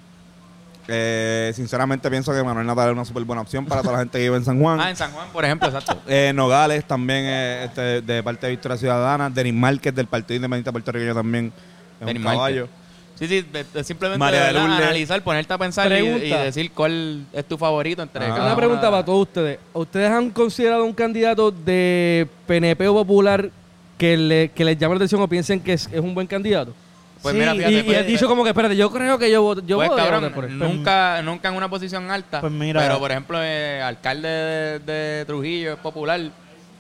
[0.88, 4.18] Eh, sinceramente pienso que Manuel Natal es una súper buena opción para toda la gente
[4.18, 4.80] que vive en San Juan.
[4.80, 6.02] Ah, en San Juan, por ejemplo, exacto.
[6.08, 9.30] Eh, Nogales también eh, este, de parte de Victoria Ciudadana.
[9.30, 11.54] Denis Márquez del Partido Independiente Puertorriqueño también
[12.00, 12.38] es Denis un Márquez.
[12.38, 12.68] caballo.
[13.16, 14.86] Sí, sí, de- de simplemente María de de verdad, Lourdes.
[14.88, 16.26] analizar, ponerte a pensar y, Pregunta.
[16.26, 18.30] y decir cuál es tu favorito entre Ah.
[18.30, 19.60] cada Una pregunta para todos ustedes.
[19.74, 23.52] ¿Ustedes han considerado un candidato de PNP o popular
[24.00, 26.74] que, le, que les llame la atención o piensen que es, es un buen candidato?
[27.22, 29.44] Pues Sí, mira, Y, fíjate, y pues, dicho como que, espérate, yo creo que yo
[29.44, 30.58] voto, yo pues, cabrón, por él.
[30.58, 32.42] nunca, nunca en una posición alta.
[32.42, 32.82] Pues mira.
[32.82, 36.20] pero, por ejemplo, eh, alcalde de, de Trujillo es popular.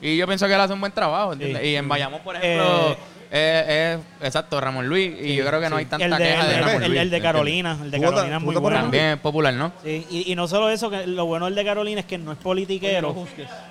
[0.02, 1.62] Y yo pienso que él hace un buen trabajo, ¿entiendes?
[1.62, 1.68] Sí.
[1.70, 2.98] Y en Bayamón, por ejemplo, Eh,
[3.34, 5.14] eh, es, exacto, Ramón Luis.
[5.22, 6.90] Y yo creo que no hay tanta el de, queja de, el de- Ramón el-
[6.90, 7.02] Luis.
[7.02, 7.22] el de.
[7.22, 7.78] Carolina.
[7.82, 8.78] El de ¿Tú votas- Carolina es muy bueno.
[8.82, 9.72] También es popular, ¿no?
[9.84, 12.32] Sí, y, y no solo eso, que lo bueno del de Carolina es que no
[12.34, 13.16] es politiquero.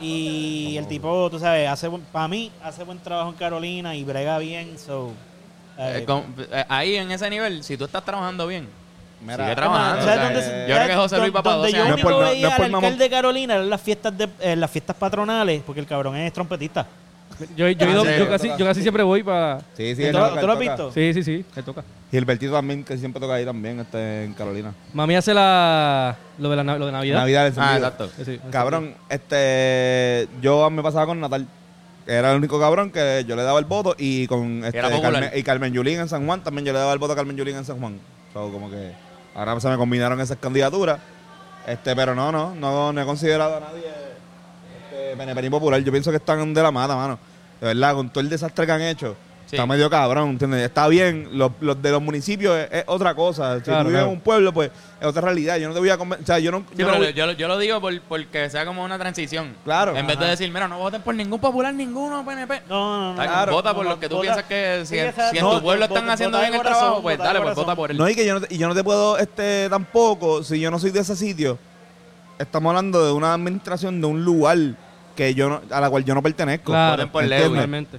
[0.01, 4.39] Y el tipo, tú sabes, hace para mí, hace buen trabajo en Carolina y brega
[4.39, 4.79] bien.
[4.79, 5.13] So,
[5.81, 8.69] eh, Eh, con- eh, ahí en ese nivel, si tú estás trabajando bien,
[9.23, 9.97] Mira, sigue ¿sabes trabajando.
[10.07, 11.89] dónde o sea, se- yo creo que José Luis va para donde 12 yo No
[11.89, 12.03] es años.
[12.03, 12.85] por no veía es por al mamón.
[12.85, 16.33] alcalde de Carolina eran las fiestas de eh, las fiestas patronales, porque el cabrón es
[16.33, 16.87] trompetista.
[17.57, 18.11] Yo, yo, he ido- sí.
[18.19, 19.61] yo casi, yo casi siempre voy para...
[19.75, 20.85] Sí, sí, ¿Tú, él lo- toca, tú lo él has toca.
[20.87, 20.93] visto?
[20.93, 21.85] Sí, sí, sí, me toca.
[22.13, 24.75] Y el Bertito también, que siempre toca ahí también, este, en Carolina.
[24.93, 27.19] Mami hace la, lo, de la, lo de Navidad.
[27.21, 27.77] Navidad Ah, encendido.
[27.77, 28.11] exacto.
[28.17, 28.41] Sí, sí.
[28.51, 31.47] Cabrón, este, yo me pasaba con Natal.
[32.11, 35.13] Era el único cabrón que yo le daba el voto y con este, era popular.
[35.13, 37.37] Carmen, y Carmen Yulín en San Juan también yo le daba el voto a Carmen
[37.37, 38.01] Yulín en San Juan.
[38.33, 38.93] So, como que
[39.33, 40.99] ahora se me combinaron esas candidaturas.
[41.69, 43.87] Este, pero no, no, no, no he considerado a nadie
[44.83, 45.81] este, PNP ni popular.
[45.83, 47.17] Yo pienso que están de la mata, mano.
[47.61, 49.15] De verdad, con todo el desastre que han hecho.
[49.51, 49.57] Sí.
[49.57, 50.63] Está medio cabrón, ¿entiendes?
[50.65, 53.57] Está bien, los, los de los municipios es, es otra cosa.
[53.59, 54.07] Si Claro, tú vives claro.
[54.07, 54.71] en un pueblo, pues
[55.01, 55.57] es otra realidad.
[55.57, 56.59] Yo no te voy a O sea, yo no.
[56.71, 58.97] Sí, yo no pero voy- yo, lo- yo lo digo por, porque sea como una
[58.97, 59.57] transición.
[59.65, 59.97] Claro.
[59.97, 60.31] En vez de Ajá.
[60.31, 62.63] decir, mira, no voten por ningún popular, ninguno PNP.
[62.69, 63.23] No, no, no.
[63.23, 63.53] Claro.
[63.53, 65.89] vota por No, lo que tú vota- piensas que si, si en No, tu pueblo
[65.89, 67.97] vota- están haciendo vota bien el corazón, trabajo, pues vota dale, pues vota por él.
[67.99, 70.71] No, y que yo no, te- y yo no te puedo este tampoco, si yo
[70.71, 71.59] no soy de ese sitio,
[72.39, 74.59] estamos hablando de una administración de un lugar
[75.21, 76.73] que yo no- a la cual yo no pertenezco.
[76.73, 77.23] Claro, por.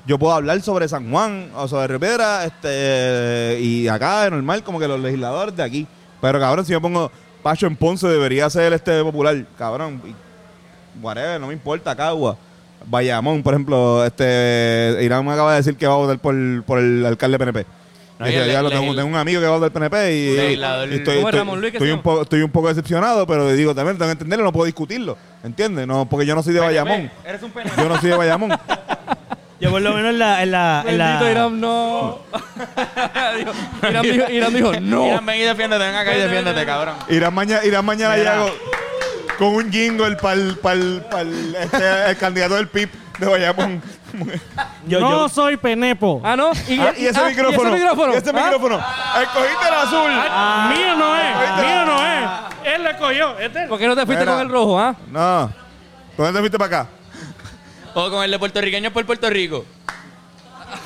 [0.07, 4.79] Yo puedo hablar sobre San Juan o sobre Rivera este, y acá es normal como
[4.79, 5.87] que los legisladores de aquí.
[6.19, 7.11] Pero cabrón, si yo pongo
[7.43, 10.01] Pacho en Ponce debería ser este popular, cabrón.
[11.01, 12.37] Whatever, no me importa, Cagua.
[12.85, 16.79] Bayamón, por ejemplo, este Irán me acaba de decir que va a votar por, por
[16.79, 17.65] el alcalde PNP.
[18.21, 20.91] No, ya lo tengo, tengo un amigo que va votar PNP y, y estoy, ¿Cómo
[20.91, 23.97] es estoy- Ramón Luis que estoy un poco, estoy un poco decepcionado, pero digo, también
[23.97, 25.17] tengo que entenderlo, no puedo discutirlo.
[25.43, 25.87] ¿Entiendes?
[25.87, 27.11] No, porque yo no soy de Bayamón.
[27.25, 27.81] Eres un PNP.
[27.81, 28.51] Yo no soy de Bayamón.
[29.59, 30.41] Yo por lo menos en la...
[30.43, 32.19] En la, en la- Bendito Irán, no.
[33.37, 33.53] Dijo-
[33.89, 35.07] Irán, dijo, Irán dijo, no.
[35.07, 36.95] Irán, ven y defiéndete, ven acá y defiéndete, cabrón.
[37.09, 38.33] Irán mañana, Irán mañana Mira.
[38.35, 38.51] llego
[39.37, 42.89] con un jingle para el, este, el candidato del PIB
[43.19, 43.81] de Bayamón.
[44.87, 46.21] yo, no yo- soy penepo.
[46.23, 46.51] Ah, no.
[46.67, 47.69] Y, Ah, y ese ah, micrófono.
[47.69, 48.13] Y ese micrófono.
[48.13, 48.79] y ese Ah, micrófono.
[49.21, 50.11] Escogiste el azul.
[50.77, 52.73] mío no es, mío no es.
[52.75, 53.39] Él lo escogió.
[53.39, 54.33] Este ¿Por qué no te fuiste Mira.
[54.33, 54.95] con el rojo, ah?
[55.09, 55.51] No.
[56.17, 56.89] ¿Dónde te fuiste para acá?
[57.93, 59.65] O con el de puertorriqueño por Puerto Rico.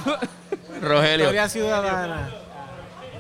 [0.81, 1.49] Rogelio.
[1.49, 2.30] Ciudadana.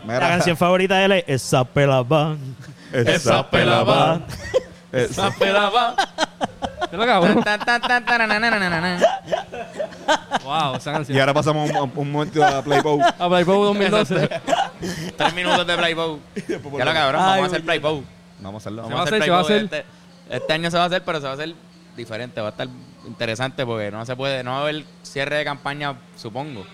[0.03, 1.61] Mira, la canción favorita de él es Esa.
[1.61, 2.35] Esa pelaba.
[2.93, 4.21] Esa pelaba.
[4.51, 4.57] ¿Qué
[6.91, 7.43] lo cabrón?
[7.43, 8.99] Tan, tan, tan, tarananananana.
[10.43, 11.19] Wow, esa Y canción.
[11.19, 12.99] ahora pasamos un, un momento a Playboy.
[13.01, 14.29] A Playboy 2012.
[15.17, 16.19] Tres minutos de Playboy.
[16.77, 17.63] Ya lo cabrón, Ay, vamos a hacer.
[17.63, 18.03] Playboy.
[18.39, 18.83] Vamos a hacerlo.
[18.83, 19.81] Se Vamos va a hacer, se va a Playboy hacer.
[19.81, 21.55] Este, este año se va a hacer, pero se va a hacer
[21.97, 22.67] diferente, va a estar
[23.07, 26.65] interesante porque no se puede, no va a haber cierre de campaña, supongo.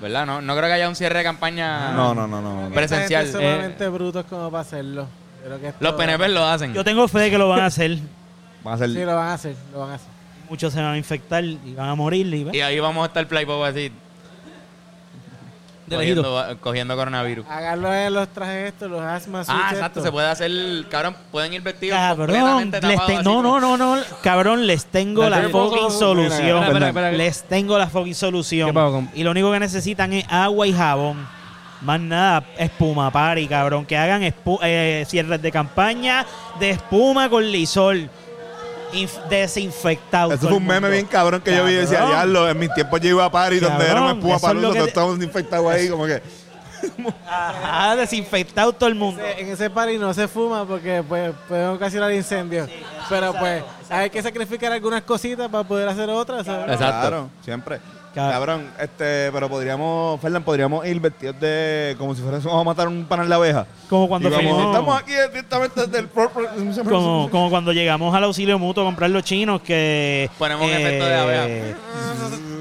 [0.00, 0.26] ¿Verdad?
[0.26, 2.68] No, no creo que haya un cierre de campaña No, no, no, no.
[2.74, 3.24] presencial.
[3.26, 5.06] Gente es sumamente brutos como para hacerlo.
[5.44, 6.72] Creo que esto- Los PNP lo hacen.
[6.74, 7.98] Yo tengo fe de que lo van a hacer.
[8.62, 10.08] Van a ser Sí, lo van a hacer, lo van a hacer.
[10.48, 12.26] Muchos se van a infectar y van a morir.
[12.32, 13.90] Y, Y ahí vamos a estar playpop así.
[15.86, 17.44] De Cogiendo, cogiendo coronavirus.
[17.46, 20.50] Háganlo en los trajes estos, los asma Ah, exacto, se puede hacer,
[20.88, 24.66] cabrón, pueden ir vestidos Cabrón, completamente les tapados te- así, no, no, no, no, cabrón,
[24.66, 26.32] les tengo la Dale, fucking solución.
[26.32, 27.10] Espera, espera, espera, espera.
[27.12, 28.68] Les tengo la fucking solución.
[28.70, 31.28] ¿Qué pasó con- Y lo único que necesitan es agua y jabón.
[31.84, 33.84] Más nada, espuma party, cabrón.
[33.84, 36.24] Que hagan espu- eh, cierres de campaña
[36.58, 38.08] de espuma con lisol.
[38.92, 40.32] Inf- desinfectado.
[40.32, 43.00] Eso fue un meme bien cabrón que yo vi y decía, diablo, en mis tiempos
[43.00, 46.06] yo iba a París donde era una espuma que todos te- estábamos infectados ahí, como
[46.06, 46.22] que...
[47.26, 49.20] Ajá, desinfectado todo el mundo.
[49.38, 52.68] En ese party no se fuma porque pues, puede ocasionar incendios.
[53.08, 56.44] Pero pues hay que sacrificar algunas cositas para poder hacer otras.
[56.46, 56.72] ¿sabes?
[56.72, 57.00] Exacto.
[57.00, 57.80] Claro, siempre.
[58.14, 62.86] Cab- Cabrón, este, pero podríamos, Fernan, podríamos ir vestidos de, como si fuésemos a matar
[62.88, 63.66] un panal de abeja.
[63.88, 66.08] Como cuando Y vamos, fuimos- estamos aquí directamente desde el...
[66.08, 71.04] como, como cuando llegamos al auxilio mutuo a comprar los chinos que Ponemos un efecto
[71.06, 71.76] de abeja.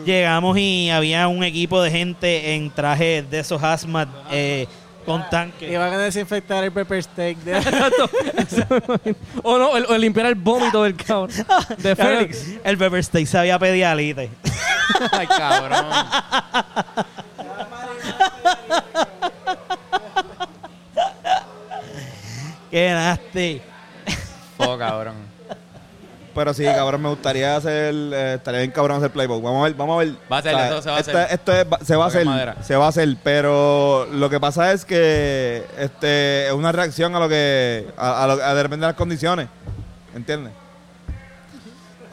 [0.05, 4.67] llegamos y había un equipo de gente en traje de esos hazmat eh,
[5.05, 7.37] con Y tanque van a desinfectar el pepper steak.
[7.39, 7.53] De...
[9.43, 11.29] O no, o, limpiar el vómito del cabrón.
[11.77, 12.53] De Félix.
[12.63, 14.29] el pepper steak sabía pedialite
[15.11, 15.85] Ay, cabrón.
[22.71, 23.61] qué nasty
[24.57, 25.15] Oh, cabrón.
[26.33, 29.43] Pero sí, cabrón, me gustaría hacer, eh, estaría bien cabrón hacer playbook.
[29.43, 30.15] Vamos a ver, vamos a ver.
[30.31, 31.33] Va a ser, eso se va a este- hacer.
[31.33, 32.55] Esto es, va- se va a Toque hacer, madera.
[32.61, 37.19] se va a hacer, pero lo que pasa es que este es una reacción a
[37.19, 39.47] lo que, a, a lo, a de repente las condiciones,
[40.15, 40.53] ¿entiendes?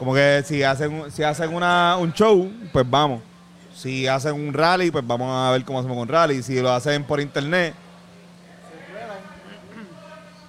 [0.01, 3.21] Como que si hacen, un- si hacen una, un show, pues vamos.
[3.75, 6.41] Si hacen un rally, pues vamos a ver cómo hacemos un rally.
[6.41, 7.75] Si lo hacen por internet,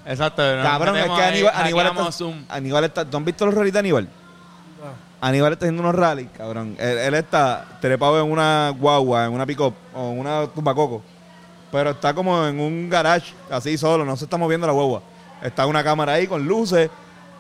[0.07, 0.43] Exacto.
[0.63, 2.45] Cabrón, es que ahí, Aníbal, Aníbal está, Zoom.
[2.49, 3.05] Aníbal está.
[3.05, 4.09] ¿Tú has visto los rallies de Aníbal?
[5.21, 6.75] Aníbal está haciendo unos rallies, cabrón.
[6.79, 11.03] Él, él está trepado en una guagua, en una pick-up o en una tumbacoco.
[11.71, 15.03] Pero está como en un garage, así solo, no se está moviendo la guagua.
[15.43, 16.89] Está una cámara ahí con luces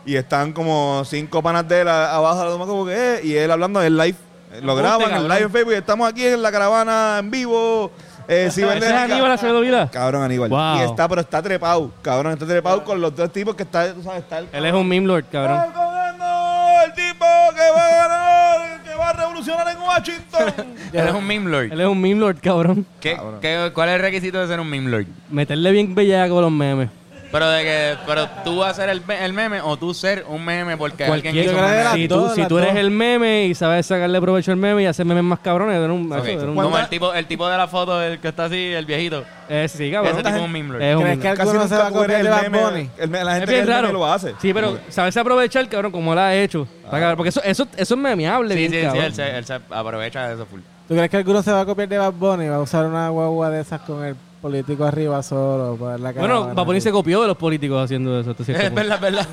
[0.04, 3.36] y están como cinco panas de él a- abajo de la tumbacoco que es, y
[3.36, 4.16] él hablando en live.
[4.52, 7.90] Eh, Lo graban en live en Facebook y estamos aquí en la caravana en vivo.
[8.28, 9.90] Eh, si ¿Ese venden es Aníbal Acevedo?
[9.90, 10.48] Cabrón, Aníbal.
[10.50, 10.76] Wow.
[10.78, 12.32] Y está, pero está trepado, cabrón.
[12.34, 14.86] Está trepado con los dos tipos que está, tú sabes, está el Él es un
[14.86, 15.56] meme lord, cabrón.
[15.66, 17.24] ¡Está ganando el tipo
[17.54, 20.54] que va a ganar, que va a revolucionar en Washington.
[20.92, 21.72] Él es un meme lord.
[21.72, 22.86] Él es un meme lord, cabrón.
[23.00, 23.38] ¿Qué- Cabrón.
[23.40, 25.06] qué- ¿Cuál es el requisito de ser un meme lord?
[25.30, 26.90] Meterle bien bellaco con los memes.
[27.32, 30.44] Pero de que, pero tú vas a ser el, el meme o tú ser un
[30.44, 31.80] meme porque alguien Cualquier- hizo un meme.
[31.80, 34.86] era- Si tú, si tú eres el meme y sabes sacarle provecho al meme y
[34.86, 37.98] hacer memes más cabrones, eres un, Ok, Como el tipo, el tipo de la foto
[37.98, 39.24] del que está así, el viejito.
[39.48, 40.12] Eh, sí, cabrón.
[40.12, 40.82] Ese tipo es un meme lord.
[40.82, 42.90] Es un ¿Crees meme que alguno se va a de el Bad meme, Bunny?
[42.98, 43.92] el me- la gente Es que bien el meme raro.
[43.94, 44.34] lo hace.
[44.40, 46.68] Sí, pero sabes aprovechar, cabrón, como lo ha hecho.
[46.84, 49.04] Está cabrón, Porque eso, eso, eso es memeable, Sí, bien sí, sí, cabrón.
[49.04, 50.60] él se, él se aprovecha de eso full.
[50.86, 52.84] ¿Tú crees que alguno se va a copiar de Bad Bunny y va a usar
[52.84, 56.52] una guagua de esas con el político arriba solo para la Bueno?
[56.54, 58.32] Baboni se copió de los políticos haciendo eso.
[58.38, 59.26] Es verdad, es verdad.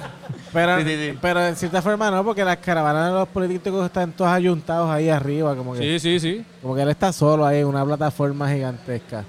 [0.53, 1.17] Pero, Sí, sí, sí.
[1.21, 5.09] pero en cierta forma no, porque las caravanas de los políticos están todos ayuntados ahí
[5.09, 6.45] arriba, como que, Sí, sí, sí.
[6.61, 9.25] como que él está solo ahí en una plataforma gigantesca.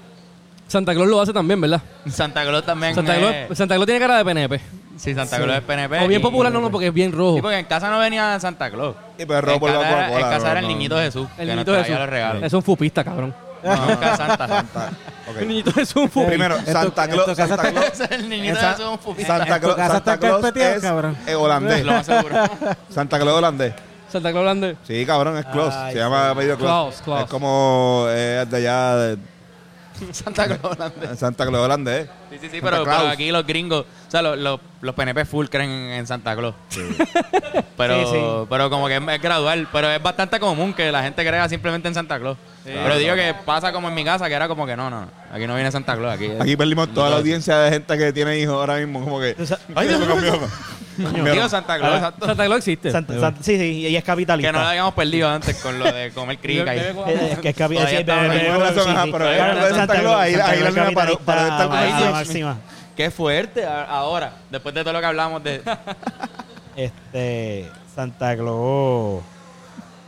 [0.67, 1.81] Santa Claus lo hace también, ¿verdad?
[2.09, 2.95] Santa Claus también.
[2.95, 4.61] Santa eh, Claus, Santa Claus tiene cara de PNP.
[4.95, 5.99] sí, Santa Claus es PNP.
[5.99, 7.35] O bien y- popular, no, no, porque es bien rojo.
[7.35, 8.95] Sí, porque en casa no venía Santa Claus.
[9.19, 11.27] Y pues robo por la Coca-Cola, en casa era el niñito Jesús.
[11.37, 11.87] El que niñito nos Jesús.
[11.87, 12.43] traía los regalos.
[12.43, 13.35] Es un fupista, cabrón.
[13.87, 14.47] Nunca Santa.
[14.47, 14.89] Santa.
[15.29, 15.37] Ok.
[15.39, 16.27] El niñito es un fupista.
[16.29, 17.27] Primero, En tu- Santa en tu Claus.
[17.37, 18.11] casa Santa está- Claus.
[18.11, 19.37] el niñito Esa- es un fupista.
[19.37, 21.17] Santa Claus, casa Santa está Claus carpeteado, es cabrón.
[21.27, 21.85] eh, holandés.
[21.85, 22.35] Lo más seguro.
[22.89, 23.73] Santa Claus holandés.
[24.11, 24.77] Santa Claus holandés.
[24.85, 25.73] Sí, cabrón, es Claus.
[25.73, 26.95] Ay, Se llama apellido Claus.
[26.95, 27.21] Claus, Claus.
[27.23, 29.17] Es como eh, de allá de
[30.11, 31.19] Santa Claus holandés.
[31.19, 32.07] Santa Claus holandés.
[32.29, 35.47] Sí, sí, sí, Santa pero, aquí los gringos, o sea, los, los, los PNP full
[35.47, 36.55] creen en Santa Claus.
[37.77, 38.21] pero, Sí, sí.
[38.49, 41.87] pero como que es, es gradual, pero es bastante común que la gente crea simplemente
[41.87, 42.37] en Santa Claus.
[42.63, 45.47] pero digo que pasa como en mi casa, que era como que no, no, aquí
[45.47, 48.77] no viene Santa Claus, aquí perdimos toda la audiencia de gente que tiene hijos ahora
[48.77, 49.03] mismo.
[49.03, 49.35] Como que.
[49.75, 50.39] Ay, Dios mío.
[51.33, 52.25] Digo Santa Claus, exacto.
[52.25, 52.91] Santa Claus existe.
[52.91, 54.49] Santa- Santa- sí, sí, y es capitalista.
[54.49, 56.75] Que no lo habíamos perdido antes con lo de comer crica.
[56.75, 60.15] y- Eh, que es capi- Todavía bebé, Tienes razón, ajá, pero hablando de Santa Claus,
[60.15, 61.69] ahí- ahí la línea paró- capitalista paró de estar
[62.01, 62.57] la con- máxima.
[62.95, 65.61] Qué fuerte a- ahora, después de todo lo que hablamos de...
[66.75, 69.21] Este, Santa Claus.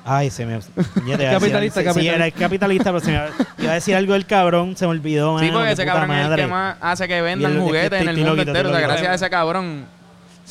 [0.06, 0.60] Ay, se me.
[0.60, 2.16] puñeta, iba a decir- Capitalista, sí, Sí, capitalista.
[2.28, 3.22] era capitalista, pero se me
[3.60, 5.40] iba a decir algo del cabrón, se me olvidó.
[5.40, 6.42] Sí, mano, porque ese puta cabrón es el madre.
[6.44, 8.70] que más hace que Y vendan el- juguetes en el estoy mundo loquito, entero.
[8.70, 9.86] O sea, estoy gracias a ese cabrón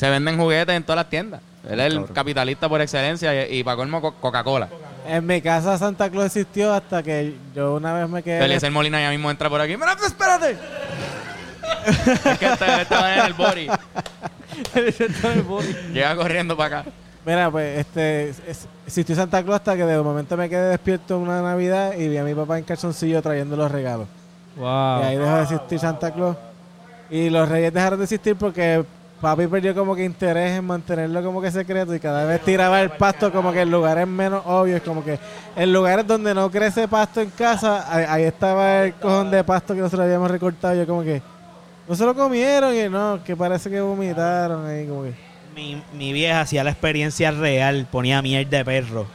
[0.03, 1.39] se venden juguetes en todas las tiendas.
[1.69, 4.67] Él es el capitalista por excelencia y, y para colmo Co- Coca-Cola.
[5.07, 8.43] En mi casa Santa Claus existió hasta que yo una vez me quedé...
[8.43, 9.77] Eliezer Molina ya mismo entra por aquí.
[9.77, 10.51] ¡Mira, pues, espérate!
[12.31, 13.67] es que está- estaba en el body.
[15.93, 16.89] Llega corriendo para acá.
[17.25, 21.41] Mira, pues este es- existió Santa Claus hasta que de momento me quedé despierto una
[21.41, 24.07] Navidad y vi a mi papá en calzoncillo trayendo los regalos.
[24.57, 25.01] Wow.
[25.01, 26.35] Y ahí dejó de existir Santa Claus.
[27.09, 28.83] Y los reyes dejaron de existir porque
[29.23, 32.89] papi perdió como que interés en mantenerlo como que secreto y cada vez tiraba el
[32.89, 35.17] pasto como que en lugares menos obvios, como que
[35.55, 39.73] en lugares donde no crece pasto en casa, ahí, ahí estaba el cojón de pasto
[39.73, 40.75] que nosotros habíamos recortado.
[40.75, 41.21] Yo como que
[41.87, 45.13] no se lo comieron y no, que parece que vomitaron ahí como que.
[45.55, 49.07] Mi, mi vieja hacía la experiencia real, ponía miel de perro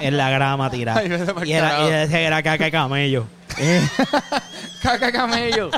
[0.00, 1.00] en la grama tirada.
[1.00, 1.10] Ay,
[1.44, 3.26] y, era, y decía que era caca de camello.
[4.82, 5.70] Caca camello.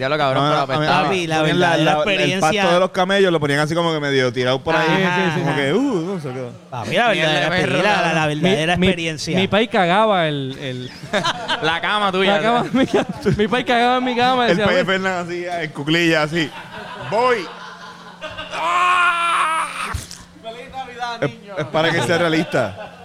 [0.00, 1.02] Diablo cabrón, No, pero apestaba.
[1.04, 4.00] Papi, la ponían verdadera El experiencia- pasto de los camellos lo ponían así como que
[4.00, 5.02] medio tirado por ahí.
[5.04, 5.56] Ajá, como ajá.
[5.56, 6.48] que, uh, no sé qué.
[6.70, 9.38] Papi, la verdadera, perro, la, verdadera mi, experiencia.
[9.38, 10.56] Mi país cagaba el...
[10.60, 10.90] el
[11.62, 12.36] La cama tuya.
[12.36, 14.48] la cama en mi, país cagaba en mi cama.
[14.48, 16.50] y El decía, país de "Bueno, Fernan así, en cuclilla, así.
[17.10, 17.36] ¡Voy!
[21.20, 22.96] Es, es para que sea realista.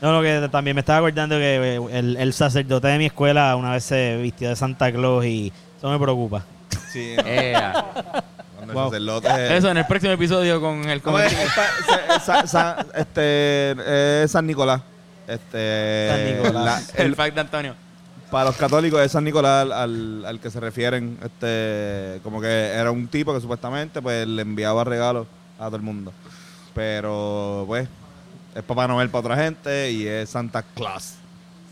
[0.00, 3.56] No, lo que también me estaba acordando que eh, el, el sacerdote de mi escuela
[3.56, 6.44] una vez se vistió de Santa Claus y eso me preocupa.
[6.92, 7.14] Sí,
[8.66, 9.56] no, sacerdote...
[9.56, 11.32] Eso en el próximo episodio con el ¿Cómo es?
[11.32, 11.72] comentario.
[12.16, 14.80] Esta- sa- sa- este, es San Nicolás.
[15.28, 16.64] Este, San Nicolás.
[16.64, 17.74] la- el- El fact de Antonio.
[18.30, 21.18] para los católicos es San Nicolás al, al que se refieren.
[21.22, 25.26] Este, como que era un tipo que supuestamente pues le enviaba regalos
[25.58, 26.12] a todo el mundo.
[26.74, 27.88] Pero pues
[28.54, 31.14] es Papá Noel para otra gente y es Santa Claus.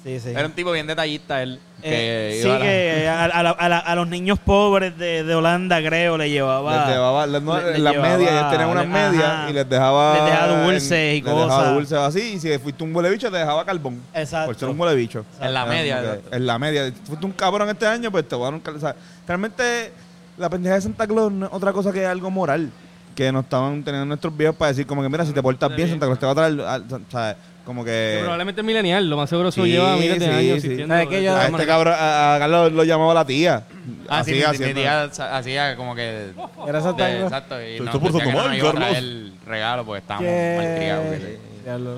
[0.04, 0.30] Sí, sí.
[0.30, 1.58] Era un tipo bien detallista él.
[1.82, 4.38] Eh, Que sí, iba a la- que a, a la- a la- a los niños
[4.38, 6.76] pobres de, de Holanda, creo, le llevaba.
[6.78, 9.50] les dejaba les- no, le- le las llevaba- medias, ellos tenían unas medias ajá.
[9.50, 10.14] y les dejaba.
[10.14, 11.74] Les dejaba dulces en- y les dejaba cosas.
[11.74, 12.20] dulces así.
[12.34, 14.00] Y si fuiste un huele bicho, te dejaba carbón.
[14.14, 14.46] Exacto.
[14.46, 15.24] Por ser un huele bicho.
[15.40, 16.18] En la media.
[16.30, 16.86] En la media.
[16.86, 18.94] Si fuiste un cabrón este año, pues te voy a dar un o sea,
[19.26, 19.90] Realmente,
[20.36, 22.70] la pendeja de Santa Claus no es otra cosa que algo moral.
[23.14, 25.88] Que nos estaban teniendo nuestros viejos para decir, como que mira, si te portas bien,
[25.88, 26.60] Santa Claus te va a traer.
[26.60, 28.18] al- O sea, como que que.
[28.20, 30.52] probablemente es milenial, lo más seguro eso Sí, lleva miles de sí, años sí.
[30.52, 30.94] existiendo.
[30.94, 31.16] ¿Sabes qué?
[31.16, 33.64] de Yo- A este cabrón, a, a Carlos lo llamaba la tía.
[34.08, 34.80] Ah, sí, mi- mi, haciendo.
[34.80, 36.30] tía sa- hacía como que...
[36.68, 37.54] Era Santa de- exacto.
[37.62, 38.88] Y Tú no, estás por decía que no tomar, nos iba a Carlos.
[38.90, 41.04] traer el regalo porque estábamos malcriados.
[41.16, 41.38] que-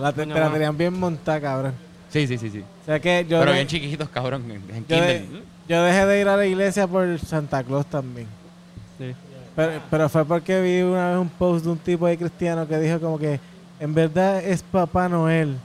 [0.01, 1.75] la te, la tenían bien montada, cabrón.
[2.11, 2.61] Sí, sí, sí, sí.
[2.83, 5.43] O sea que yo, Pero de- bien chiquitos, cabrón, en, en yo, de- kinder.
[5.69, 8.29] yo dejé de ir a la iglesia por Santa Claus también.
[8.99, 9.13] Sí.
[9.57, 12.79] Pero, pero fue porque vi una vez un post de un tipo de cristiano que
[12.79, 13.41] dijo como que
[13.81, 15.57] en verdad es Papá Noel.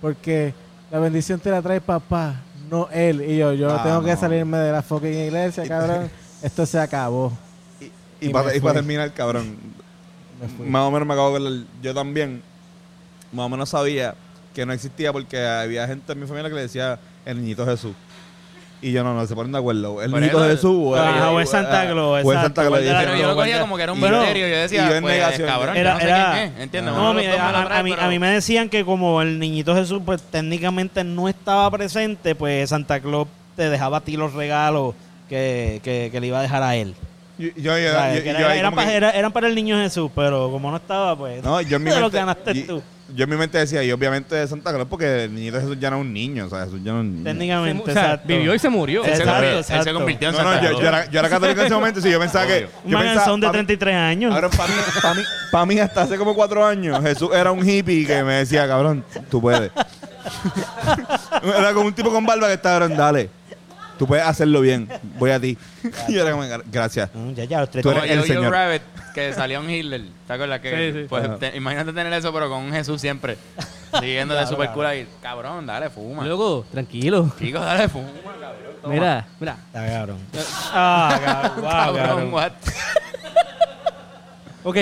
[0.00, 0.52] Porque
[0.90, 2.34] la bendición te la trae papá,
[2.68, 3.22] no él.
[3.22, 6.10] Y yo, yo Ah, tengo que salirme de la fucking iglesia, cabrón.
[6.42, 7.32] Esto se acabó.
[7.80, 9.56] Y, Y para, y terminar, cabrón,
[10.66, 12.42] más o menos me acabo de yo también,
[13.32, 14.14] más o menos sabía
[14.52, 17.94] que no existía porque había gente en mi familia que le decía el niñito Jesús.
[18.84, 20.02] Y yo no, no, se ponen de acuerdo.
[20.02, 22.40] El eso- Jesús o, es Santa Claus, O es.
[22.40, 22.82] Santa Claus.
[22.82, 24.48] De Pero yo lo cogía como que era un misterio.
[24.48, 26.60] Yo decía, y yo en pues, negación, cabrón, Era- yo no sé era- quién es.
[26.62, 26.94] ¿Entiendes?
[26.94, 30.20] No, de a, mí, pero- a mí me decían que como el niñito Jesús pues
[30.22, 34.96] técnicamente no estaba presente, pues Santa Claus te dejaba a ti los regalos
[35.28, 36.94] que, que, que le iba a dejar a él.
[37.38, 39.54] Yo, yo, O sea, yo- que yo era- eran, para, que- era- eran para el
[39.54, 42.50] niño Jesús, pero como no estaba, pues No, yo en mi te lo mente, ganaste
[42.52, 42.82] y- tú.
[43.14, 45.90] Yo en mi mente decía, y obviamente es Santa Claus porque el niñito Jesús ya
[45.90, 47.24] no es un niño, o sea, Jesús ya no es un niño.
[47.24, 48.28] Técnicamente, o sea, exacto.
[48.28, 49.04] vivió y se murió.
[49.04, 50.82] Él se Exacto, convirtió- Él se convirtió en No, no, Santa yo, Claus.
[50.82, 52.68] yo era, yo era católico en ese momento, sí, yo pensaba que...
[52.84, 54.34] Un yo pensaba- manganzón de pa' mí- 33 años.
[54.34, 57.68] Ahora, para mí, pa' mí, pa' mí, hasta hace como cuatro años, Jesús era un
[57.68, 59.70] hippie que me decía, cabrón, tú puedes.
[61.58, 63.28] era como un tipo con barba que estaba, cabrón, dale.
[64.02, 64.88] Tú puedes hacerlo bien.
[65.16, 65.56] Voy a ti.
[66.08, 66.42] y era como,
[66.72, 67.08] gracias.
[67.14, 68.50] Mm, ya, ya, los tres- Tú Como eres el Jojo señor.
[68.52, 68.82] Rabbit,
[69.14, 70.02] que salía un Hitler.
[70.26, 70.58] ¿Te acuerdas?
[70.58, 71.06] Que, Sí, sí.
[71.08, 71.36] Pues, Ajá.
[71.38, 73.38] te- imagínate tener eso, pero con un Jesús siempre.
[74.00, 75.06] Siguiendo de super cool ahí.
[75.22, 76.26] Cabrón, dale, fuma.
[76.26, 77.32] Loco, tranquilo.
[77.38, 78.08] Chico, dale, fuma,
[78.40, 78.72] cabrón.
[78.82, 78.92] Toma.
[78.94, 79.56] Mira, mira.
[79.66, 80.18] Está cabrón.
[80.72, 81.60] Ah, cabrón.
[81.62, 82.34] wow, Cabrón, cabrón.
[82.34, 82.52] what?
[84.64, 84.76] Ok.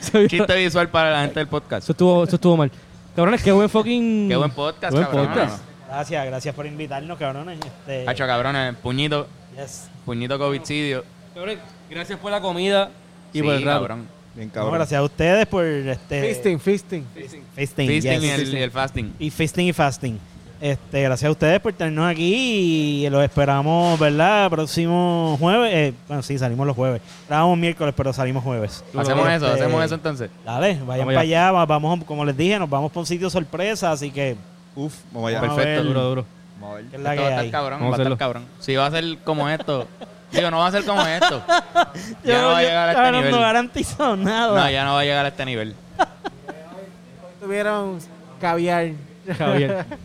[0.00, 1.90] Eso Chiste visual para la gente del podcast.
[1.90, 2.70] estuvo, eso estuvo mal.
[3.14, 4.30] Cabrones, qué buen fucking.
[4.30, 5.26] Qué buen podcast, Buen cabrón.
[5.28, 5.62] podcast.
[5.94, 7.58] Gracias, gracias por invitarnos, cabrones.
[7.64, 9.88] Este, Hacho, cabrones, puñito, yes.
[10.04, 11.04] puñito covidcidio.
[11.32, 11.58] Cabrones,
[11.88, 12.90] gracias por la comida
[13.32, 14.08] y Sí, por el cabrón.
[14.34, 14.74] Bien No, cabrón.
[14.74, 17.04] gracias a ustedes por este Fisting, fisting.
[17.14, 18.04] Fisting, Feasting yes.
[18.04, 19.12] y el, y el fasting.
[19.20, 20.18] y fisting y fasting.
[20.60, 24.50] Este, gracias a ustedes por tenernos aquí y los esperamos, ¿verdad?
[24.50, 25.70] Próximo jueves.
[25.74, 27.02] Eh, bueno, sí, salimos los jueves.
[27.28, 28.82] Grabamos miércoles, pero salimos jueves.
[28.96, 30.30] Hacemos eso, Este, hacemos eso entonces.
[30.44, 31.46] Dale, vayan Vamos para allá.
[31.48, 31.52] allá.
[31.52, 34.36] va- Vamos, como les dije, nos vamos por un sitio sorpresa, así que
[34.76, 35.40] Uf, vamos allá.
[35.40, 35.94] Vamos a Perfecto, ver.
[35.94, 36.26] Duro, duro.
[36.60, 36.84] Vamos a ver.
[36.86, 37.50] ¿qué es la Esto que va a estar hay?
[37.50, 38.18] cabrón, Vamos va a estar hacerlo.
[38.18, 38.44] cabrón.
[38.60, 39.88] Si va a ser como esto,
[40.32, 41.42] Digo, no va a ser como esto.
[42.24, 43.30] Yo, Ya no va a yo- llegar a este cabrón, nivel.
[43.30, 44.64] no garantizo nada.
[44.64, 45.74] No, ya no va a llegar a este nivel.
[47.40, 47.98] Tuvieron
[48.40, 48.90] caviar.
[49.38, 49.86] Javier.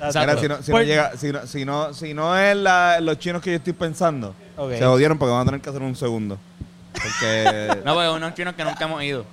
[0.00, 3.18] Mira, si no, si no llega, si no, si no, si no es la- los
[3.18, 4.72] chinos que yo estoy pensando, Ok.
[4.72, 6.38] se jodieron porque van a tener que hacer un segundo.
[6.92, 7.80] Porque.
[7.84, 9.24] No, porque unos chinos que nunca hemos ido.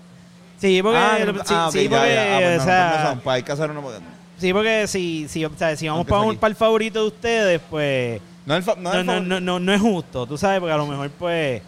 [0.60, 2.36] Sí, porque, Ah, sí, ah, ok, sí, ya, porque, ya.
[2.36, 4.00] Ah, pues o no, sea, no son, pues hay que hacer uno porque-
[4.40, 7.62] sí, porque si, si, o sea, si vamos para, un, para el favorito de ustedes,
[7.70, 10.38] pues No es el fa- no no, el no, favor- no, no, es justo, tú
[10.38, 11.62] sabes, porque a lo mejor, pues,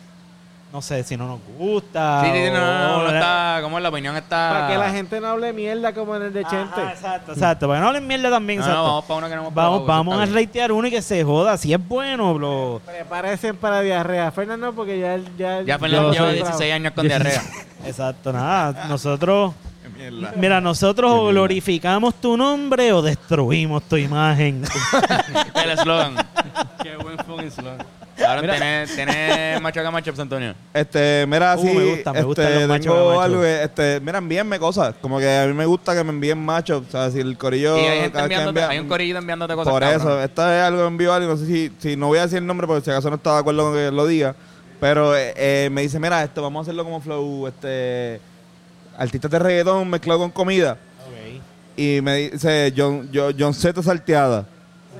[0.73, 2.22] no sé, si no nos gusta.
[2.23, 4.49] Sí, sí, sí, no, no, no, o- no está, como la opinión está...
[4.53, 6.81] Para que la gente no hable mierda como en el de Ajá, Chente.
[6.93, 7.68] exacto, exacto.
[7.68, 8.88] Para que no hablen mierda también, No, no, exacto.
[8.88, 11.23] vamos para uno que no hemos Vamos, probado, vamos a ratear uno y que se
[11.26, 11.57] joda.
[11.57, 12.81] Si es bueno, lo...
[12.85, 14.31] Prepárense para diarrea.
[14.31, 15.18] Fernan no, porque ya...
[15.38, 17.43] Ya, Ya Fernando lleva soy 16 años con diarrea.
[17.85, 18.85] Exacto, nada.
[18.88, 19.53] Nosotros...
[20.10, 20.34] Mierda.
[20.36, 24.64] Mira, nosotros o glorificamos tu nombre o destruimos tu imagen.
[25.64, 26.15] el eslogan.
[26.82, 27.86] Qué buen fucking slogan.
[28.28, 30.53] Ahora tenés, tenés macho acá, macho, Antonio.
[30.73, 33.99] Este, mira, Uh, sí, me gusta, me este, gustan los machos, tengo algo, que, este,
[33.99, 37.10] mira, envíenme cosas, como que a mí me gusta que me envíen machos, o sea,
[37.10, 37.76] si el corillo...
[37.78, 40.02] Y hay gente que envía- hay un corillito enviándote cosas, Por cabrón.
[40.02, 42.45] eso, esta es algo envío algo, no sé si, si no voy a decir el
[42.45, 44.36] nombre porque si acaso no está de acuerdo con que lo diga,
[44.80, 48.22] pero eh, eh, me dice, mira, esto vamos a hacerlo como flow, este,
[48.97, 50.77] artistas de reggaetón mezclado con comida,
[51.77, 54.45] y me dice John, John, John Z salteada,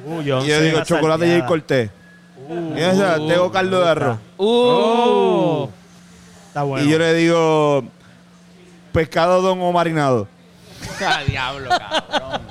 [0.04, 1.40] Uh, y yo digo la chocolate salteada.
[1.42, 1.90] J Cortés,
[2.50, 5.68] y yo decía, Uh, tengo caldo de arroz, Uh.
[6.48, 6.86] Está bueno.
[6.86, 7.84] y yo le digo,
[8.92, 10.28] pescado don o marinado.
[11.04, 12.42] Ah, diablo, cabrón.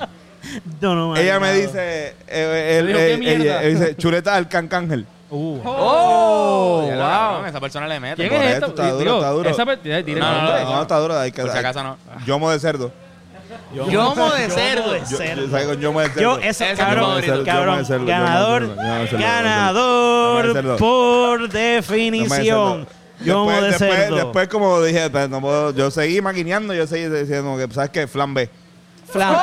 [0.81, 5.05] No, no, Ella me dice, eh, él- él- ¿qué ella- él dice, chuleta al cancángel.
[5.31, 5.59] Uh.
[5.63, 6.81] ¡Oh!
[6.83, 7.09] Diablo, ¡Wow!
[7.11, 8.15] cabrón, esa persona le mete.
[8.17, 8.65] ¿Quién Por es esto?
[8.67, 9.49] está duro, Digo, está duro.
[9.49, 10.63] Esa partida, tira No, el no, nombre.
[10.65, 11.97] No, está duro, hay que Por si acaso no.
[12.25, 12.91] Yomo de cerdo.
[13.73, 14.91] Yomo de cerdo.
[14.91, 15.41] de Yo, cerdo.
[15.45, 16.21] yo salgo con yomo de cerdo.
[16.21, 17.33] Yo, eso, Ese es mi cabrón, favorito.
[17.33, 20.45] Yo me cabrón, de cerdo, yo me de ganador, cerdo, yo me de cerdo, ganador
[20.45, 20.77] yo me de cerdo.
[20.77, 22.87] por de definición.
[23.19, 24.15] Después, de después, cerdo.
[24.15, 28.07] después, como dije, pues, no puedo- yo seguí maquineando, yo seguí diciendo que, ¿sabes qué?
[28.07, 28.49] Flan B.
[29.09, 29.35] Flan.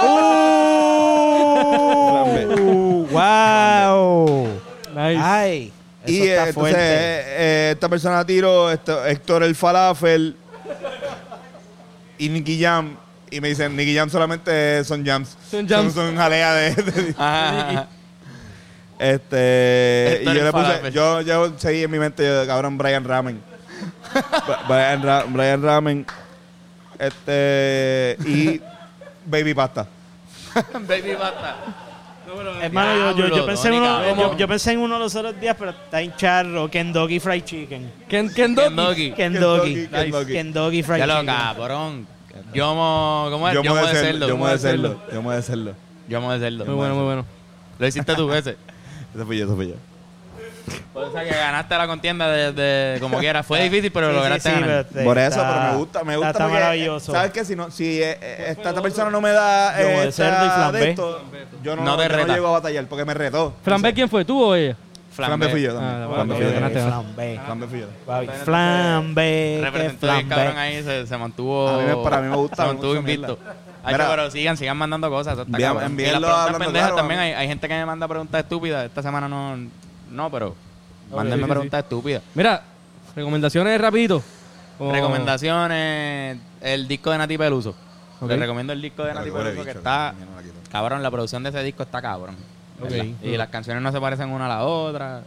[2.28, 3.06] ¡Uh!
[3.10, 4.48] ¡Wow!
[4.94, 5.20] Nice.
[5.22, 5.72] Ay,
[6.10, 6.78] y está eh, entonces, fuerte.
[6.80, 10.36] eh, eh, esta persona tiro, esto, Héctor el Falafel
[12.18, 12.96] y Nicky Jam.
[13.30, 15.36] Y me dicen, Nicky Jam solamente son jams.
[15.50, 15.92] Son jams.
[15.92, 16.74] Son, son jalea de...
[16.74, 17.86] de- Ajá, ajá, ajá.
[18.98, 23.04] Este, Héctor y yo le puse, yo, yo seguí en mi mente, yo, cabrón, Brian
[23.04, 23.40] Ramen.
[24.66, 26.06] Brian, Ra- Brian Ramen.
[26.98, 28.60] Este, y
[29.26, 29.86] Baby Pasta.
[30.88, 31.56] Baby basta.
[32.60, 34.18] Hermano, yo, yo, yo pensé en uno, cabrón.
[34.18, 37.92] yo, yo pensé en uno los otros días, pero está en charro, Kentucky Fried Chicken.
[38.08, 38.74] Ken, Ken Doggy.
[38.74, 39.12] Kentucky.
[39.12, 39.74] Kentucky.
[39.74, 40.32] Kentucky, Kentucky.
[40.32, 41.26] Kentucky Fried Ya lo Chicken.
[41.26, 42.06] cabrón.
[42.52, 43.54] Yomo, ¿cómo es?
[43.54, 44.28] Yo Yomo me de cerdo.
[44.28, 45.00] Yo me de cerdo.
[45.12, 46.64] Yo me de de cerdo.
[46.66, 47.24] Muy bueno, muy bueno.
[47.78, 48.56] Lo hiciste tú ese.
[49.14, 49.74] Ese fui yo, ese fui yo.
[50.94, 53.46] O sea que ganaste la contienda de, de como quieras.
[53.46, 54.86] Fue difícil, pero Sí, lo sí, lograste sí, ganar.
[54.92, 57.12] pero Por eso, está- pero me gusta, me gusta Está, está porque, maravilloso.
[57.12, 57.44] ¿Sabes qué?
[57.44, 60.30] Si, no, si eh, eh, esta, esta persona no me da Yomo eh, de cerdo
[60.44, 61.22] y esta flan de esto,
[61.62, 62.34] yo no, No te yo no reta.
[62.34, 63.54] llego a batallar porque me retó.
[63.62, 64.24] ¿Fran B quién fue?
[64.24, 64.76] ¿Tú o ella?
[65.10, 66.30] Flan B fui yo Ah, también.
[66.30, 66.92] ok, fui yo ganaste, también.
[67.02, 67.40] Flambe.
[67.44, 67.86] Flan B fui yo.
[68.06, 69.60] Papi, Flambe.
[69.64, 70.60] Representó que bien cabrón flambe.
[70.60, 71.68] ahí, se, se mantuvo.
[71.68, 73.36] A mí me- para mí me gusta, Se me mantuvo gusta invicto.
[73.42, 73.54] mierda.
[73.84, 74.08] Ay, Mira.
[74.10, 75.32] pero sigan, sigan mandando cosas.
[75.32, 75.82] eso está Envía- cabrón.
[75.82, 77.20] Y las envíenlo preguntas hablando pendejas claro, también.
[77.36, 78.84] hay gente que me manda preguntas estúpidas.
[78.86, 79.56] Esta semana no.
[80.10, 80.54] No, pero.
[81.10, 82.22] Mándenme sí, sí, preguntas estúpidas.
[82.34, 82.62] Mira,
[83.16, 84.22] recomendaciones rapidito.
[84.76, 86.38] Como- Recomendaciones.
[86.60, 87.74] El disco de Nati Peluso.
[88.20, 88.28] Ok.
[88.30, 90.12] Les recomiendo el disco de Nati Peluso que está.
[90.12, 90.14] la.
[90.70, 92.36] Cabrón, la producción de ese disco está cabrón.
[92.80, 92.90] Ok.
[92.90, 93.04] ¿verdad?
[93.22, 95.22] Y las canciones no se parecen una a la otra.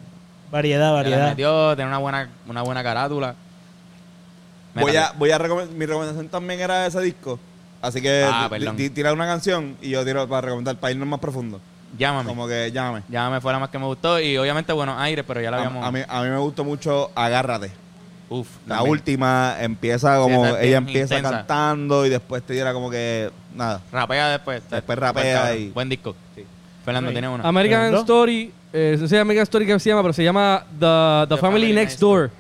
[0.52, 1.30] Variedad, variedad.
[1.30, 3.36] metió, tiene una buena, una buena carátula.
[4.76, 7.40] Voy a, voy a recomend- mi recomendación también era ese disco.
[7.82, 8.78] Así que Ah, di- perdón.
[8.78, 11.60] di- tira una canción y yo tiro para recomendar, para irnos más profundo.
[11.97, 12.30] Llámame.
[12.30, 13.03] Como que llámame.
[13.09, 14.19] Llámame fue la más que me gustó.
[14.19, 15.85] Y obviamente, bueno, aire, pero ya la A, habíamos.
[15.85, 17.72] a mí, a mí me gustó mucho Agárrate.
[18.30, 18.91] Uf, La también.
[18.91, 21.38] última empieza como ella empieza intensa.
[21.39, 23.81] cantando y después te diera como que nada.
[23.91, 24.61] Rapea después.
[24.69, 26.15] Después rapea y- Buen disco.
[26.85, 27.45] Fernando, tiene uno.
[27.45, 27.93] American.
[27.95, 31.73] Story, eh, no sé American Story que se llama, pero se llama The, The, Family,
[31.73, 32.31] Next Door.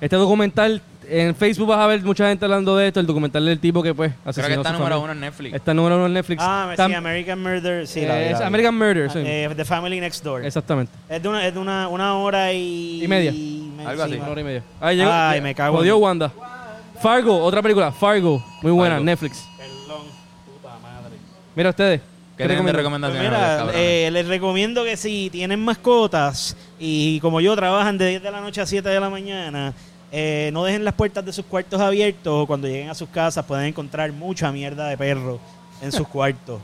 [0.00, 3.58] Este documental, en Facebook vas a ver mucha gente hablando de esto, el documental del
[3.58, 5.04] tipo que pues Creo asesinó que a está su número familia.
[5.04, 5.54] uno en Netflix.
[5.54, 6.42] Está número uno en Netflix.
[6.44, 7.86] Ah, Tam- sí, American Murder.
[7.86, 8.44] Sí, la vi, eh, la es vi.
[8.44, 9.18] American Murder, sí.
[9.24, 10.44] Eh, The Family Next Door.
[10.44, 10.92] Exactamente.
[11.08, 13.02] Es de una, es de una, una hora y...
[13.04, 13.32] Y media.
[13.32, 14.12] me- Algo así.
[14.14, 14.62] sí, Una hora y media.
[14.80, 16.32] Ay, llegó, Ay, me cago en- Jodió Wanda.
[17.00, 17.92] Fargo, otra película.
[17.92, 18.44] Fargo.
[18.62, 19.04] Muy buena, Fargo.
[19.04, 19.44] Netflix.
[19.56, 20.02] Perdón,
[20.46, 21.16] puta madre.
[21.54, 22.00] Mira ustedes.
[22.36, 23.10] ¿Qué tienen de recomiendan?
[23.10, 23.32] Pues recomendaciones?
[23.32, 23.80] los mira, cabrones?
[23.80, 28.40] eh, les recomiendo que si tienen mascotas y como yo trabajan de 10 de la
[28.40, 29.74] noche a 7 de la mañana,
[30.12, 32.46] eh, no dejen las puertas de sus cuartos abiertos.
[32.46, 35.38] Cuando lleguen a sus casas pueden encontrar mucha mierda de perro
[35.82, 36.60] en sus cuartos.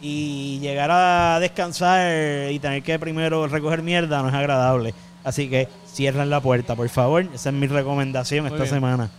[0.00, 4.94] Y llegar a descansar y tener que primero recoger mierda no es agradable.
[5.24, 7.26] Así que cierren la puerta, por favor.
[7.34, 8.74] Esa es mi recomendación Muy esta bien.
[8.74, 9.10] semana.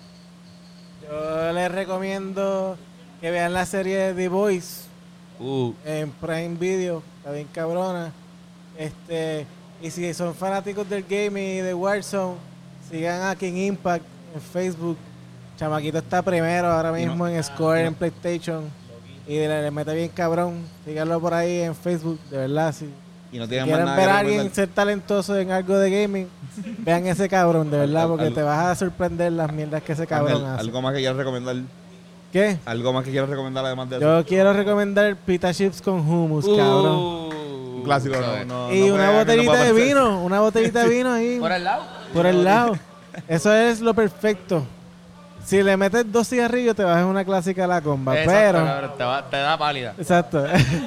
[1.08, 2.78] Yo les recomiendo
[3.20, 4.90] que vean la serie The Voice
[5.42, 7.02] Uh, en Prime Video.
[7.20, 8.12] Está bien cabrona.
[8.78, 9.46] Este,
[9.82, 12.36] y si son fanáticos del gaming y de Warzone,
[12.90, 14.04] sigan a King Impact
[14.36, 14.98] en Facebook.
[15.58, 18.64] Chamaquito está primero ahora mismo en Score en PlayStation.
[19.28, 20.64] Y le, le mete bien cabrón.
[20.86, 22.74] Síganlo por ahí en Facebook, de verdad.
[22.74, 22.90] Si
[23.32, 25.92] Y no si tienen más quieren nada ver a alguien ser talentoso en algo de
[26.02, 26.28] gaming,
[26.80, 30.08] vean ese cabrón, de verdad, porque al- te vas a sorprender las mierdas que ese
[30.08, 30.62] cabrón hace.
[30.62, 31.58] algo más que quieras recomendar.
[32.32, 32.58] ¿Qué?
[32.66, 34.06] Algo más que quieras recomendar además de eso.
[34.20, 36.96] Yo quiero recomendar pita chips con hummus, cabrón.
[36.96, 38.74] uh, Un clásico, no, no.
[38.74, 41.84] Y no una botellita de vino, una botellita de vino ahí ¿Por el lado?
[42.14, 42.78] Por el lado.
[43.28, 44.66] Eso es lo perfecto.
[45.46, 49.04] Si le metes dos cigarrillos te vas en una clásica la comba, Exacto, pero te,
[49.04, 49.94] va- te da pálida.
[49.98, 50.44] exacto.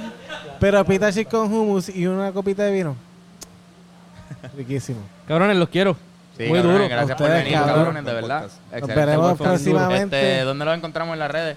[0.60, 2.96] pero pita chips con hummus y una copita de vino.
[4.56, 5.00] Riquísimo.
[5.26, 5.96] Cabrones, los quiero.
[6.36, 6.88] Sí, Muy cabrones, duro.
[6.88, 7.74] Gracias A por venir, cabrón.
[7.76, 8.44] cabrones, de verdad.
[8.72, 10.30] Excelente veremos próximamente.
[10.32, 11.56] Este, ¿Dónde los encontramos en las redes?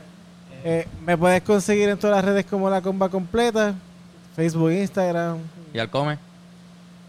[0.64, 3.74] Eh, me puedes conseguir en todas las redes como la comba completa,
[4.36, 5.38] Facebook, Instagram.
[5.74, 6.18] ¿Y al come?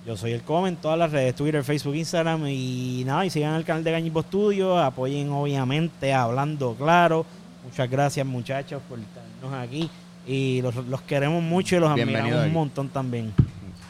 [0.06, 3.54] Yo soy el Come en todas las redes, Twitter, Facebook, Instagram y nada, y sigan
[3.56, 7.26] el canal de Gañipo Studio, apoyen obviamente Hablando Claro.
[7.64, 9.90] Muchas gracias muchachos por estarnos aquí
[10.24, 13.34] y los, los queremos mucho y los Bienvenido admiramos un montón también.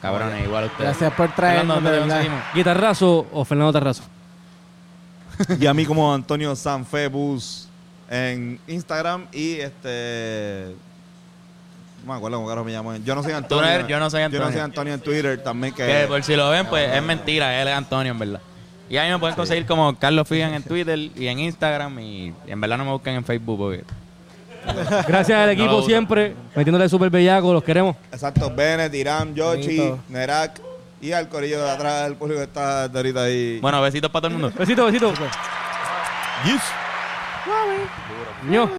[0.00, 0.84] Cabrones, igual a ustedes.
[0.84, 2.30] Gracias por traernos, Fernando, de ¿dónde te verdad.
[2.30, 2.54] conseguimos?
[2.54, 4.02] ¿Guitarrazo o Fernando Terrazo?
[5.60, 7.68] Y a mí como Antonio Sanfebus
[8.08, 10.74] en Instagram y este...
[12.06, 12.94] No me acuerdo cómo carajo me llamo.
[12.98, 13.68] Yo no soy Antonio.
[13.68, 14.52] eres- yo no soy Yo no Antonio.
[14.52, 15.84] soy Antonio en Twitter también que...
[15.84, 18.40] Que por si lo ven, pues es mentira, él es Antonio, en verdad.
[18.88, 21.98] Y ahí me pueden conseguir como Carlos Figan en Twitter y en Instagram.
[21.98, 23.84] Y en verdad no me busquen en Facebook porque
[25.08, 25.86] Gracias al equipo uso.
[25.86, 27.96] siempre, metiéndole súper bellaco, los queremos.
[28.12, 29.98] Exacto, Bennett, Irán, Yoshi, Bonito.
[30.08, 30.60] Nerak
[31.00, 33.58] y al corillo de atrás del público que está de ahorita ahí.
[33.60, 34.56] Bueno, besitos para todo el mundo.
[34.56, 35.12] Besito, besito.
[36.44, 36.62] Yes.
[38.48, 38.70] Ño.